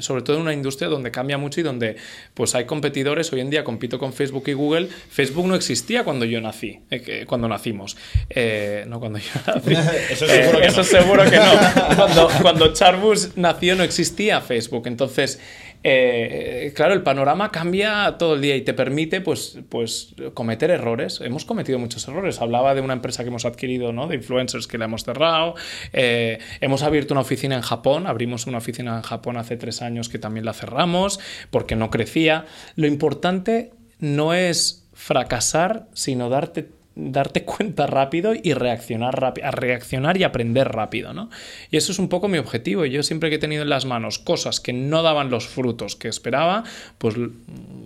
sobre 0.00 0.22
todo 0.22 0.36
en 0.36 0.42
una 0.42 0.52
industria 0.52 0.88
donde 0.88 1.10
cambia 1.10 1.38
mucho 1.38 1.60
y 1.60 1.64
donde 1.64 1.96
pues 2.34 2.54
hay 2.54 2.66
competidores, 2.66 3.32
hoy 3.32 3.40
en 3.40 3.50
día 3.50 3.64
compito 3.64 3.98
con 3.98 4.12
Facebook 4.12 4.44
y 4.46 4.52
Google, 4.52 4.86
Facebook 4.86 5.46
no 5.46 5.56
existía 5.56 6.04
cuando 6.04 6.24
yo 6.24 6.40
nací, 6.40 6.80
eh, 6.90 7.24
cuando 7.26 7.48
nacimos, 7.48 7.96
eh, 8.30 8.84
no 8.86 9.00
cuando 9.00 9.18
yo 9.18 9.30
nací, 9.46 9.72
eso, 10.12 10.26
seguro, 10.26 10.60
que 10.60 10.66
eso 10.66 10.84
seguro 10.84 11.24
que 11.24 11.36
no, 11.36 11.96
cuando, 11.96 12.28
cuando 12.42 12.72
Charbus 12.72 13.36
nació 13.36 13.74
no 13.74 13.82
existía 13.82 14.40
Facebook, 14.40 14.86
entonces 14.86 15.40
eh, 15.84 16.72
claro, 16.74 16.94
el 16.94 17.02
panorama 17.02 17.50
cambia 17.50 18.16
todo 18.18 18.34
el 18.34 18.40
día 18.40 18.56
y 18.56 18.62
te 18.62 18.74
permite 18.74 19.20
pues, 19.20 19.58
pues 19.68 20.14
cometer 20.34 20.70
errores. 20.70 21.20
Hemos 21.20 21.44
cometido 21.44 21.78
muchos 21.78 22.06
errores. 22.08 22.40
Hablaba 22.40 22.74
de 22.74 22.80
una 22.80 22.94
empresa 22.94 23.22
que 23.22 23.28
hemos 23.28 23.44
adquirido, 23.44 23.92
¿no? 23.92 24.08
de 24.08 24.16
influencers 24.16 24.66
que 24.66 24.78
la 24.78 24.86
hemos 24.86 25.04
cerrado. 25.04 25.54
Eh, 25.92 26.38
hemos 26.60 26.82
abierto 26.82 27.14
una 27.14 27.20
oficina 27.20 27.54
en 27.54 27.62
Japón. 27.62 28.06
Abrimos 28.06 28.46
una 28.46 28.58
oficina 28.58 28.96
en 28.96 29.02
Japón 29.02 29.36
hace 29.36 29.56
tres 29.56 29.82
años 29.82 30.08
que 30.08 30.18
también 30.18 30.44
la 30.44 30.52
cerramos 30.52 31.20
porque 31.50 31.76
no 31.76 31.90
crecía. 31.90 32.46
Lo 32.76 32.86
importante 32.86 33.72
no 34.00 34.34
es 34.34 34.88
fracasar, 34.94 35.86
sino 35.92 36.28
darte 36.28 36.68
darte 36.98 37.44
cuenta 37.44 37.86
rápido 37.86 38.32
y 38.34 38.52
reaccionar 38.52 39.18
rápido, 39.20 39.46
a 39.46 39.50
reaccionar 39.50 40.16
y 40.16 40.24
aprender 40.24 40.68
rápido, 40.68 41.14
¿no? 41.14 41.30
Y 41.70 41.76
eso 41.76 41.92
es 41.92 41.98
un 41.98 42.08
poco 42.08 42.28
mi 42.28 42.38
objetivo. 42.38 42.84
Yo 42.84 43.02
siempre 43.02 43.30
que 43.30 43.36
he 43.36 43.38
tenido 43.38 43.62
en 43.62 43.68
las 43.68 43.86
manos 43.86 44.18
cosas 44.18 44.60
que 44.60 44.72
no 44.72 45.02
daban 45.02 45.30
los 45.30 45.46
frutos 45.46 45.96
que 45.96 46.08
esperaba, 46.08 46.64
pues 46.98 47.14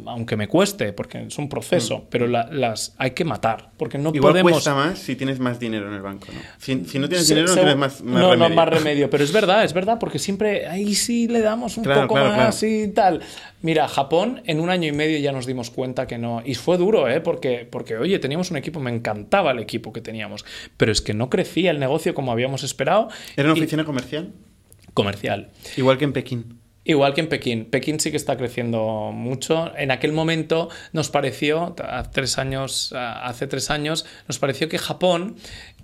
aunque 0.06 0.36
me 0.36 0.48
cueste, 0.48 0.92
porque 0.92 1.26
es 1.26 1.38
un 1.38 1.48
proceso, 1.48 1.98
mm. 1.98 2.02
pero 2.10 2.26
las 2.26 2.94
hay 2.98 3.12
que 3.12 3.24
matar, 3.24 3.70
porque 3.76 3.98
no 3.98 4.10
Igual 4.14 4.32
podemos... 4.32 4.52
cuesta 4.52 4.74
más 4.74 4.98
si 4.98 5.14
tienes 5.16 5.38
más 5.38 5.60
dinero 5.60 5.88
en 5.88 5.94
el 5.94 6.02
banco, 6.02 6.28
¿no? 6.32 6.40
Si, 6.58 6.74
no 6.74 7.08
tienes 7.08 7.28
dinero 7.28 7.48
no 7.48 7.54
tienes 7.54 7.76
más, 7.76 8.02
más 8.02 8.22
remedio. 8.22 8.48
No, 8.48 8.54
más 8.54 8.68
remedio, 8.68 9.10
pero 9.10 9.24
es 9.24 9.32
verdad, 9.32 9.64
es 9.64 9.72
verdad, 9.72 9.98
porque 9.98 10.18
siempre 10.18 10.66
ahí 10.66 10.94
sí 10.94 11.28
le 11.28 11.40
damos 11.40 11.76
un 11.76 11.84
poco 11.84 12.14
más 12.14 12.62
y 12.62 12.88
tal. 12.88 13.20
Mira, 13.62 13.88
Japón 13.88 14.42
en 14.44 14.60
un 14.60 14.70
año 14.70 14.88
y 14.88 14.92
medio 14.92 15.18
ya 15.18 15.32
nos 15.32 15.46
dimos 15.46 15.70
cuenta 15.70 16.06
que 16.06 16.18
no. 16.18 16.42
Y 16.44 16.54
fue 16.54 16.76
duro, 16.76 17.08
¿eh? 17.08 17.20
Porque, 17.20 17.66
porque 17.70 17.96
oye, 17.96 18.18
teníamos 18.18 18.50
un 18.50 18.56
equipo, 18.56 18.80
me 18.80 18.90
encantaba 18.90 19.52
el 19.52 19.60
equipo 19.60 19.92
que 19.92 20.00
teníamos, 20.00 20.44
pero 20.76 20.92
es 20.92 21.00
que 21.00 21.14
no 21.14 21.30
crecía 21.30 21.70
el 21.70 21.78
negocio 21.78 22.14
como 22.14 22.32
habíamos 22.32 22.64
esperado. 22.64 23.08
¿Era 23.36 23.48
una 23.50 23.58
oficina 23.58 23.84
comercial? 23.84 24.32
Comercial. 24.94 25.50
Igual 25.76 25.98
que 25.98 26.04
en 26.04 26.12
Pekín. 26.12 26.58
Igual 26.84 27.14
que 27.14 27.20
en 27.20 27.28
Pekín. 27.28 27.64
Pekín 27.66 28.00
sí 28.00 28.10
que 28.10 28.16
está 28.16 28.36
creciendo 28.36 29.12
mucho. 29.12 29.72
En 29.76 29.92
aquel 29.92 30.12
momento 30.12 30.68
nos 30.92 31.10
pareció, 31.10 31.76
hace 31.78 32.10
tres 32.10 32.38
años, 32.38 32.92
hace 32.92 33.46
tres 33.46 33.70
años, 33.70 34.04
nos 34.26 34.40
pareció 34.40 34.68
que 34.68 34.78
Japón 34.78 35.36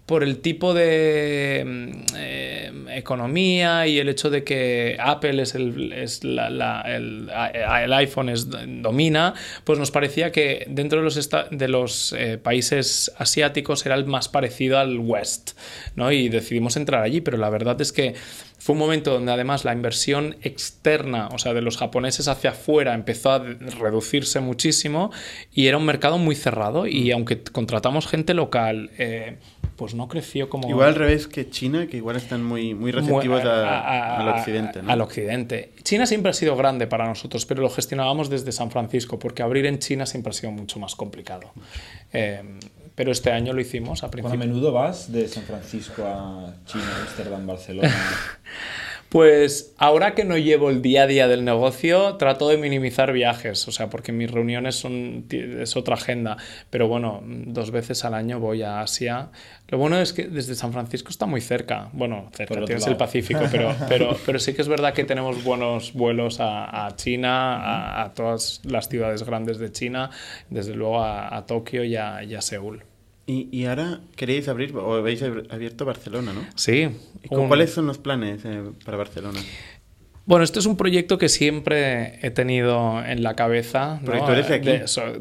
por 0.09 0.25
el 0.25 0.39
tipo 0.39 0.73
de 0.73 1.63
mm, 1.67 2.15
eh, 2.17 2.73
economía 2.93 3.87
y 3.87 3.99
el 3.99 4.09
hecho 4.09 4.31
de 4.31 4.43
que 4.43 4.97
Apple 4.99 5.43
es 5.43 5.55
el, 5.55 5.93
es 5.93 6.25
la, 6.25 6.81
el, 6.87 7.31
el, 7.55 7.93
iPhone 7.93 8.31
es, 8.31 8.49
domina, 8.49 9.35
pues 9.65 9.79
nos 9.79 9.91
parecía 9.91 10.33
que 10.33 10.65
dentro 10.71 11.01
de 11.01 11.05
los, 11.05 11.31
de 11.51 11.69
los 11.69 12.15
eh, 12.15 12.39
países 12.39 13.13
asiáticos 13.19 13.85
era 13.85 13.97
el 13.97 14.07
más 14.07 14.31
parecido 14.31 14.79
al 14.79 14.99
West, 14.99 15.51
¿no? 15.95 16.11
Y 16.11 16.31
decidimos 16.31 16.79
entrar 16.79 17.03
allí, 17.03 17.21
pero 17.21 17.37
la 17.37 17.51
verdad 17.51 17.79
es 17.83 17.93
que 17.93 18.15
fue 18.59 18.73
un 18.73 18.79
momento 18.79 19.13
donde 19.13 19.31
además 19.31 19.67
la 19.67 19.75
inversión 19.75 20.37
externa, 20.43 21.29
o 21.33 21.39
sea, 21.39 21.53
de 21.53 21.61
los 21.61 21.77
japoneses 21.77 22.29
hacia 22.29 22.51
afuera, 22.51 22.95
empezó 22.95 23.31
a 23.31 23.39
reducirse 23.39 24.41
muchísimo 24.41 25.13
y 25.53 25.67
era 25.67 25.77
un 25.77 25.85
mercado 25.85 26.17
muy 26.17 26.35
cerrado 26.35 26.87
y 26.87 27.11
aunque 27.11 27.43
contratamos 27.43 28.07
gente 28.07 28.33
local, 28.33 28.91
eh, 28.99 29.37
pues 29.79 29.95
no 29.95 30.09
creció 30.09 30.49
como... 30.49 30.69
Igual 30.69 30.89
al 30.89 30.95
revés 30.97 31.29
que 31.29 31.49
China, 31.51 31.87
que 31.87 31.99
igual 31.99 32.17
están 32.17 32.43
muy, 32.43 32.75
muy 32.75 32.91
receptivos 32.91 33.45
al 33.45 34.29
occidente. 34.29 34.81
Al 34.85 35.01
occidente. 35.01 35.73
China 35.85 36.05
siempre 36.05 36.31
ha 36.31 36.33
sido 36.33 36.57
grande 36.57 36.89
para 36.89 37.07
nosotros, 37.07 37.47
pero 37.47 37.63
lo 37.63 37.71
gestionábamos 37.71 38.29
desde 38.29 38.51
San 38.51 38.73
Francisco, 38.73 39.21
porque 39.21 39.45
abrir 39.45 39.67
en 39.67 39.79
China 39.79 40.05
siempre 40.05 40.31
ha 40.31 40.33
sido 40.33 40.51
mucho 40.51 40.81
más 40.81 40.97
complicado. 40.97 41.53
Eh, 42.13 42.43
pero 42.97 43.13
este 43.13 43.31
año 43.31 43.53
lo 43.53 43.61
hicimos 43.61 44.03
a 44.03 44.11
principio. 44.11 44.35
a 44.35 44.45
menudo 44.45 44.73
vas 44.73 45.13
de 45.13 45.29
San 45.29 45.45
Francisco 45.45 46.05
a 46.05 46.57
China, 46.67 46.97
Amsterdam, 47.03 47.47
Barcelona? 47.47 47.95
Pues 49.09 49.75
ahora 49.79 50.15
que 50.15 50.27
no 50.27 50.37
llevo 50.37 50.69
el 50.69 50.83
día 50.83 51.05
a 51.05 51.07
día 51.07 51.29
del 51.29 51.43
negocio, 51.43 52.17
trato 52.17 52.47
de 52.51 52.59
minimizar 52.59 53.11
viajes, 53.13 53.67
o 53.67 53.73
sea, 53.73 53.89
porque 53.89 54.13
mis 54.13 54.31
reuniones 54.31 54.77
son 54.77 55.25
es 55.31 55.77
otra 55.77 55.95
agenda, 55.95 56.37
pero 56.69 56.89
bueno, 56.89 57.23
dos 57.25 57.71
veces 57.71 58.05
al 58.05 58.13
año 58.13 58.39
voy 58.39 58.63
a 58.63 58.83
Asia. 58.83 59.31
Lo 59.69 59.79
bueno 59.79 59.99
es 59.99 60.13
que 60.13 60.25
desde 60.25 60.55
San 60.55 60.75
Francisco 60.75 61.09
está 61.09 61.25
muy 61.25 61.41
cerca, 61.41 61.89
bueno, 61.95 62.29
cerca, 62.35 62.63
tienes 62.67 62.87
el 62.87 62.99
Pacífico, 62.99 63.41
pero, 63.51 63.75
pero, 63.89 64.15
pero 64.27 64.39
sí 64.39 64.53
que 64.53 64.61
es 64.61 64.69
verdad 64.69 64.93
que 64.93 65.05
tenemos 65.05 65.43
buenos 65.43 65.95
vuelos 65.95 66.37
a, 66.41 66.93
China, 66.97 68.03
a, 68.03 68.13
todas 68.13 68.61
las 68.65 68.91
ciudades 68.91 69.23
grandes 69.23 69.59
de 69.59 69.73
China, 69.73 70.11
desde 70.51 70.75
luego 70.75 71.03
a, 71.03 71.45
Tokio 71.47 71.83
y 71.83 71.97
a, 71.97 72.23
y 72.25 72.35
a 72.35 72.43
Seúl. 72.43 72.83
Y, 73.31 73.67
ahora 73.67 74.01
queréis 74.17 74.49
abrir, 74.49 74.75
o 74.75 74.95
habéis 74.95 75.23
abierto 75.23 75.85
Barcelona, 75.85 76.33
¿no? 76.33 76.47
Sí. 76.55 76.89
¿Cuáles 77.29 77.71
son 77.71 77.87
los 77.87 77.99
planes 77.99 78.41
eh, 78.47 78.63
para 78.87 78.97
Barcelona? 78.97 79.39
Bueno, 80.25 80.45
esto 80.45 80.59
es 80.59 80.65
un 80.65 80.79
proyecto 80.79 81.19
que 81.19 81.29
siempre 81.29 82.19
he 82.27 82.31
tenido 82.31 83.05
en 83.05 83.23
la 83.23 83.37
cabeza. 83.37 84.01
¿no? 84.03 84.25
tú 84.25 84.33
eres 84.33 84.49
de 84.49 84.55
aquí. 84.55 84.71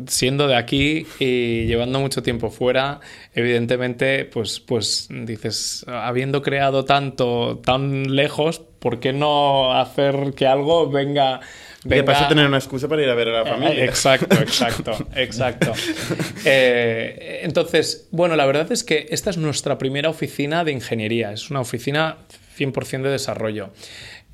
siendo 0.07 0.47
de 0.47 0.55
aquí 0.55 1.05
y 1.19 1.65
llevando 1.65 1.99
mucho 1.99 2.23
tiempo 2.23 2.49
fuera, 2.49 3.01
evidentemente, 3.33 4.23
pues, 4.23 4.61
pues 4.61 5.09
dices, 5.09 5.85
habiendo 5.87 6.41
creado 6.41 6.85
tanto 6.85 7.57
tan 7.57 8.15
lejos, 8.15 8.59
¿por 8.79 9.01
qué 9.01 9.11
no 9.11 9.73
hacer 9.73 10.33
que 10.33 10.47
algo 10.47 10.89
venga 10.89 11.41
Venga... 11.87 11.95
De 11.95 12.03
paso 12.03 12.27
tener 12.27 12.45
una 12.45 12.57
excusa 12.57 12.87
para 12.87 13.01
ir 13.01 13.09
a 13.09 13.15
ver 13.15 13.29
a 13.29 13.43
la 13.43 13.45
familia. 13.45 13.85
Exacto, 13.85 14.35
exacto, 14.41 14.91
exacto. 15.15 15.73
Eh, 16.45 17.41
entonces, 17.43 18.07
bueno, 18.11 18.35
la 18.35 18.45
verdad 18.45 18.71
es 18.71 18.83
que 18.83 19.07
esta 19.09 19.29
es 19.29 19.37
nuestra 19.37 19.77
primera 19.77 20.09
oficina 20.09 20.63
de 20.63 20.71
ingeniería. 20.71 21.31
Es 21.31 21.49
una 21.49 21.61
oficina 21.61 22.17
100% 22.57 23.03
de 23.03 23.09
desarrollo. 23.09 23.71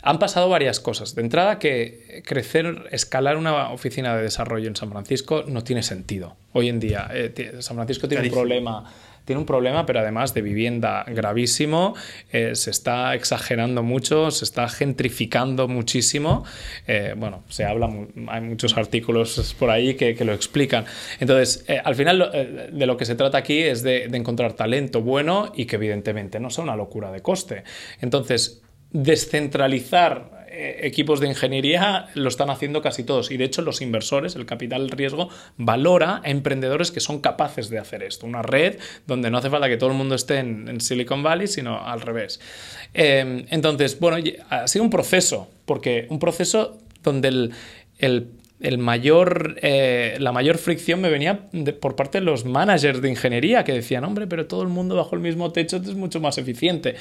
Han 0.02 0.20
pasado 0.20 0.50
varias 0.50 0.80
cosas. 0.82 1.16
De 1.16 1.22
entrada, 1.22 1.60
que 1.60 2.24
crecer, 2.26 2.90
escalar 2.92 3.38
una 3.38 3.72
oficina 3.72 4.16
de 4.18 4.24
desarrollo 4.24 4.68
en 4.68 4.76
San 4.76 4.92
Francisco 4.92 5.46
no 5.48 5.64
tiene 5.64 5.82
sentido. 5.82 6.36
Hoy 6.52 6.68
en 6.68 6.80
día, 6.80 7.10
eh, 7.14 7.58
San 7.60 7.78
Francisco 7.78 8.08
tiene 8.08 8.28
un 8.28 8.34
problema 8.34 8.84
tiene 9.26 9.40
un 9.40 9.46
problema, 9.46 9.86
pero 9.86 10.00
además 10.00 10.34
de 10.34 10.42
vivienda 10.42 11.06
gravísimo, 11.08 11.96
eh, 12.32 12.56
se 12.56 12.72
está 12.72 13.16
exagerando 13.16 13.84
mucho, 13.84 14.32
se 14.32 14.46
está 14.46 14.68
gentrificando 14.68 15.68
muchísimo. 15.68 16.46
Eh, 16.88 17.14
bueno, 17.18 17.44
se 17.50 17.66
habla, 17.66 17.90
hay 18.28 18.42
muchos 18.42 18.76
artículos 18.78 19.56
por 19.58 19.70
ahí 19.70 19.96
que, 19.96 20.24
lo 20.24 20.34
explican. 20.34 20.86
Entonces, 21.20 21.66
eh, 21.68 21.82
al 21.84 21.96
final 21.96 22.70
de 22.72 22.86
lo 22.86 22.96
que 22.96 23.04
se 23.06 23.16
trata 23.16 23.38
aquí 23.38 23.60
es 23.60 23.84
de, 23.84 24.08
de 24.08 24.18
encontrar 24.18 24.54
talento 24.54 25.02
bueno 25.02 25.52
y 25.54 25.66
que 25.66 25.76
evidentemente 25.76 26.40
no 26.40 26.50
sea 26.50 26.64
una 26.64 26.76
locura 26.76 27.12
de 27.12 27.22
coste. 27.22 27.64
Entonces, 28.00 28.62
descentralizar 28.92 30.43
equipos 30.54 31.20
de 31.20 31.28
ingeniería 31.28 32.08
lo 32.14 32.30
están 32.30 32.50
haciendo 32.50 32.82
casi 32.82 33.04
todos. 33.04 33.32
Y 33.32 33.38
de 33.38 33.46
hecho 33.46 33.62
los 33.62 33.82
inversores, 33.82 34.36
el 34.36 34.46
capital 34.46 34.90
riesgo, 34.90 35.30
valora 35.58 36.22
a 36.24 36.30
emprendedores 36.30 36.92
que 36.92 37.00
son 37.00 37.20
capaces 37.20 37.70
de 37.70 37.80
hacer 37.80 38.04
esto. 38.04 38.26
Una 38.26 38.42
red 38.42 38.78
donde 39.08 39.32
no 39.32 39.38
hace 39.38 39.50
falta 39.50 39.68
que 39.68 39.78
todo 39.78 39.90
el 39.90 39.98
mundo 39.98 40.16
esté 40.16 40.40
en, 40.40 40.80
Silicon 40.80 41.24
Valley, 41.24 41.48
sino 41.48 41.86
al 41.86 42.02
revés. 42.02 42.40
Em, 42.94 43.46
entonces, 43.50 44.00
bueno, 44.00 44.18
ha 44.50 44.68
sido 44.68 44.84
un 44.84 44.90
proceso, 44.90 45.50
porque 45.66 46.08
un 46.10 46.20
proceso 46.20 46.78
donde 47.02 47.28
el, 47.30 47.52
el 47.98 48.28
el 48.64 48.78
mayor, 48.78 49.58
eh, 49.62 50.16
la 50.20 50.32
mayor 50.32 50.58
fricción 50.58 51.02
me 51.02 51.10
venía 51.10 51.50
por 51.82 51.98
parte 51.98 52.20
de 52.20 52.26
los 52.26 52.46
managers 52.46 53.02
de 53.02 53.10
ingeniería 53.10 53.66
que 53.66 53.74
decían, 53.74 54.06
hombre, 54.06 54.26
pero 54.26 54.48
todo 54.48 54.62
el 54.62 54.70
mundo 54.70 54.96
bajo 54.96 55.16
el 55.16 55.22
mismo 55.22 55.52
techo 55.52 55.78
es 55.78 55.94
mucho 55.96 56.22
más 56.22 56.38
eficiente. 56.38 56.96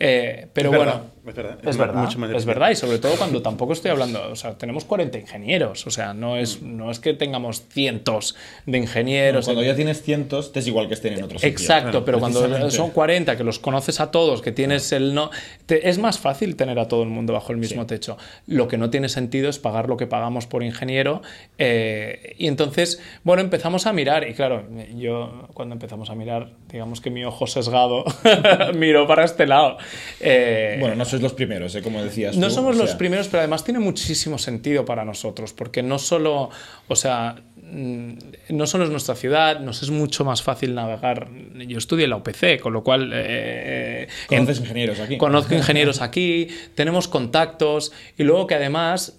Eh, 0.00 0.46
pero 0.52 0.70
bueno, 0.70 1.02
es 1.26 1.34
verdad, 1.34 1.58
es, 1.62 1.76
verdad, 1.76 2.36
es 2.36 2.44
verdad, 2.46 2.70
y 2.70 2.76
sobre 2.76 2.98
todo 2.98 3.16
cuando 3.16 3.42
tampoco 3.42 3.72
estoy 3.72 3.90
hablando, 3.90 4.30
o 4.30 4.36
sea, 4.36 4.56
tenemos 4.56 4.84
40 4.84 5.18
ingenieros, 5.18 5.86
o 5.86 5.90
sea, 5.90 6.14
no 6.14 6.36
es, 6.36 6.62
no 6.62 6.90
es 6.90 7.00
que 7.00 7.14
tengamos 7.14 7.64
cientos 7.68 8.34
de 8.64 8.78
ingenieros. 8.78 9.44
cuando 9.44 9.62
ya 9.62 9.74
tienes 9.74 10.02
cientos, 10.02 10.52
es 10.54 10.66
igual 10.66 10.88
que 10.88 10.94
estén 10.94 11.14
en 11.14 11.24
otros 11.24 11.44
Exacto, 11.44 12.04
pero 12.04 12.18
cuando 12.18 12.70
son 12.70 12.90
40, 12.90 13.36
que 13.36 13.44
los 13.44 13.58
conoces 13.58 14.00
a 14.00 14.10
todos, 14.10 14.40
que 14.40 14.52
tienes 14.52 14.92
el 14.92 15.14
no... 15.14 15.30
es 15.68 15.98
más 15.98 16.18
fácil 16.18 16.56
tener 16.56 16.78
a 16.78 16.88
todo 16.88 17.02
el 17.02 17.08
mundo 17.08 17.32
bajo 17.32 17.52
el 17.52 17.58
mismo 17.58 17.86
techo. 17.86 18.16
Lo 18.46 18.68
que 18.68 18.78
no 18.78 18.90
tiene 18.90 19.08
sentido 19.08 19.48
es 19.48 19.58
pagar 19.58 19.88
lo 19.88 19.96
que 19.96 20.06
pagamos 20.06 20.46
por 20.46 20.62
ingeniero. 20.62 21.22
Eh, 21.58 22.36
y 22.38 22.46
entonces, 22.46 23.02
bueno, 23.24 23.42
empezamos 23.42 23.86
a 23.86 23.92
mirar, 23.92 24.26
y 24.28 24.34
claro, 24.34 24.66
yo 24.94 25.48
cuando 25.54 25.74
empezamos 25.74 26.10
a 26.10 26.14
mirar, 26.14 26.50
digamos 26.70 27.00
que 27.00 27.10
mi 27.10 27.24
ojo 27.24 27.46
sesgado 27.46 28.04
miró 28.74 29.06
para 29.06 29.24
este 29.24 29.46
lado. 29.46 29.78
Eh, 30.20 30.76
bueno, 30.80 30.96
no 30.96 31.04
sois 31.04 31.22
los 31.22 31.32
primeros, 31.32 31.74
¿eh? 31.74 31.82
como 31.82 32.02
decías. 32.02 32.36
No 32.36 32.50
somos 32.50 32.76
los 32.76 32.94
primeros, 32.94 33.28
pero 33.28 33.40
además 33.40 33.64
tiene 33.64 33.80
muchísimo 33.80 34.38
sentido 34.38 34.84
para 34.84 35.04
nosotros, 35.04 35.52
porque 35.52 35.82
no 35.82 35.98
solo, 35.98 36.50
o 36.88 36.96
sea, 36.96 37.36
mm, 37.56 38.12
no 38.50 38.66
solo 38.66 38.84
es 38.84 38.90
nuestra 38.90 39.14
ciudad, 39.14 39.60
nos 39.60 39.82
es 39.82 39.90
mucho 39.90 40.24
más 40.24 40.42
fácil 40.42 40.74
navegar. 40.74 41.28
Yo 41.66 41.78
estudié 41.78 42.04
en 42.04 42.10
la 42.10 42.16
UPC, 42.16 42.60
con 42.60 42.72
lo 42.72 42.82
cual... 42.82 43.10
Eh, 43.14 44.08
¿Conoces 44.28 44.60
ingenieros 44.60 45.00
aquí? 45.00 45.18
Conozco 45.18 45.54
ingenieros 45.54 46.00
aquí, 46.00 46.48
tenemos 46.74 47.08
contactos 47.08 47.92
y 48.16 48.24
luego 48.24 48.46
que 48.46 48.54
además 48.54 49.18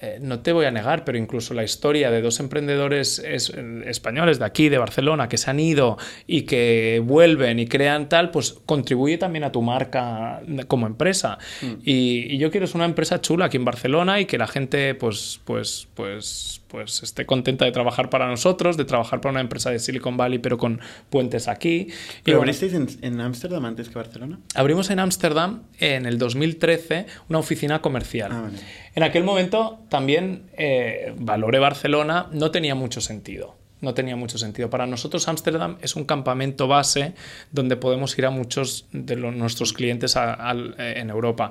eh, 0.00 0.18
no 0.20 0.40
te 0.40 0.52
voy 0.52 0.66
a 0.66 0.70
negar, 0.70 1.04
pero 1.04 1.18
incluso 1.18 1.54
la 1.54 1.64
historia 1.64 2.10
de 2.10 2.22
dos 2.22 2.38
emprendedores 2.40 3.18
españoles 3.18 4.38
de 4.38 4.44
aquí, 4.44 4.68
de 4.68 4.78
Barcelona, 4.78 5.28
que 5.28 5.38
se 5.38 5.50
han 5.50 5.58
ido 5.58 5.98
y 6.26 6.42
que 6.42 7.02
vuelven 7.04 7.58
y 7.58 7.66
crean 7.66 8.08
tal, 8.08 8.30
pues 8.30 8.60
contribuye 8.64 9.18
también 9.18 9.44
a 9.44 9.52
tu 9.52 9.60
marca 9.62 10.40
como 10.68 10.86
empresa. 10.86 11.38
Mm. 11.62 11.72
Y, 11.84 12.34
y, 12.34 12.38
yo 12.38 12.50
quiero 12.50 12.66
ser 12.66 12.76
una 12.76 12.84
empresa 12.84 13.20
chula 13.20 13.46
aquí 13.46 13.56
en 13.56 13.64
Barcelona 13.64 14.20
y 14.20 14.26
que 14.26 14.38
la 14.38 14.46
gente, 14.46 14.94
pues, 14.94 15.40
pues, 15.44 15.88
pues, 15.94 16.60
pues 16.68 17.02
esté 17.02 17.26
contenta 17.26 17.64
de 17.64 17.72
trabajar 17.72 18.10
para 18.10 18.28
nosotros, 18.28 18.76
de 18.76 18.84
trabajar 18.84 19.20
para 19.20 19.32
una 19.32 19.40
empresa 19.40 19.70
de 19.70 19.78
Silicon 19.78 20.16
Valley, 20.16 20.38
pero 20.38 20.58
con 20.58 20.80
puentes 21.10 21.48
aquí. 21.48 21.88
¿Pero 22.22 22.38
abristeis 22.38 22.72
en 23.02 23.20
Ámsterdam 23.20 23.64
antes 23.64 23.88
que 23.88 23.94
Barcelona? 23.96 24.38
Abrimos 24.54 24.90
en 24.90 25.00
Ámsterdam 25.00 25.62
en 25.80 26.06
el 26.06 26.18
2013 26.18 27.06
una 27.28 27.38
oficina 27.38 27.80
comercial. 27.80 28.30
Ah, 28.32 28.50
en 28.98 29.04
aquel 29.04 29.22
momento 29.22 29.78
también 29.88 30.50
eh, 30.56 31.14
Valore 31.16 31.60
Barcelona 31.60 32.26
no 32.32 32.50
tenía 32.50 32.74
mucho 32.74 33.00
sentido 33.00 33.54
no 33.80 33.94
tenía 33.94 34.16
mucho 34.16 34.38
sentido. 34.38 34.70
Para 34.70 34.88
nosotros 34.88 35.28
Ámsterdam 35.28 35.78
es 35.80 35.94
un 35.94 36.04
campamento 36.04 36.66
base 36.66 37.14
donde 37.52 37.76
podemos 37.76 38.18
ir 38.18 38.26
a 38.26 38.30
muchos 38.30 38.86
de 38.90 39.14
nuestros 39.14 39.72
clientes 39.72 40.16
eh, 40.16 40.94
en 40.96 41.10
Europa. 41.10 41.50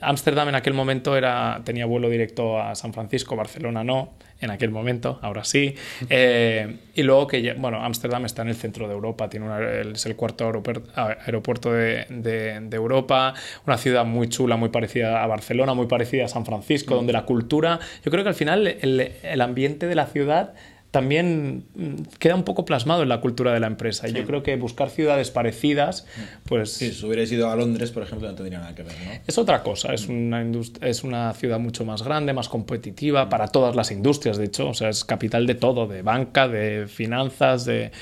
Ámsterdam 0.00 0.48
en 0.48 0.56
aquel 0.56 0.74
momento 0.74 1.16
era, 1.16 1.62
tenía 1.64 1.86
vuelo 1.86 2.08
directo 2.08 2.60
a 2.60 2.74
San 2.74 2.92
Francisco, 2.92 3.36
Barcelona 3.36 3.84
no, 3.84 4.14
en 4.40 4.50
aquel 4.50 4.70
momento, 4.70 5.18
ahora 5.22 5.44
sí. 5.44 5.74
Eh, 6.08 6.76
y 6.94 7.02
luego 7.02 7.26
que, 7.26 7.54
bueno, 7.54 7.84
Ámsterdam 7.84 8.24
está 8.24 8.42
en 8.42 8.48
el 8.48 8.54
centro 8.54 8.86
de 8.86 8.94
Europa, 8.94 9.28
tiene 9.28 9.46
es 9.92 10.06
el 10.06 10.16
cuarto 10.16 10.44
aeropuerto 10.94 11.72
de, 11.72 12.06
de, 12.08 12.76
Europa, 12.76 13.34
una 13.66 13.78
ciudad 13.78 14.04
muy 14.04 14.28
chula, 14.28 14.56
muy 14.56 14.68
parecida 14.68 15.22
a 15.22 15.26
Barcelona, 15.26 15.74
muy 15.74 15.86
parecida 15.86 16.24
a 16.26 16.28
San 16.28 16.44
Francisco, 16.44 16.94
donde 16.94 17.12
la 17.12 17.24
cultura, 17.24 17.80
yo 18.04 18.10
creo 18.10 18.22
que 18.22 18.30
al 18.30 18.34
final 18.34 18.66
el, 18.66 19.12
el 19.22 19.40
ambiente 19.40 19.86
de 19.86 19.94
la 19.94 20.06
ciudad 20.06 20.54
también 20.90 21.64
mm, 21.74 22.16
queda 22.18 22.34
un 22.34 22.44
poco 22.44 22.64
plasmado 22.64 23.02
en 23.02 23.08
la 23.08 23.20
cultura 23.20 23.52
de 23.52 23.60
la 23.60 23.66
empresa. 23.66 24.08
Y 24.08 24.12
yo 24.12 24.24
creo 24.24 24.42
que 24.42 24.56
buscar 24.56 24.90
ciudades 24.90 25.30
parecidas, 25.30 26.06
pues... 26.46 26.72
si 26.72 27.04
hubierais 27.04 27.30
ido 27.30 27.50
a 27.50 27.56
Londres, 27.56 27.90
por 27.90 28.02
ejemplo, 28.02 28.28
no 28.28 28.34
tendría 28.34 28.58
nada 28.58 28.74
que 28.74 28.82
ver, 28.82 28.94
¿no? 29.04 29.12
Es 29.26 29.38
otra 29.38 29.62
cosa, 29.62 29.92
es 29.92 30.08
una, 30.08 30.44
es 30.80 31.04
una 31.04 31.32
ciudad 31.34 31.58
mucho 31.58 31.84
más 31.84 32.02
grande, 32.02 32.32
más 32.32 32.48
competitiva 32.48 33.28
para 33.28 33.48
todas 33.48 33.76
las 33.76 33.90
industrias, 33.90 34.38
de 34.38 34.44
hecho, 34.46 34.68
o 34.68 34.74
sea, 34.74 34.88
es 34.88 35.04
capital 35.04 35.46
de 35.46 35.54
todo, 35.54 35.86
de 35.86 36.02
banca, 36.02 36.48
de 36.48 36.86
finanzas, 36.88 37.64
de 37.64 37.92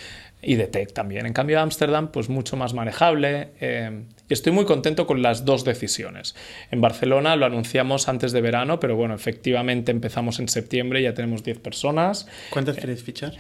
y 0.42 0.54
de 0.54 0.66
tech 0.68 0.92
también. 0.92 1.26
En 1.26 1.32
cambio, 1.32 1.60
Ámsterdam, 1.60 2.08
pues 2.08 2.28
mucho 2.28 2.56
más 2.56 2.72
manejable. 2.72 3.48
Eh, 3.60 4.04
y 4.28 4.34
estoy 4.34 4.52
muy 4.52 4.64
contento 4.64 5.06
con 5.06 5.22
las 5.22 5.44
dos 5.44 5.64
decisiones. 5.64 6.34
En 6.70 6.80
Barcelona 6.80 7.36
lo 7.36 7.46
anunciamos 7.46 8.08
antes 8.08 8.32
de 8.32 8.40
verano, 8.40 8.80
pero 8.80 8.96
bueno, 8.96 9.14
efectivamente 9.14 9.92
empezamos 9.92 10.38
en 10.38 10.48
septiembre, 10.48 11.02
ya 11.02 11.14
tenemos 11.14 11.44
10 11.44 11.58
personas. 11.58 12.26
¿Cuántas 12.50 12.76
queréis 12.76 13.02
fichar? 13.02 13.32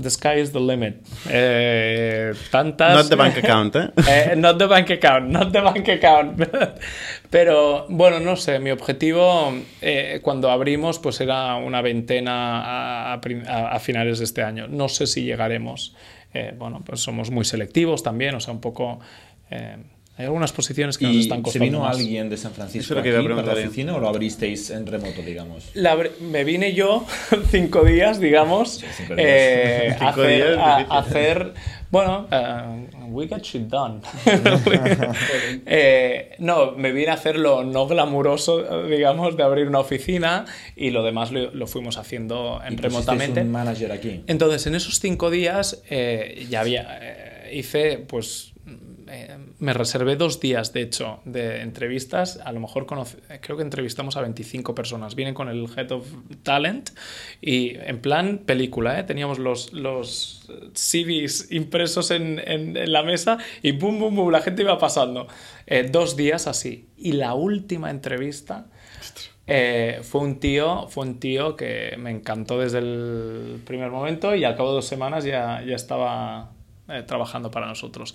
The 0.00 0.08
sky 0.08 0.40
is 0.40 0.52
the 0.52 0.60
limit. 0.60 1.04
Eh, 1.28 2.32
tantas. 2.50 2.94
Not 2.94 3.08
the 3.08 3.16
bank 3.16 3.36
account, 3.38 3.76
¿eh? 3.76 3.90
¿eh? 4.08 4.36
Not 4.36 4.58
the 4.58 4.66
bank 4.66 4.88
account, 4.90 5.28
not 5.30 5.52
the 5.52 5.60
bank 5.60 5.88
account. 5.88 6.40
Pero 7.30 7.86
bueno, 7.88 8.20
no 8.20 8.36
sé, 8.36 8.60
mi 8.60 8.70
objetivo 8.70 9.52
eh, 9.82 10.20
cuando 10.22 10.50
abrimos 10.50 11.00
pues 11.00 11.20
era 11.20 11.56
una 11.56 11.82
veintena 11.82 13.12
a, 13.12 13.14
a, 13.14 13.78
finales 13.80 14.20
de 14.20 14.24
este 14.24 14.44
año. 14.44 14.68
No 14.68 14.88
sé 14.88 15.08
si 15.08 15.24
llegaremos. 15.24 15.94
Eh, 16.32 16.54
bueno, 16.56 16.80
pues 16.86 17.00
somos 17.00 17.30
muy 17.30 17.44
selectivos 17.44 18.04
también, 18.04 18.36
o 18.36 18.40
sea, 18.40 18.54
un 18.54 18.60
poco 18.60 19.00
eh, 19.50 19.76
hay 20.20 20.26
algunas 20.26 20.52
posiciones 20.52 20.98
que 20.98 21.06
nos 21.06 21.16
están 21.16 21.40
costando. 21.40 21.64
¿Se 21.64 21.70
vino 21.70 21.86
alguien 21.86 22.28
de 22.28 22.36
San 22.36 22.52
Francisco 22.52 22.98
aquí 22.98 23.10
para 23.10 23.42
la 23.42 23.52
oficina 23.52 23.96
o 23.96 24.00
lo 24.00 24.06
abristeis 24.06 24.68
en 24.68 24.86
remoto, 24.86 25.22
digamos? 25.22 25.70
me 26.20 26.44
vine 26.44 26.74
yo 26.74 27.06
cinco 27.50 27.84
días, 27.84 28.20
digamos, 28.20 28.84
eh, 29.16 29.96
a, 30.00 30.08
hacer, 30.10 30.58
hacer, 30.90 31.54
Bueno, 31.90 32.28
uh, 32.30 33.06
we 33.06 33.28
got 33.28 33.42
shit 33.42 33.62
done. 33.62 34.02
Eh, 35.64 36.34
no, 36.38 36.72
me 36.72 36.92
vine 36.92 37.12
a 37.12 37.14
hacer 37.14 37.38
lo 37.38 37.64
no 37.64 37.86
glamuroso, 37.86 38.84
digamos, 38.88 39.38
de 39.38 39.42
abrir 39.42 39.68
una 39.68 39.78
oficina 39.78 40.44
y 40.76 40.90
lo 40.90 41.02
demás 41.02 41.32
lo, 41.32 41.66
fuimos 41.66 41.96
haciendo 41.96 42.60
en 42.62 42.76
remotamente. 42.76 43.40
un 43.40 43.52
manager 43.52 43.92
aquí? 43.92 44.22
Entonces, 44.26 44.66
en 44.66 44.74
esos 44.74 45.00
cinco 45.00 45.30
días 45.30 45.82
ya 45.88 46.60
había... 46.60 47.48
hice, 47.52 47.98
pues 47.98 48.49
eh, 49.12 49.36
me 49.58 49.72
reservé 49.72 50.14
dos 50.14 50.38
días, 50.38 50.72
de 50.72 50.82
hecho, 50.82 51.20
de 51.24 51.62
entrevistas. 51.62 52.38
A 52.44 52.52
lo 52.52 52.60
mejor 52.60 52.86
creo 52.86 53.56
que 53.56 53.62
entrevistamos 53.62 54.16
a 54.16 54.20
25 54.20 54.72
personas. 54.72 55.16
Vienen 55.16 55.34
con 55.34 55.48
el 55.48 55.66
Head 55.76 55.90
of 55.90 56.06
Talent 56.44 56.90
y 57.40 57.76
en 57.76 58.00
plan 58.00 58.38
película, 58.38 59.00
¿eh? 59.00 59.02
teníamos 59.02 59.40
los, 59.40 59.72
los 59.72 60.48
CVs 60.74 61.50
impresos 61.50 62.12
en, 62.12 62.40
en, 62.44 62.92
la 62.92 63.02
mesa 63.02 63.38
y 63.62 63.72
boom, 63.72 63.98
boom, 63.98 64.14
boom, 64.14 64.30
la 64.30 64.42
gente 64.42 64.62
iba 64.62 64.78
pasando. 64.78 65.26
Eh, 65.66 65.88
dos 65.90 66.16
días 66.16 66.46
así. 66.46 66.88
Y 66.96 67.12
la 67.12 67.34
última 67.34 67.90
entrevista... 67.90 68.66
fue 70.02 70.20
un 70.20 70.38
tío 70.38 70.86
fue 70.88 71.04
un 71.06 71.18
tío 71.18 71.56
que 71.56 71.96
me 71.98 72.10
encantó 72.12 72.60
desde 72.60 72.78
el 72.78 73.60
primer 73.66 73.90
momento 73.90 74.36
y 74.36 74.44
al 74.44 74.54
cabo 74.54 74.68
de 74.68 74.74
dos 74.76 74.86
semanas 74.86 75.24
ya, 75.24 75.60
ya 75.66 75.74
estaba 75.74 76.52
eh, 76.90 77.02
trabajando 77.02 77.50
para 77.50 77.66
nosotros. 77.66 78.14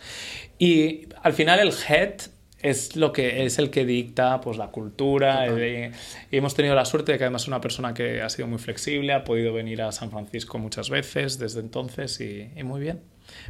Y 0.59 1.07
al 1.23 1.33
final 1.33 1.59
el 1.59 1.73
head 1.87 2.21
es 2.61 2.95
lo 2.95 3.11
que 3.11 3.45
es 3.45 3.59
el 3.59 3.69
que 3.69 3.85
dicta 3.85 4.41
pues 4.41 4.57
la 4.57 4.67
cultura 4.67 5.47
y 5.47 5.91
hemos 6.31 6.55
tenido 6.55 6.73
la 6.73 6.85
suerte 6.85 7.11
de 7.11 7.17
que 7.19 7.25
además 7.25 7.43
es 7.43 7.47
una 7.47 7.61
persona 7.61 7.93
que 7.93 8.23
ha 8.23 8.29
sido 8.29 8.47
muy 8.47 8.57
flexible 8.57 9.13
ha 9.13 9.23
podido 9.23 9.53
venir 9.53 9.83
a 9.83 9.91
San 9.91 10.09
Francisco 10.09 10.57
muchas 10.57 10.89
veces 10.89 11.37
desde 11.37 11.59
entonces 11.59 12.19
y, 12.21 12.49
muy 12.63 12.81
bien. 12.81 13.01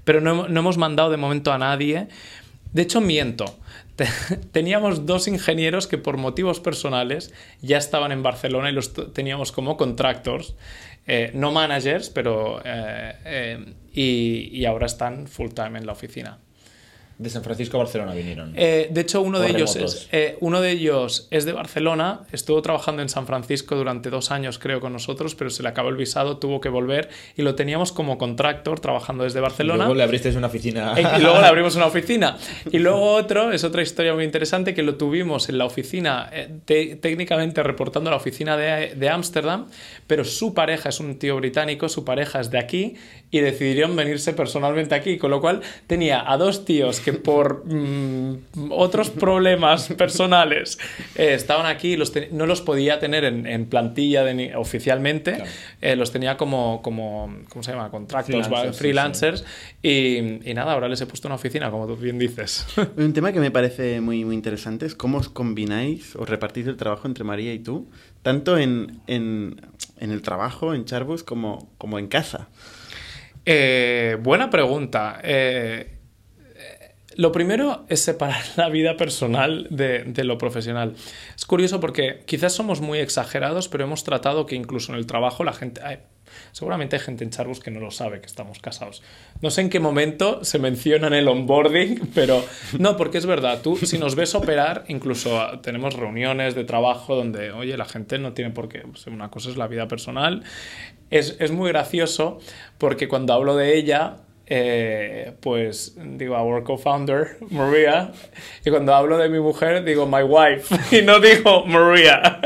Pero 0.04 0.20
no, 0.20 0.50
no, 0.50 0.60
hemos 0.60 0.78
mandado 0.78 1.12
de 1.12 1.18
momento 1.18 1.54
a 1.54 1.58
nadie. 1.58 2.08
De 2.74 2.82
hecho 2.82 3.00
miento. 3.00 3.46
Teníamos 4.52 5.06
dos 5.06 5.30
ingenieros 5.30 5.88
que 5.88 5.98
por 5.98 6.18
motivos 6.18 6.60
personales 6.60 7.34
ya 7.62 7.78
estaban 7.78 8.12
en 8.12 8.22
Barcelona 8.22 8.70
y 8.70 8.74
los 8.74 8.94
teníamos 9.14 9.54
como 9.54 9.78
contractors 9.78 10.56
eh, 11.06 11.32
no 11.34 11.52
managers, 11.52 12.10
pero... 12.10 12.62
Eh, 12.64 13.16
eh, 13.26 13.76
y, 13.94 14.50
y, 14.52 14.66
ahora 14.66 14.88
están 14.88 15.28
full 15.28 15.52
time 15.52 15.80
en 15.80 15.86
la 15.86 15.94
oficina. 15.94 16.40
De 17.18 17.30
San 17.30 17.44
Francisco 17.44 17.78
a 17.78 17.84
Barcelona 17.84 18.14
vinieron. 18.14 18.54
Eh, 18.58 18.90
de 18.92 19.02
hecho, 19.02 19.22
uno 19.22 19.40
de, 19.40 19.50
ellos 19.50 19.78
es, 19.78 20.10
eh, 20.12 20.38
uno 20.42 20.60
de 20.60 20.72
ellos 20.72 21.28
es 21.32 21.46
de 21.46 21.54
Barcelona, 21.54 22.22
estuvo 22.34 22.62
trabajando 22.62 23.02
en 23.02 23.08
San 23.08 23.26
Francisco 23.26 23.76
durante 23.76 24.10
dos 24.10 24.32
años, 24.32 24.60
creo, 24.60 24.82
con 24.82 24.92
nosotros, 24.92 25.34
pero 25.34 25.50
se 25.50 25.64
le 25.64 25.70
acabó 25.70 25.90
el 25.90 25.96
visado, 25.96 26.38
tuvo 26.38 26.60
que 26.60 26.68
volver 26.68 27.10
y 27.38 27.44
lo 27.44 27.56
teníamos 27.56 27.94
como 27.94 28.18
contractor 28.18 28.82
trabajando 28.82 29.24
desde 29.24 29.40
Barcelona. 29.40 29.84
Y 29.84 29.88
luego 29.88 29.96
le 29.96 30.04
abriste 30.04 30.36
una 30.36 30.48
oficina. 30.48 30.94
Y, 30.98 31.22
luego 31.22 31.40
le 31.40 31.48
abrimos 31.48 31.76
una 31.76 31.86
oficina. 31.86 32.38
Y 32.72 32.80
luego 32.80 33.14
otro, 33.14 33.52
es 33.52 33.64
otra 33.64 33.82
historia 33.82 34.14
muy 34.14 34.26
interesante, 34.26 34.74
que 34.74 34.84
lo 34.84 34.96
tuvimos 34.96 35.48
en 35.48 35.58
la 35.58 35.66
oficina, 35.66 36.30
eh, 36.34 36.98
técnicamente 37.00 37.64
reportando 37.64 38.10
a 38.10 38.12
la 38.12 38.18
oficina 38.18 38.58
de 38.58 39.10
Ámsterdam, 39.10 39.68
pero 40.08 40.26
su 40.26 40.54
pareja 40.54 40.90
es 40.90 41.00
un 41.00 41.18
tío 41.18 41.38
británico, 41.38 41.88
su 41.88 42.04
pareja 42.04 42.42
es 42.42 42.52
de 42.52 42.58
aquí 42.58 42.96
y 43.32 43.40
decidieron 43.40 43.96
venirse 43.96 44.34
personalmente 44.34 44.96
aquí, 44.96 45.18
con 45.18 45.32
lo 45.32 45.42
cual 45.42 45.62
tenía 45.88 46.30
a 46.30 46.38
dos 46.38 46.66
tíos 46.66 47.00
que 47.06 47.14
por 47.14 47.64
mm, 47.68 48.72
otros 48.72 49.12
problemas 49.12 49.90
personales 49.98 50.80
eh, 51.14 51.36
estaban 51.36 51.68
aquí 51.68 51.90
y 51.90 51.98
los 51.98 52.12
no 52.32 52.48
los 52.48 52.62
podía 52.62 53.00
tener 53.00 53.24
en, 53.26 53.66
plantilla 53.68 54.26
oficialmente, 54.58 55.44
eh, 55.82 55.96
los 55.96 56.12
tenía 56.12 56.36
como, 56.36 56.82
como, 56.82 57.32
¿cómo 57.48 57.62
se 57.62 57.74
llama? 57.74 57.92
Contractors, 57.92 58.50
freelancers, 58.76 59.46
Y, 59.84 60.42
nada, 60.56 60.74
ahora 60.74 60.90
les 60.90 61.00
he 61.02 61.06
puesto 61.06 61.28
una 61.28 61.36
oficina, 61.36 61.70
como 61.70 61.86
tú 61.86 61.96
bien 61.96 62.18
dices. 62.18 62.66
Un 62.98 63.14
tema 63.14 63.32
que 63.32 63.40
me 63.40 63.52
parece 63.52 64.02
muy, 64.02 64.26
muy 64.26 64.34
interesante 64.34 64.88
es 64.88 64.96
cómo 64.96 65.20
os 65.20 65.30
combináis 65.30 66.16
o 66.16 66.26
repartís 66.26 66.66
el 66.66 66.76
trabajo 66.76 67.08
entre 67.08 67.24
María 67.24 67.54
y 67.54 67.60
tú, 67.60 67.88
tanto 68.24 68.58
en, 68.58 69.00
en, 69.06 69.62
en 70.00 70.10
el 70.10 70.24
trabajo, 70.24 70.74
en 70.74 70.86
Charbus, 70.86 71.24
como, 71.24 71.70
como 71.78 72.00
en 72.00 72.08
casa. 72.08 72.48
Eh, 73.46 74.18
buena 74.20 74.50
pregunta. 74.50 75.20
Eh, 75.24 75.95
lo 77.18 77.32
primero 77.32 77.86
es 77.90 78.02
separar 78.02 78.44
la 78.56 78.70
vida 78.70 78.98
personal 78.98 79.68
de, 79.70 80.24
lo 80.24 80.38
profesional. 80.38 80.96
Es 81.36 81.46
curioso 81.46 81.80
porque 81.80 82.24
quizás 82.26 82.54
somos 82.54 82.82
muy 82.82 83.00
exagerados, 83.00 83.68
pero 83.68 83.84
hemos 83.84 84.04
tratado 84.04 84.46
que 84.46 84.56
incluso 84.56 84.92
en 84.92 84.98
el 84.98 85.06
trabajo 85.06 85.44
la 85.44 85.54
gente... 85.54 85.82
Seguramente 86.52 86.96
hay 86.96 87.02
gente 87.02 87.24
en 87.24 87.30
Charbus 87.30 87.60
que 87.60 87.72
no 87.72 87.80
lo 87.80 87.92
sabe 87.92 88.20
que 88.20 88.26
estamos 88.26 88.60
casados. 88.60 89.04
No 89.42 89.52
sé 89.52 89.62
en 89.62 89.70
qué 89.70 89.80
momento 89.80 90.44
se 90.44 90.60
menciona 90.60 91.08
en 91.08 91.14
el 91.14 91.28
onboarding, 91.28 92.12
pero 92.16 92.44
no, 92.80 92.98
porque 92.98 93.20
es 93.20 93.26
verdad, 93.26 93.62
tú 93.62 93.78
si 93.78 93.98
nos 93.98 94.16
ves 94.16 94.36
operar, 94.36 94.86
incluso 94.88 95.60
tenemos 95.62 95.94
reuniones 95.94 96.56
de 96.56 96.64
trabajo 96.64 97.16
donde, 97.16 97.52
oye, 97.52 97.78
la 97.78 97.86
gente 97.86 98.18
no 98.18 98.34
tiene 98.34 98.52
por 98.52 98.68
qué, 98.68 98.80
pues, 98.80 99.06
una 99.08 99.30
cosa 99.30 99.50
es 99.50 99.58
la 99.58 99.68
vida 99.68 99.88
personal. 99.88 100.44
Es, 101.12 101.38
es 101.40 101.52
muy 101.52 101.70
gracioso 101.70 102.40
porque 102.80 103.08
cuando 103.08 103.34
hablo 103.34 103.56
de 103.56 103.78
ella, 103.78 104.25
eh, 104.48 105.34
pues 105.42 105.96
digo 105.98 106.36
our 106.36 106.64
co-founder, 106.64 107.38
Maria, 107.50 108.12
y 108.64 108.70
cuando 108.70 108.94
hablo 108.94 109.18
de 109.18 109.30
mi 109.30 109.40
mujer 109.40 109.84
digo 109.84 110.06
my 110.06 110.24
wife 110.24 110.76
y 110.98 111.02
no 111.02 111.20
digo 111.20 111.66
Maria. 111.66 112.40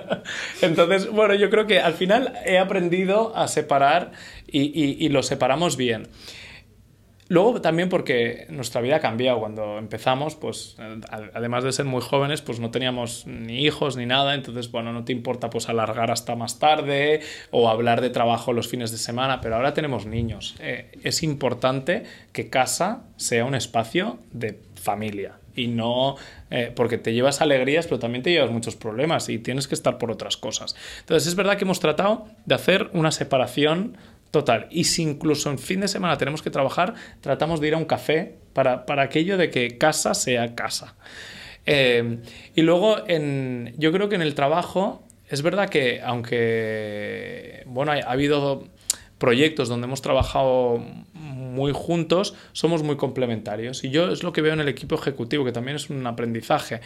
Entonces, 0.62 1.10
bueno, 1.10 1.34
yo 1.34 1.50
creo 1.50 1.66
que 1.66 1.80
al 1.80 1.94
final 1.94 2.34
he 2.46 2.58
aprendido 2.58 3.36
a 3.36 3.48
separar 3.48 4.12
y, 4.46 5.04
y 5.04 5.08
lo 5.08 5.22
separamos 5.22 5.76
bien. 5.76 6.08
Luego 7.32 7.62
también 7.62 7.88
porque 7.88 8.44
nuestra 8.50 8.82
vida 8.82 8.96
ha 8.96 9.00
cambiado. 9.00 9.40
Cuando 9.40 9.78
empezamos, 9.78 10.34
pues 10.34 10.76
además 11.32 11.64
de 11.64 11.72
ser 11.72 11.86
muy 11.86 12.02
jóvenes, 12.02 12.42
pues 12.42 12.60
no 12.60 12.70
teníamos 12.70 13.26
ni 13.26 13.64
hijos 13.64 13.96
ni 13.96 14.04
nada. 14.04 14.34
Entonces, 14.34 14.70
bueno, 14.70 14.92
no 14.92 15.06
te 15.06 15.12
importa 15.12 15.48
pues 15.48 15.70
alargar 15.70 16.10
hasta 16.10 16.36
más 16.36 16.58
tarde 16.58 17.20
o 17.50 17.70
hablar 17.70 18.02
de 18.02 18.10
trabajo 18.10 18.52
los 18.52 18.68
fines 18.68 18.90
de 18.90 18.98
semana. 18.98 19.40
Pero 19.40 19.56
ahora 19.56 19.72
tenemos 19.72 20.04
niños. 20.04 20.56
Eh, 20.60 20.90
es 21.04 21.22
importante 21.22 22.02
que 22.32 22.50
casa 22.50 23.04
sea 23.16 23.46
un 23.46 23.54
espacio 23.54 24.18
de 24.32 24.60
familia 24.74 25.36
y 25.54 25.68
no 25.68 26.16
eh, 26.50 26.72
porque 26.74 26.98
te 26.98 27.12
llevas 27.14 27.40
alegrías, 27.40 27.86
pero 27.86 27.98
también 27.98 28.22
te 28.22 28.30
llevas 28.30 28.50
muchos 28.50 28.76
problemas 28.76 29.28
y 29.28 29.38
tienes 29.38 29.68
que 29.68 29.74
estar 29.74 29.96
por 29.96 30.10
otras 30.10 30.36
cosas. 30.36 30.76
Entonces 31.00 31.28
es 31.28 31.34
verdad 31.34 31.56
que 31.56 31.64
hemos 31.64 31.80
tratado 31.80 32.26
de 32.44 32.54
hacer 32.54 32.90
una 32.92 33.10
separación 33.10 33.96
Total. 34.32 34.66
Y 34.70 34.84
si 34.84 35.02
incluso 35.02 35.50
en 35.50 35.58
fin 35.58 35.80
de 35.80 35.88
semana 35.88 36.16
tenemos 36.16 36.40
que 36.40 36.50
trabajar, 36.50 36.94
tratamos 37.20 37.60
de 37.60 37.68
ir 37.68 37.74
a 37.74 37.76
un 37.76 37.84
café 37.84 38.38
para, 38.54 38.84
aquello 39.02 39.36
de 39.36 39.50
que 39.50 39.76
casa 39.76 40.14
sea 40.14 40.54
casa. 40.54 40.96
Eh, 41.66 42.18
y 42.54 42.62
luego, 42.62 43.06
en, 43.06 43.74
yo 43.76 43.92
creo 43.92 44.08
que 44.08 44.14
en 44.14 44.22
el 44.22 44.34
trabajo, 44.34 45.04
es 45.28 45.42
verdad 45.42 45.68
que 45.68 46.00
aunque, 46.02 47.62
bueno, 47.66 47.92
ha, 47.92 47.96
habido 48.10 48.68
proyectos 49.18 49.68
donde 49.68 49.86
hemos 49.86 50.00
trabajado 50.00 50.78
muy 51.12 51.72
juntos, 51.72 52.34
somos 52.52 52.82
muy 52.82 52.96
complementarios. 52.96 53.84
Y 53.84 53.90
yo 53.90 54.10
es 54.10 54.22
lo 54.22 54.32
que 54.32 54.40
veo 54.40 54.54
en 54.54 54.60
el 54.60 54.68
equipo 54.68 54.94
ejecutivo, 54.94 55.44
que 55.44 55.52
también 55.52 55.76
es 55.76 55.90
un 55.90 56.06
aprendizaje. 56.06 56.80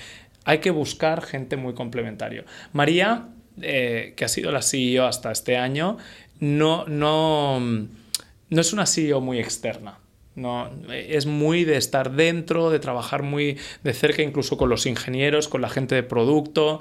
Hay 0.44 0.59
que 0.59 0.70
buscar 0.70 1.22
gente 1.22 1.57
muy 1.57 1.74
complementario. 1.74 2.44
María, 2.72 3.28
eh, 3.62 4.12
que 4.16 4.24
ha 4.26 4.28
sido 4.28 4.53
la 4.53 4.61
CEO 4.61 5.07
hasta 5.07 5.32
este 5.32 5.57
año, 5.57 5.97
no, 6.41 6.84
no, 6.87 7.61
no 7.61 8.61
es 8.61 8.72
una 8.72 8.87
CEO 8.87 9.20
muy 9.20 9.39
externa. 9.39 9.99
No, 10.34 10.70
es 10.93 11.24
muy 11.24 11.64
de 11.64 11.78
estar 11.78 12.12
dentro, 12.12 12.68
de 12.68 12.78
trabajar 12.78 13.22
muy 13.22 13.57
de 13.82 13.95
cerca, 13.95 14.20
incluso 14.20 14.59
con 14.59 14.68
los 14.68 14.84
ingenieros, 14.84 15.49
con 15.49 15.62
la 15.62 15.70
gente 15.70 15.95
de 15.95 16.03
producto. 16.03 16.80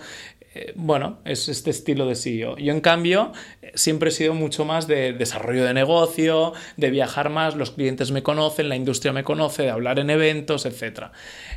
Eh, 0.55 0.73
bueno, 0.75 1.19
es 1.23 1.47
este 1.47 1.69
estilo 1.69 2.05
de 2.05 2.15
CEO. 2.15 2.57
Yo, 2.57 2.73
en 2.73 2.81
cambio, 2.81 3.31
siempre 3.73 4.09
he 4.09 4.11
sido 4.11 4.33
mucho 4.33 4.65
más 4.65 4.87
de 4.87 5.13
desarrollo 5.13 5.63
de 5.63 5.73
negocio, 5.73 6.51
de 6.75 6.89
viajar 6.89 7.29
más, 7.29 7.55
los 7.55 7.71
clientes 7.71 8.11
me 8.11 8.23
conocen, 8.23 8.67
la 8.67 8.75
industria 8.75 9.13
me 9.13 9.23
conoce, 9.23 9.63
de 9.63 9.69
hablar 9.69 9.99
en 9.99 10.09
eventos, 10.09 10.65
etc. 10.65 11.11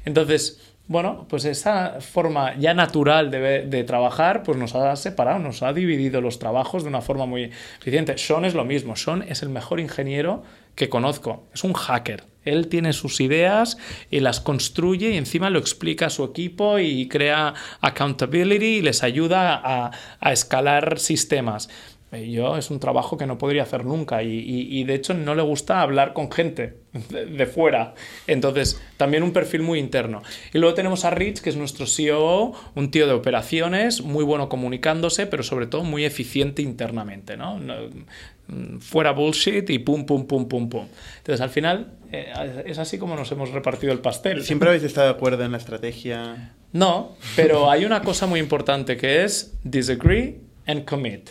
Entonces, 0.05 0.61
bueno, 0.89 1.27
pues 1.29 1.45
esa 1.45 2.01
forma 2.01 2.57
ya 2.57 2.73
natural 2.73 3.31
de, 3.31 3.85
trabajar, 3.85 4.43
pues 4.43 4.57
nos 4.57 4.75
ha 4.75 4.97
separado, 4.97 5.39
nos 5.39 5.63
ha 5.63 5.75
dividido 5.75 6.23
los 6.23 6.39
trabajos 6.39 6.83
de 6.83 6.89
una 6.89 7.03
forma 7.03 7.27
muy 7.27 7.51
eficiente. 7.79 8.17
Sean 8.17 8.47
es 8.47 8.55
lo 8.55 8.65
mismo, 8.65 8.97
Sean 8.97 9.23
es 9.29 9.43
el 9.43 9.51
mejor 9.51 9.81
ingeniero 9.81 10.43
que 10.75 10.89
conozco, 10.89 11.45
es 11.53 11.63
un 11.63 11.75
hacker. 11.75 12.25
Él 12.45 12.69
tiene 12.69 12.95
sus 12.95 13.21
ideas 13.21 13.77
y 14.11 14.21
las 14.21 14.41
construye 14.41 15.11
y 15.11 15.19
encima 15.19 15.51
lo 15.51 15.59
explica 15.59 16.07
a 16.07 16.11
su 16.11 16.25
equipo 16.25 16.79
y 16.79 17.07
crea 17.07 17.53
accountability 17.83 18.79
y 18.79 18.83
les 18.83 19.03
ayuda 19.03 19.93
a 20.21 20.33
escalar 20.33 20.99
sistemas. 20.99 21.69
Eh, 22.11 22.31
yo 22.31 22.57
es 22.57 22.71
un 22.71 22.81
trabajo 22.81 23.19
que 23.19 23.27
no 23.27 23.37
podría 23.37 23.65
hacer 23.65 23.85
nunca 23.85 24.23
y, 24.23 24.85
de 24.85 24.95
hecho 24.95 25.13
no 25.13 25.35
le 25.35 25.43
gusta 25.43 25.83
hablar 25.83 26.15
con 26.15 26.33
gente 26.33 26.79
de, 27.11 27.47
fuera. 27.47 27.95
Entonces, 28.27 28.81
también 28.97 29.23
un 29.23 29.33
perfil 29.33 29.63
muy 29.63 29.79
interno. 29.79 30.23
Y 30.55 30.59
luego 30.59 30.75
tenemos 30.75 31.05
a 31.05 31.11
Rich, 31.11 31.41
que 31.41 31.51
es 31.51 31.57
nuestro 31.57 31.87
CEO, 31.87 32.55
un 32.75 32.91
tío 32.91 33.07
de 33.07 33.13
operaciones, 33.13 34.03
muy 34.03 34.25
bueno 34.25 34.49
comunicándose, 34.49 35.27
pero 35.27 35.43
sobre 35.43 35.67
todo 35.67 35.85
muy 35.85 36.05
eficiente 36.05 36.63
internamente, 36.63 37.37
¿no? 37.37 37.59
Mm, 37.59 38.79
fuera 38.79 39.13
bullshit 39.13 39.69
y 39.69 39.79
pum, 39.79 40.07
pum, 40.07 40.27
pum, 40.27 40.49
pum, 40.49 40.69
pum. 40.71 40.87
Entonces, 41.19 41.43
al 41.43 41.51
final, 41.51 41.93
eh, 42.11 42.63
es 42.65 42.79
así 42.79 42.97
como 42.97 43.15
nos 43.17 43.31
hemos 43.33 43.51
repartido 43.51 43.93
el 43.93 43.99
pastel. 43.99 44.43
¿Siempre 44.43 44.71
habéis 44.71 44.85
estado 44.85 45.09
de 45.09 45.15
acuerdo 45.15 45.45
en 45.45 45.53
la 45.53 45.59
estrategia? 45.59 46.55
No, 46.73 47.17
pero 47.37 47.71
hay 47.71 47.85
una 47.85 48.01
cosa 48.01 48.27
muy 48.27 48.41
importante 48.41 48.97
que 48.97 49.25
es 49.25 49.55
disagree 49.65 50.41
and 50.67 50.85
commit. 50.85 51.31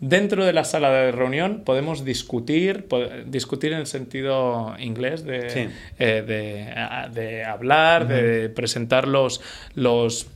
Dentro 0.00 0.44
de 0.44 0.52
la 0.52 0.62
sala 0.62 0.90
de 0.90 1.10
reunión 1.10 1.62
podemos 1.64 2.04
discutir, 2.04 2.86
discutir 3.26 3.72
en 3.72 3.80
el 3.80 3.86
sentido 3.86 4.76
inglés 4.78 5.24
de, 5.24 5.70
eh, 5.98 7.10
de, 7.12 7.44
hablar, 7.44 8.06
de 8.06 8.48
presentar 8.48 9.08
los, 9.08 9.40
los, 9.74 10.28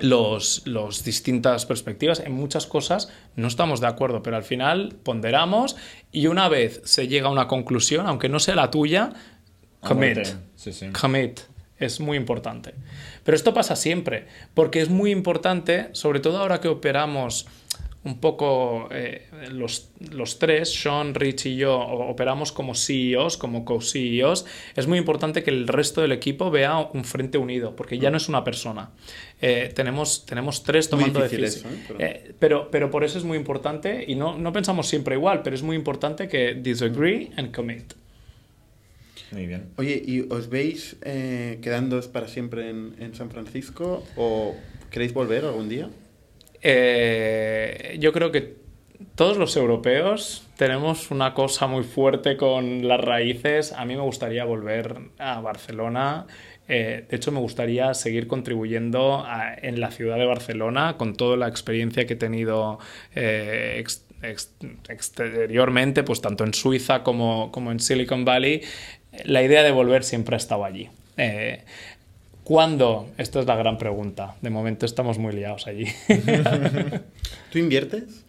los, 0.00 1.04
distintas 1.04 1.66
perspectivas. 1.66 2.20
En 2.20 2.32
muchas 2.32 2.66
cosas 2.66 3.12
no 3.36 3.48
estamos 3.48 3.82
de 3.82 3.88
acuerdo, 3.88 4.22
pero 4.22 4.36
al 4.36 4.44
final 4.44 4.96
ponderamos 5.02 5.76
y 6.10 6.28
una 6.28 6.48
vez 6.48 6.80
se 6.84 7.08
llega 7.08 7.28
a 7.28 7.30
una 7.30 7.46
conclusión, 7.46 8.06
aunque 8.06 8.30
no 8.30 8.40
sea 8.40 8.54
la 8.54 8.70
tuya, 8.70 9.12
commit. 9.80 10.28
Commit. 10.98 11.40
Es 11.76 12.00
muy 12.00 12.16
importante. 12.16 12.74
Pero 13.22 13.36
esto 13.36 13.52
pasa 13.52 13.76
siempre, 13.76 14.26
porque 14.54 14.80
es 14.80 14.88
muy 14.88 15.10
importante, 15.10 15.90
sobre 15.92 16.20
todo 16.20 16.38
ahora 16.38 16.60
que 16.60 16.68
operamos 16.68 17.46
un 18.08 18.20
poco 18.20 18.88
eh, 18.90 19.26
los, 19.52 19.90
los, 20.10 20.38
tres, 20.38 20.72
Sean, 20.72 21.14
Rich 21.14 21.44
y 21.44 21.56
yo, 21.56 21.78
operamos 21.78 22.52
como 22.52 22.74
CEOs, 22.74 23.36
como 23.36 23.66
co-CEOs, 23.66 24.46
es 24.74 24.86
muy 24.86 24.96
importante 24.96 25.42
que 25.42 25.50
el 25.50 25.68
resto 25.68 26.00
del 26.00 26.12
equipo 26.12 26.50
vea 26.50 26.78
un 26.78 27.04
frente 27.04 27.36
unido, 27.36 27.76
porque 27.76 27.98
ya 27.98 28.10
no 28.10 28.16
es 28.16 28.30
una 28.30 28.44
persona. 28.44 28.92
Eh, 29.42 29.70
tenemos, 29.74 30.24
tenemos 30.24 30.64
tres 30.64 30.88
tomando 30.88 31.20
decisiones. 31.20 31.64
¿eh? 31.98 32.34
pero... 32.38 32.70
pero... 32.70 32.90
por 32.90 33.04
eso 33.04 33.18
es 33.18 33.24
muy 33.24 33.36
importante, 33.36 34.06
y 34.08 34.14
no, 34.14 34.38
no 34.38 34.54
pensamos 34.54 34.88
siempre 34.88 35.14
igual, 35.14 35.42
pero 35.42 35.54
es 35.54 35.62
muy 35.62 35.76
importante 35.76 36.28
que 36.28 36.54
disagree 36.54 37.30
and 37.36 37.54
commit. 37.54 37.92
Muy 39.32 39.46
bien. 39.46 39.66
Oye, 39.76 40.02
¿y 40.02 40.20
os 40.30 40.48
veis 40.48 40.96
quedándoos 41.02 42.08
para 42.08 42.28
siempre 42.28 42.70
en, 42.70 42.94
en 42.98 43.14
San 43.14 43.30
Francisco 43.30 44.02
o 44.16 44.56
queréis 44.90 45.12
volver 45.12 45.44
algún 45.44 45.68
día? 45.68 45.90
Eh, 46.62 47.96
yo 48.00 48.12
creo 48.12 48.32
que 48.32 48.56
todos 49.14 49.36
los 49.36 49.56
europeos 49.56 50.46
tenemos 50.56 51.10
una 51.10 51.34
cosa 51.34 51.66
muy 51.66 51.84
fuerte 51.84 52.36
con 52.36 52.86
las 52.86 53.00
raíces. 53.00 53.72
A 53.72 53.84
mí 53.84 53.94
me 53.94 54.02
gustaría 54.02 54.44
volver 54.44 54.96
a 55.18 55.40
Barcelona. 55.40 56.26
Eh, 56.68 57.04
de 57.08 57.16
hecho, 57.16 57.32
me 57.32 57.40
gustaría 57.40 57.94
seguir 57.94 58.26
contribuyendo 58.26 59.24
en 59.62 59.80
la 59.80 59.90
ciudad 59.90 60.16
de 60.18 60.26
Barcelona 60.26 60.96
con 60.98 61.14
toda 61.16 61.36
la 61.36 61.48
experiencia 61.48 62.06
que 62.06 62.14
he 62.14 62.16
tenido 62.16 62.78
eh, 63.14 63.82
exteriormente, 64.88 66.02
pues 66.02 66.20
tanto 66.20 66.44
en 66.44 66.52
Suiza 66.52 67.02
como, 67.02 67.50
como, 67.52 67.72
en 67.72 67.80
Silicon 67.80 68.24
Valley. 68.24 68.62
La 69.24 69.42
idea 69.42 69.62
de 69.62 69.70
volver 69.70 70.04
siempre 70.04 70.36
ha 70.36 70.38
estado 70.38 70.64
allí. 70.64 70.90
¿Cuándo? 72.48 73.10
Esta 73.18 73.40
es 73.40 73.46
la 73.46 73.56
gran 73.56 73.76
pregunta. 73.76 74.36
De 74.40 74.48
momento 74.48 74.86
estamos 74.86 75.18
muy 75.18 75.34
liados 75.34 75.66
allí. 75.66 75.84
¿Tú 77.52 77.58
inviertes? 77.58 78.24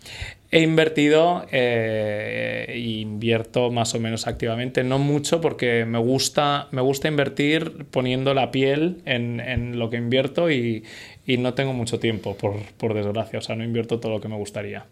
He 0.52 0.60
invertido 0.60 1.46
e 1.50 2.76
invierto 3.00 3.72
más 3.72 3.96
o 3.96 4.00
menos 4.02 4.28
activamente, 4.28 4.84
no 4.84 5.00
mucho 5.00 5.40
porque 5.40 5.86
me 5.86 6.00
gusta, 6.00 6.68
me 6.72 6.82
gusta 6.82 7.08
invertir 7.08 7.86
poniendo 7.92 8.34
la 8.34 8.52
piel 8.52 9.02
en, 9.06 9.80
lo 9.80 9.90
que 9.90 9.96
invierto 9.96 10.52
y, 10.52 10.84
no 11.26 11.54
tengo 11.54 11.72
mucho 11.72 11.98
tiempo, 11.98 12.36
por, 12.36 12.62
por, 12.76 12.94
desgracia, 12.94 13.40
o 13.40 13.42
sea, 13.42 13.56
no 13.56 13.64
invierto 13.64 14.02
todo 14.02 14.12
lo 14.12 14.20
que 14.20 14.28
me 14.28 14.36
gustaría. 14.36 14.86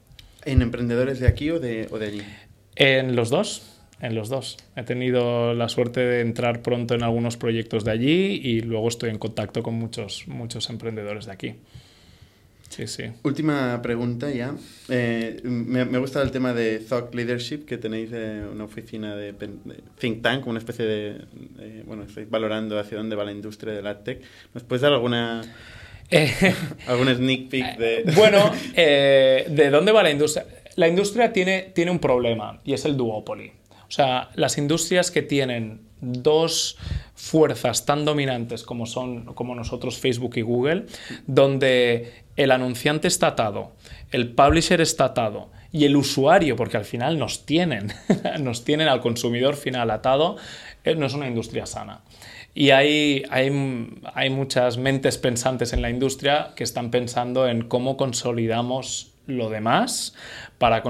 ¿En 0.45 0.61
emprendedores 0.61 1.19
de 1.19 1.28
aquí 1.28 1.49
o 1.49 1.59
de, 1.59 1.89
o 1.91 1.99
de 1.99 2.07
allí? 2.07 2.21
En 2.78 3.17
los 3.17 3.30
dos 3.30 3.76
en 4.01 4.15
los 4.15 4.29
dos. 4.29 4.57
He 4.75 4.83
tenido 4.83 5.53
la 5.53 5.69
suerte 5.69 6.01
de 6.01 6.21
entrar 6.21 6.61
pronto 6.61 6.93
en 6.93 7.03
algunos 7.03 7.37
proyectos 7.37 7.83
de 7.83 7.91
allí 7.91 8.41
y 8.43 8.61
luego 8.61 8.87
estoy 8.87 9.09
en 9.09 9.17
contacto 9.17 9.63
con 9.63 9.75
muchos, 9.75 10.27
muchos 10.27 10.69
emprendedores 10.69 11.25
de 11.25 11.31
aquí. 11.31 11.55
Sí, 12.69 12.85
sí. 12.85 13.03
Última 13.23 13.81
pregunta 13.81 14.29
ya. 14.29 14.53
Eh, 14.89 15.39
me, 15.43 15.85
me, 15.85 15.97
gusta 15.99 16.21
el 16.21 16.31
tema 16.31 16.53
de 16.53 16.79
Thought 16.79 17.15
Leadership, 17.15 17.65
que 17.65 17.77
tenéis 17.77 18.09
eh, 18.13 18.43
una 18.51 18.65
oficina 18.65 19.15
de, 19.15 19.33
think 19.97 20.21
tank, 20.21 20.45
una 20.47 20.59
especie 20.59 20.85
de, 20.85 21.83
Bueno, 21.85 22.03
estáis 22.03 22.29
valorando 22.29 22.77
hacia 22.77 22.97
dónde 22.97 23.15
va 23.15 23.23
la 23.23 23.31
industria 23.31 23.73
del 23.73 23.87
AdTech. 23.87 24.21
¿Nos 24.53 24.63
puedes 24.63 24.81
dar 24.81 24.91
alguna... 24.91 25.41
Eh, 26.11 26.31
¿Algún 26.87 27.07
sneak 27.07 27.49
peek 27.49 27.77
de...? 27.77 28.03
bueno, 28.15 28.51
¿de 28.75 29.69
dónde 29.71 29.91
va 29.91 30.03
la 30.03 30.11
industria? 30.11 30.45
la 30.77 30.87
industria 30.87 31.33
tiene, 31.33 31.71
tiene 31.73 31.89
un 31.89 31.99
problema 31.99 32.61
y 32.63 32.73
es 32.73 32.85
el 32.85 32.95
duopoly. 32.95 33.51
O 33.88 33.91
sea, 33.91 34.29
las 34.35 34.57
industrias 34.57 35.11
que 35.11 35.21
tienen 35.21 35.81
dos 36.01 36.77
fuerzas 37.15 37.85
tan 37.85 38.05
dominantes 38.05 38.63
como 38.63 38.85
son 38.85 39.25
como 39.33 39.55
nosotros 39.55 39.97
Facebook 39.97 40.33
y 40.35 40.41
Google, 40.41 40.85
donde 41.25 42.23
el 42.35 42.51
anunciante 42.51 43.07
está 43.07 43.27
atado, 43.27 43.71
el 44.11 44.33
publisher 44.33 44.81
está 44.81 45.05
atado 45.05 45.49
y 45.71 45.85
el 45.85 45.95
usuario, 45.95 46.55
porque 46.55 46.77
al 46.77 46.85
final 46.85 47.17
nos 47.17 47.45
tienen, 47.45 47.93
nos 48.39 48.63
tienen 48.63 48.88
al 48.88 49.01
consumidor 49.01 49.55
final 49.55 49.91
atado, 49.91 50.38
eh, 50.83 50.95
no 50.95 51.05
es 51.05 51.13
una 51.13 51.27
industria 51.27 51.65
sana. 51.65 52.01
Y 52.53 52.71
hay, 52.71 53.23
hay, 53.29 53.51
hay 54.13 54.29
muchas 54.29 54.77
mentes 54.77 55.17
pensantes 55.17 55.73
en 55.73 55.81
la 55.81 55.89
industria 55.89 56.53
que 56.55 56.63
están 56.63 56.89
pensando 56.89 57.47
en 57.47 57.67
cómo 57.67 57.97
consolidamos 57.97 59.11
lo 59.27 59.49
demás 59.49 60.15
para, 60.58 60.84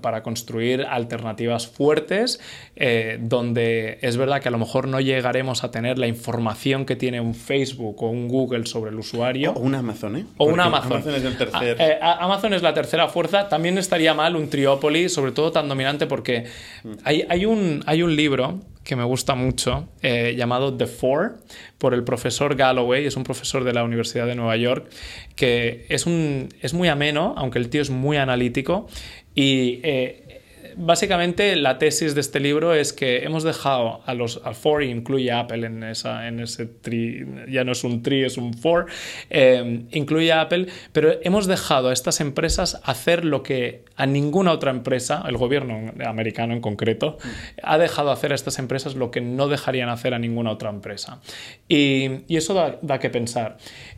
para 0.00 0.22
construir 0.22 0.86
alternativas 0.88 1.66
fuertes 1.66 2.40
eh, 2.76 3.18
donde 3.20 3.98
es 4.02 4.16
verdad 4.16 4.40
que 4.42 4.48
a 4.48 4.50
lo 4.50 4.58
mejor 4.58 4.88
no 4.88 5.00
llegaremos 5.00 5.64
a 5.64 5.70
tener 5.70 5.98
la 5.98 6.06
información 6.06 6.84
que 6.84 6.96
tiene 6.96 7.20
un 7.20 7.34
Facebook 7.34 8.02
o 8.02 8.10
un 8.10 8.28
Google 8.28 8.66
sobre 8.66 8.90
el 8.90 8.98
usuario. 8.98 9.52
O 9.52 9.60
un 9.60 9.74
Amazon, 9.74 10.16
¿eh? 10.16 10.26
O 10.36 10.46
un 10.46 10.60
Amazon. 10.60 10.92
Amazon 10.92 11.14
es 11.14 11.24
el 11.24 11.38
tercer. 11.38 11.76
Eh, 11.80 11.98
Amazon 12.00 12.54
es 12.54 12.62
la 12.62 12.74
tercera 12.74 13.08
fuerza. 13.08 13.48
También 13.48 13.78
estaría 13.78 14.14
mal 14.14 14.36
un 14.36 14.50
Triópoli, 14.50 15.08
sobre 15.08 15.32
todo 15.32 15.52
tan 15.52 15.68
dominante 15.68 16.06
porque 16.06 16.44
mm. 16.84 16.92
hay, 17.04 17.24
hay, 17.28 17.46
un, 17.46 17.82
hay 17.86 18.02
un 18.02 18.14
libro 18.14 18.60
que 18.86 18.94
me 18.94 19.02
gusta 19.02 19.34
mucho, 19.34 19.88
eh, 20.00 20.34
llamado 20.38 20.76
The 20.76 20.86
Four, 20.86 21.38
por 21.76 21.92
el 21.92 22.04
profesor 22.04 22.54
Galloway, 22.54 23.04
es 23.04 23.16
un 23.16 23.24
profesor 23.24 23.64
de 23.64 23.72
la 23.72 23.82
Universidad 23.82 24.26
de 24.26 24.36
Nueva 24.36 24.56
York, 24.56 24.88
que 25.34 25.86
es, 25.88 26.06
un, 26.06 26.48
es 26.62 26.72
muy 26.72 26.88
ameno, 26.88 27.34
aunque 27.36 27.58
el 27.58 27.68
tío 27.68 27.82
es 27.82 27.90
muy 27.90 28.16
analítico, 28.16 28.86
y 29.34 29.80
eh, 29.82 30.42
básicamente 30.76 31.56
la 31.56 31.78
tesis 31.78 32.14
de 32.14 32.20
este 32.20 32.38
libro 32.38 32.74
es 32.74 32.92
que 32.92 33.24
hemos 33.24 33.42
dejado 33.42 34.02
a 34.04 34.14
los 34.14 34.40
al 34.44 34.54
for 34.54 34.82
incluye 34.82 35.32
Apple 35.32 35.66
en 35.66 35.82
esa 35.82 36.28
en 36.28 36.40
ese 36.40 36.66
tri 36.66 37.26
ya 37.48 37.64
no 37.64 37.72
es 37.72 37.82
un 37.82 38.02
tri 38.02 38.24
es 38.24 38.36
un 38.36 38.52
for 38.54 38.86
eh, 39.30 39.84
incluye 39.92 40.32
Apple 40.32 40.66
pero 40.92 41.14
hemos 41.22 41.46
dejado 41.46 41.88
a 41.88 41.92
estas 41.92 42.20
empresas 42.20 42.80
hacer 42.84 43.24
lo 43.24 43.42
que 43.42 43.84
a 43.96 44.06
ninguna 44.06 44.52
otra 44.52 44.70
empresa 44.70 45.24
el 45.26 45.38
gobierno 45.38 45.92
americano 46.04 46.52
en 46.52 46.60
concreto 46.60 47.18
ha 47.62 47.78
dejado 47.78 48.10
hacer 48.10 48.32
a 48.32 48.34
estas 48.34 48.58
empresas 48.58 48.94
lo 48.94 49.10
que 49.10 49.20
no 49.20 49.48
dejarían 49.48 49.88
hacer 49.88 50.14
a 50.14 50.18
ninguna 50.18 50.50
otra 50.50 50.70
empresa. 50.70 51.20
Y, 51.68 52.22
y 52.28 52.36
eso 52.36 52.54
da, 52.54 52.78
da 52.82 52.98
que 52.98 53.10
pensar. 53.10 53.56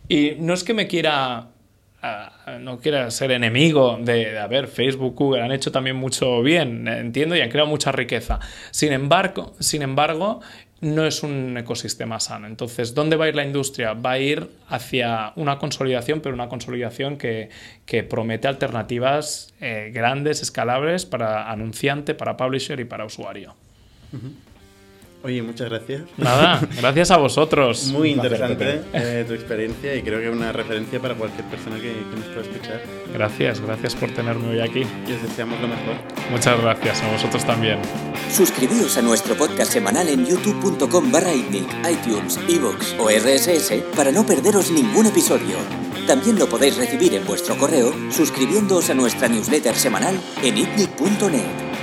Y 0.09 0.33
no 0.39 0.55
es 0.55 0.65
que 0.65 0.75
me 0.75 0.87
quiera 0.87 1.49
no 2.61 2.79
quiera 2.79 3.11
ser 3.11 3.33
enemigo 3.33 3.99
de, 4.01 4.39
a 4.39 4.47
ver, 4.47 4.69
Facebook, 4.69 5.15
Google 5.15 5.43
han 5.43 5.53
hecho 5.53 5.73
también 5.73 5.97
mucho 5.97 6.43
bien, 6.43 6.87
entiendo, 6.87 7.37
y 7.37 7.41
han 7.41 7.51
creado 7.51 7.69
mucha 7.69 7.93
riqueza. 7.93 8.39
Sin 8.71 8.93
embargo, 8.93 9.55
sin 9.59 9.83
embargo, 9.83 10.41
no 10.81 11.05
es 11.05 11.23
un 11.23 11.57
ecosistema 11.57 12.21
sano. 12.21 12.47
Entonces, 12.47 12.95
¿dónde 12.95 13.17
va 13.17 13.25
a 13.25 13.29
ir 13.29 13.35
la 13.35 13.45
industria? 13.45 13.95
Va 13.95 14.13
a 14.13 14.19
ir 14.19 14.49
hacia 14.69 15.33
una 15.37 15.59
consolidación, 15.59 16.21
pero 16.21 16.35
una 16.35 16.49
consolidación 16.49 17.17
que, 17.17 17.51
promete 18.09 18.47
alternativas 18.47 19.53
eh, 19.61 19.91
grandes, 19.93 20.43
escalables 20.43 21.05
para 21.05 21.51
anunciante, 21.51 22.15
para 22.15 22.37
publisher 22.37 22.79
y 22.79 22.85
para 22.85 23.05
usuario. 23.05 23.55
Oye, 25.25 25.43
muchas 25.43 25.69
gracias. 25.69 26.03
Nada, 26.17 26.61
gracias 26.81 27.11
a 27.11 27.17
vosotros. 27.17 27.87
Muy 27.93 28.11
interesante 28.11 28.83
eh, 28.93 29.25
tu 29.27 29.35
experiencia 29.35 29.95
y 29.97 30.03
creo 30.03 30.21
que 30.21 30.31
una 30.31 30.53
referencia 30.53 31.01
para 31.01 31.15
cualquier 31.15 31.45
persona 31.47 31.77
que, 31.81 31.93
nos 32.15 32.25
pueda 32.27 32.43
escuchar. 32.43 32.83
Gracias, 33.13 33.61
gracias 33.61 33.95
por 33.97 34.11
tenerme 34.11 34.49
hoy 34.49 34.61
aquí. 34.61 34.87
Y 35.09 35.13
os 35.13 35.23
deseamos 35.23 35.61
lo 35.61 35.67
mejor. 35.67 35.97
Muchas 36.31 36.61
gracias, 36.61 37.03
a 37.03 37.11
vosotros 37.11 37.45
también. 37.45 37.81
Suscribíos 38.31 38.97
a 38.97 39.03
nuestro 39.03 39.35
podcast 39.35 39.73
semanal 39.73 40.09
en 40.09 40.25
youtube.com 40.25 41.11
barra 41.11 41.35
iTunes, 41.35 42.39
Evox 42.49 42.95
o 42.99 43.09
RSS 43.11 43.73
para 43.97 44.13
no 44.13 44.25
perderos 44.25 44.71
ningún 44.71 45.07
episodio. 45.07 45.57
También 46.07 46.39
lo 46.39 46.49
podéis 46.49 46.77
recibir 46.77 47.15
en 47.15 47.27
vuestro 47.27 47.57
correo 47.57 47.93
suscribiéndoos 48.11 48.89
a 48.89 48.95
nuestra 48.95 49.29
newsletter 49.29 49.75
semanal 49.75 50.19
en 50.43 50.59
itnic.net. 50.59 51.78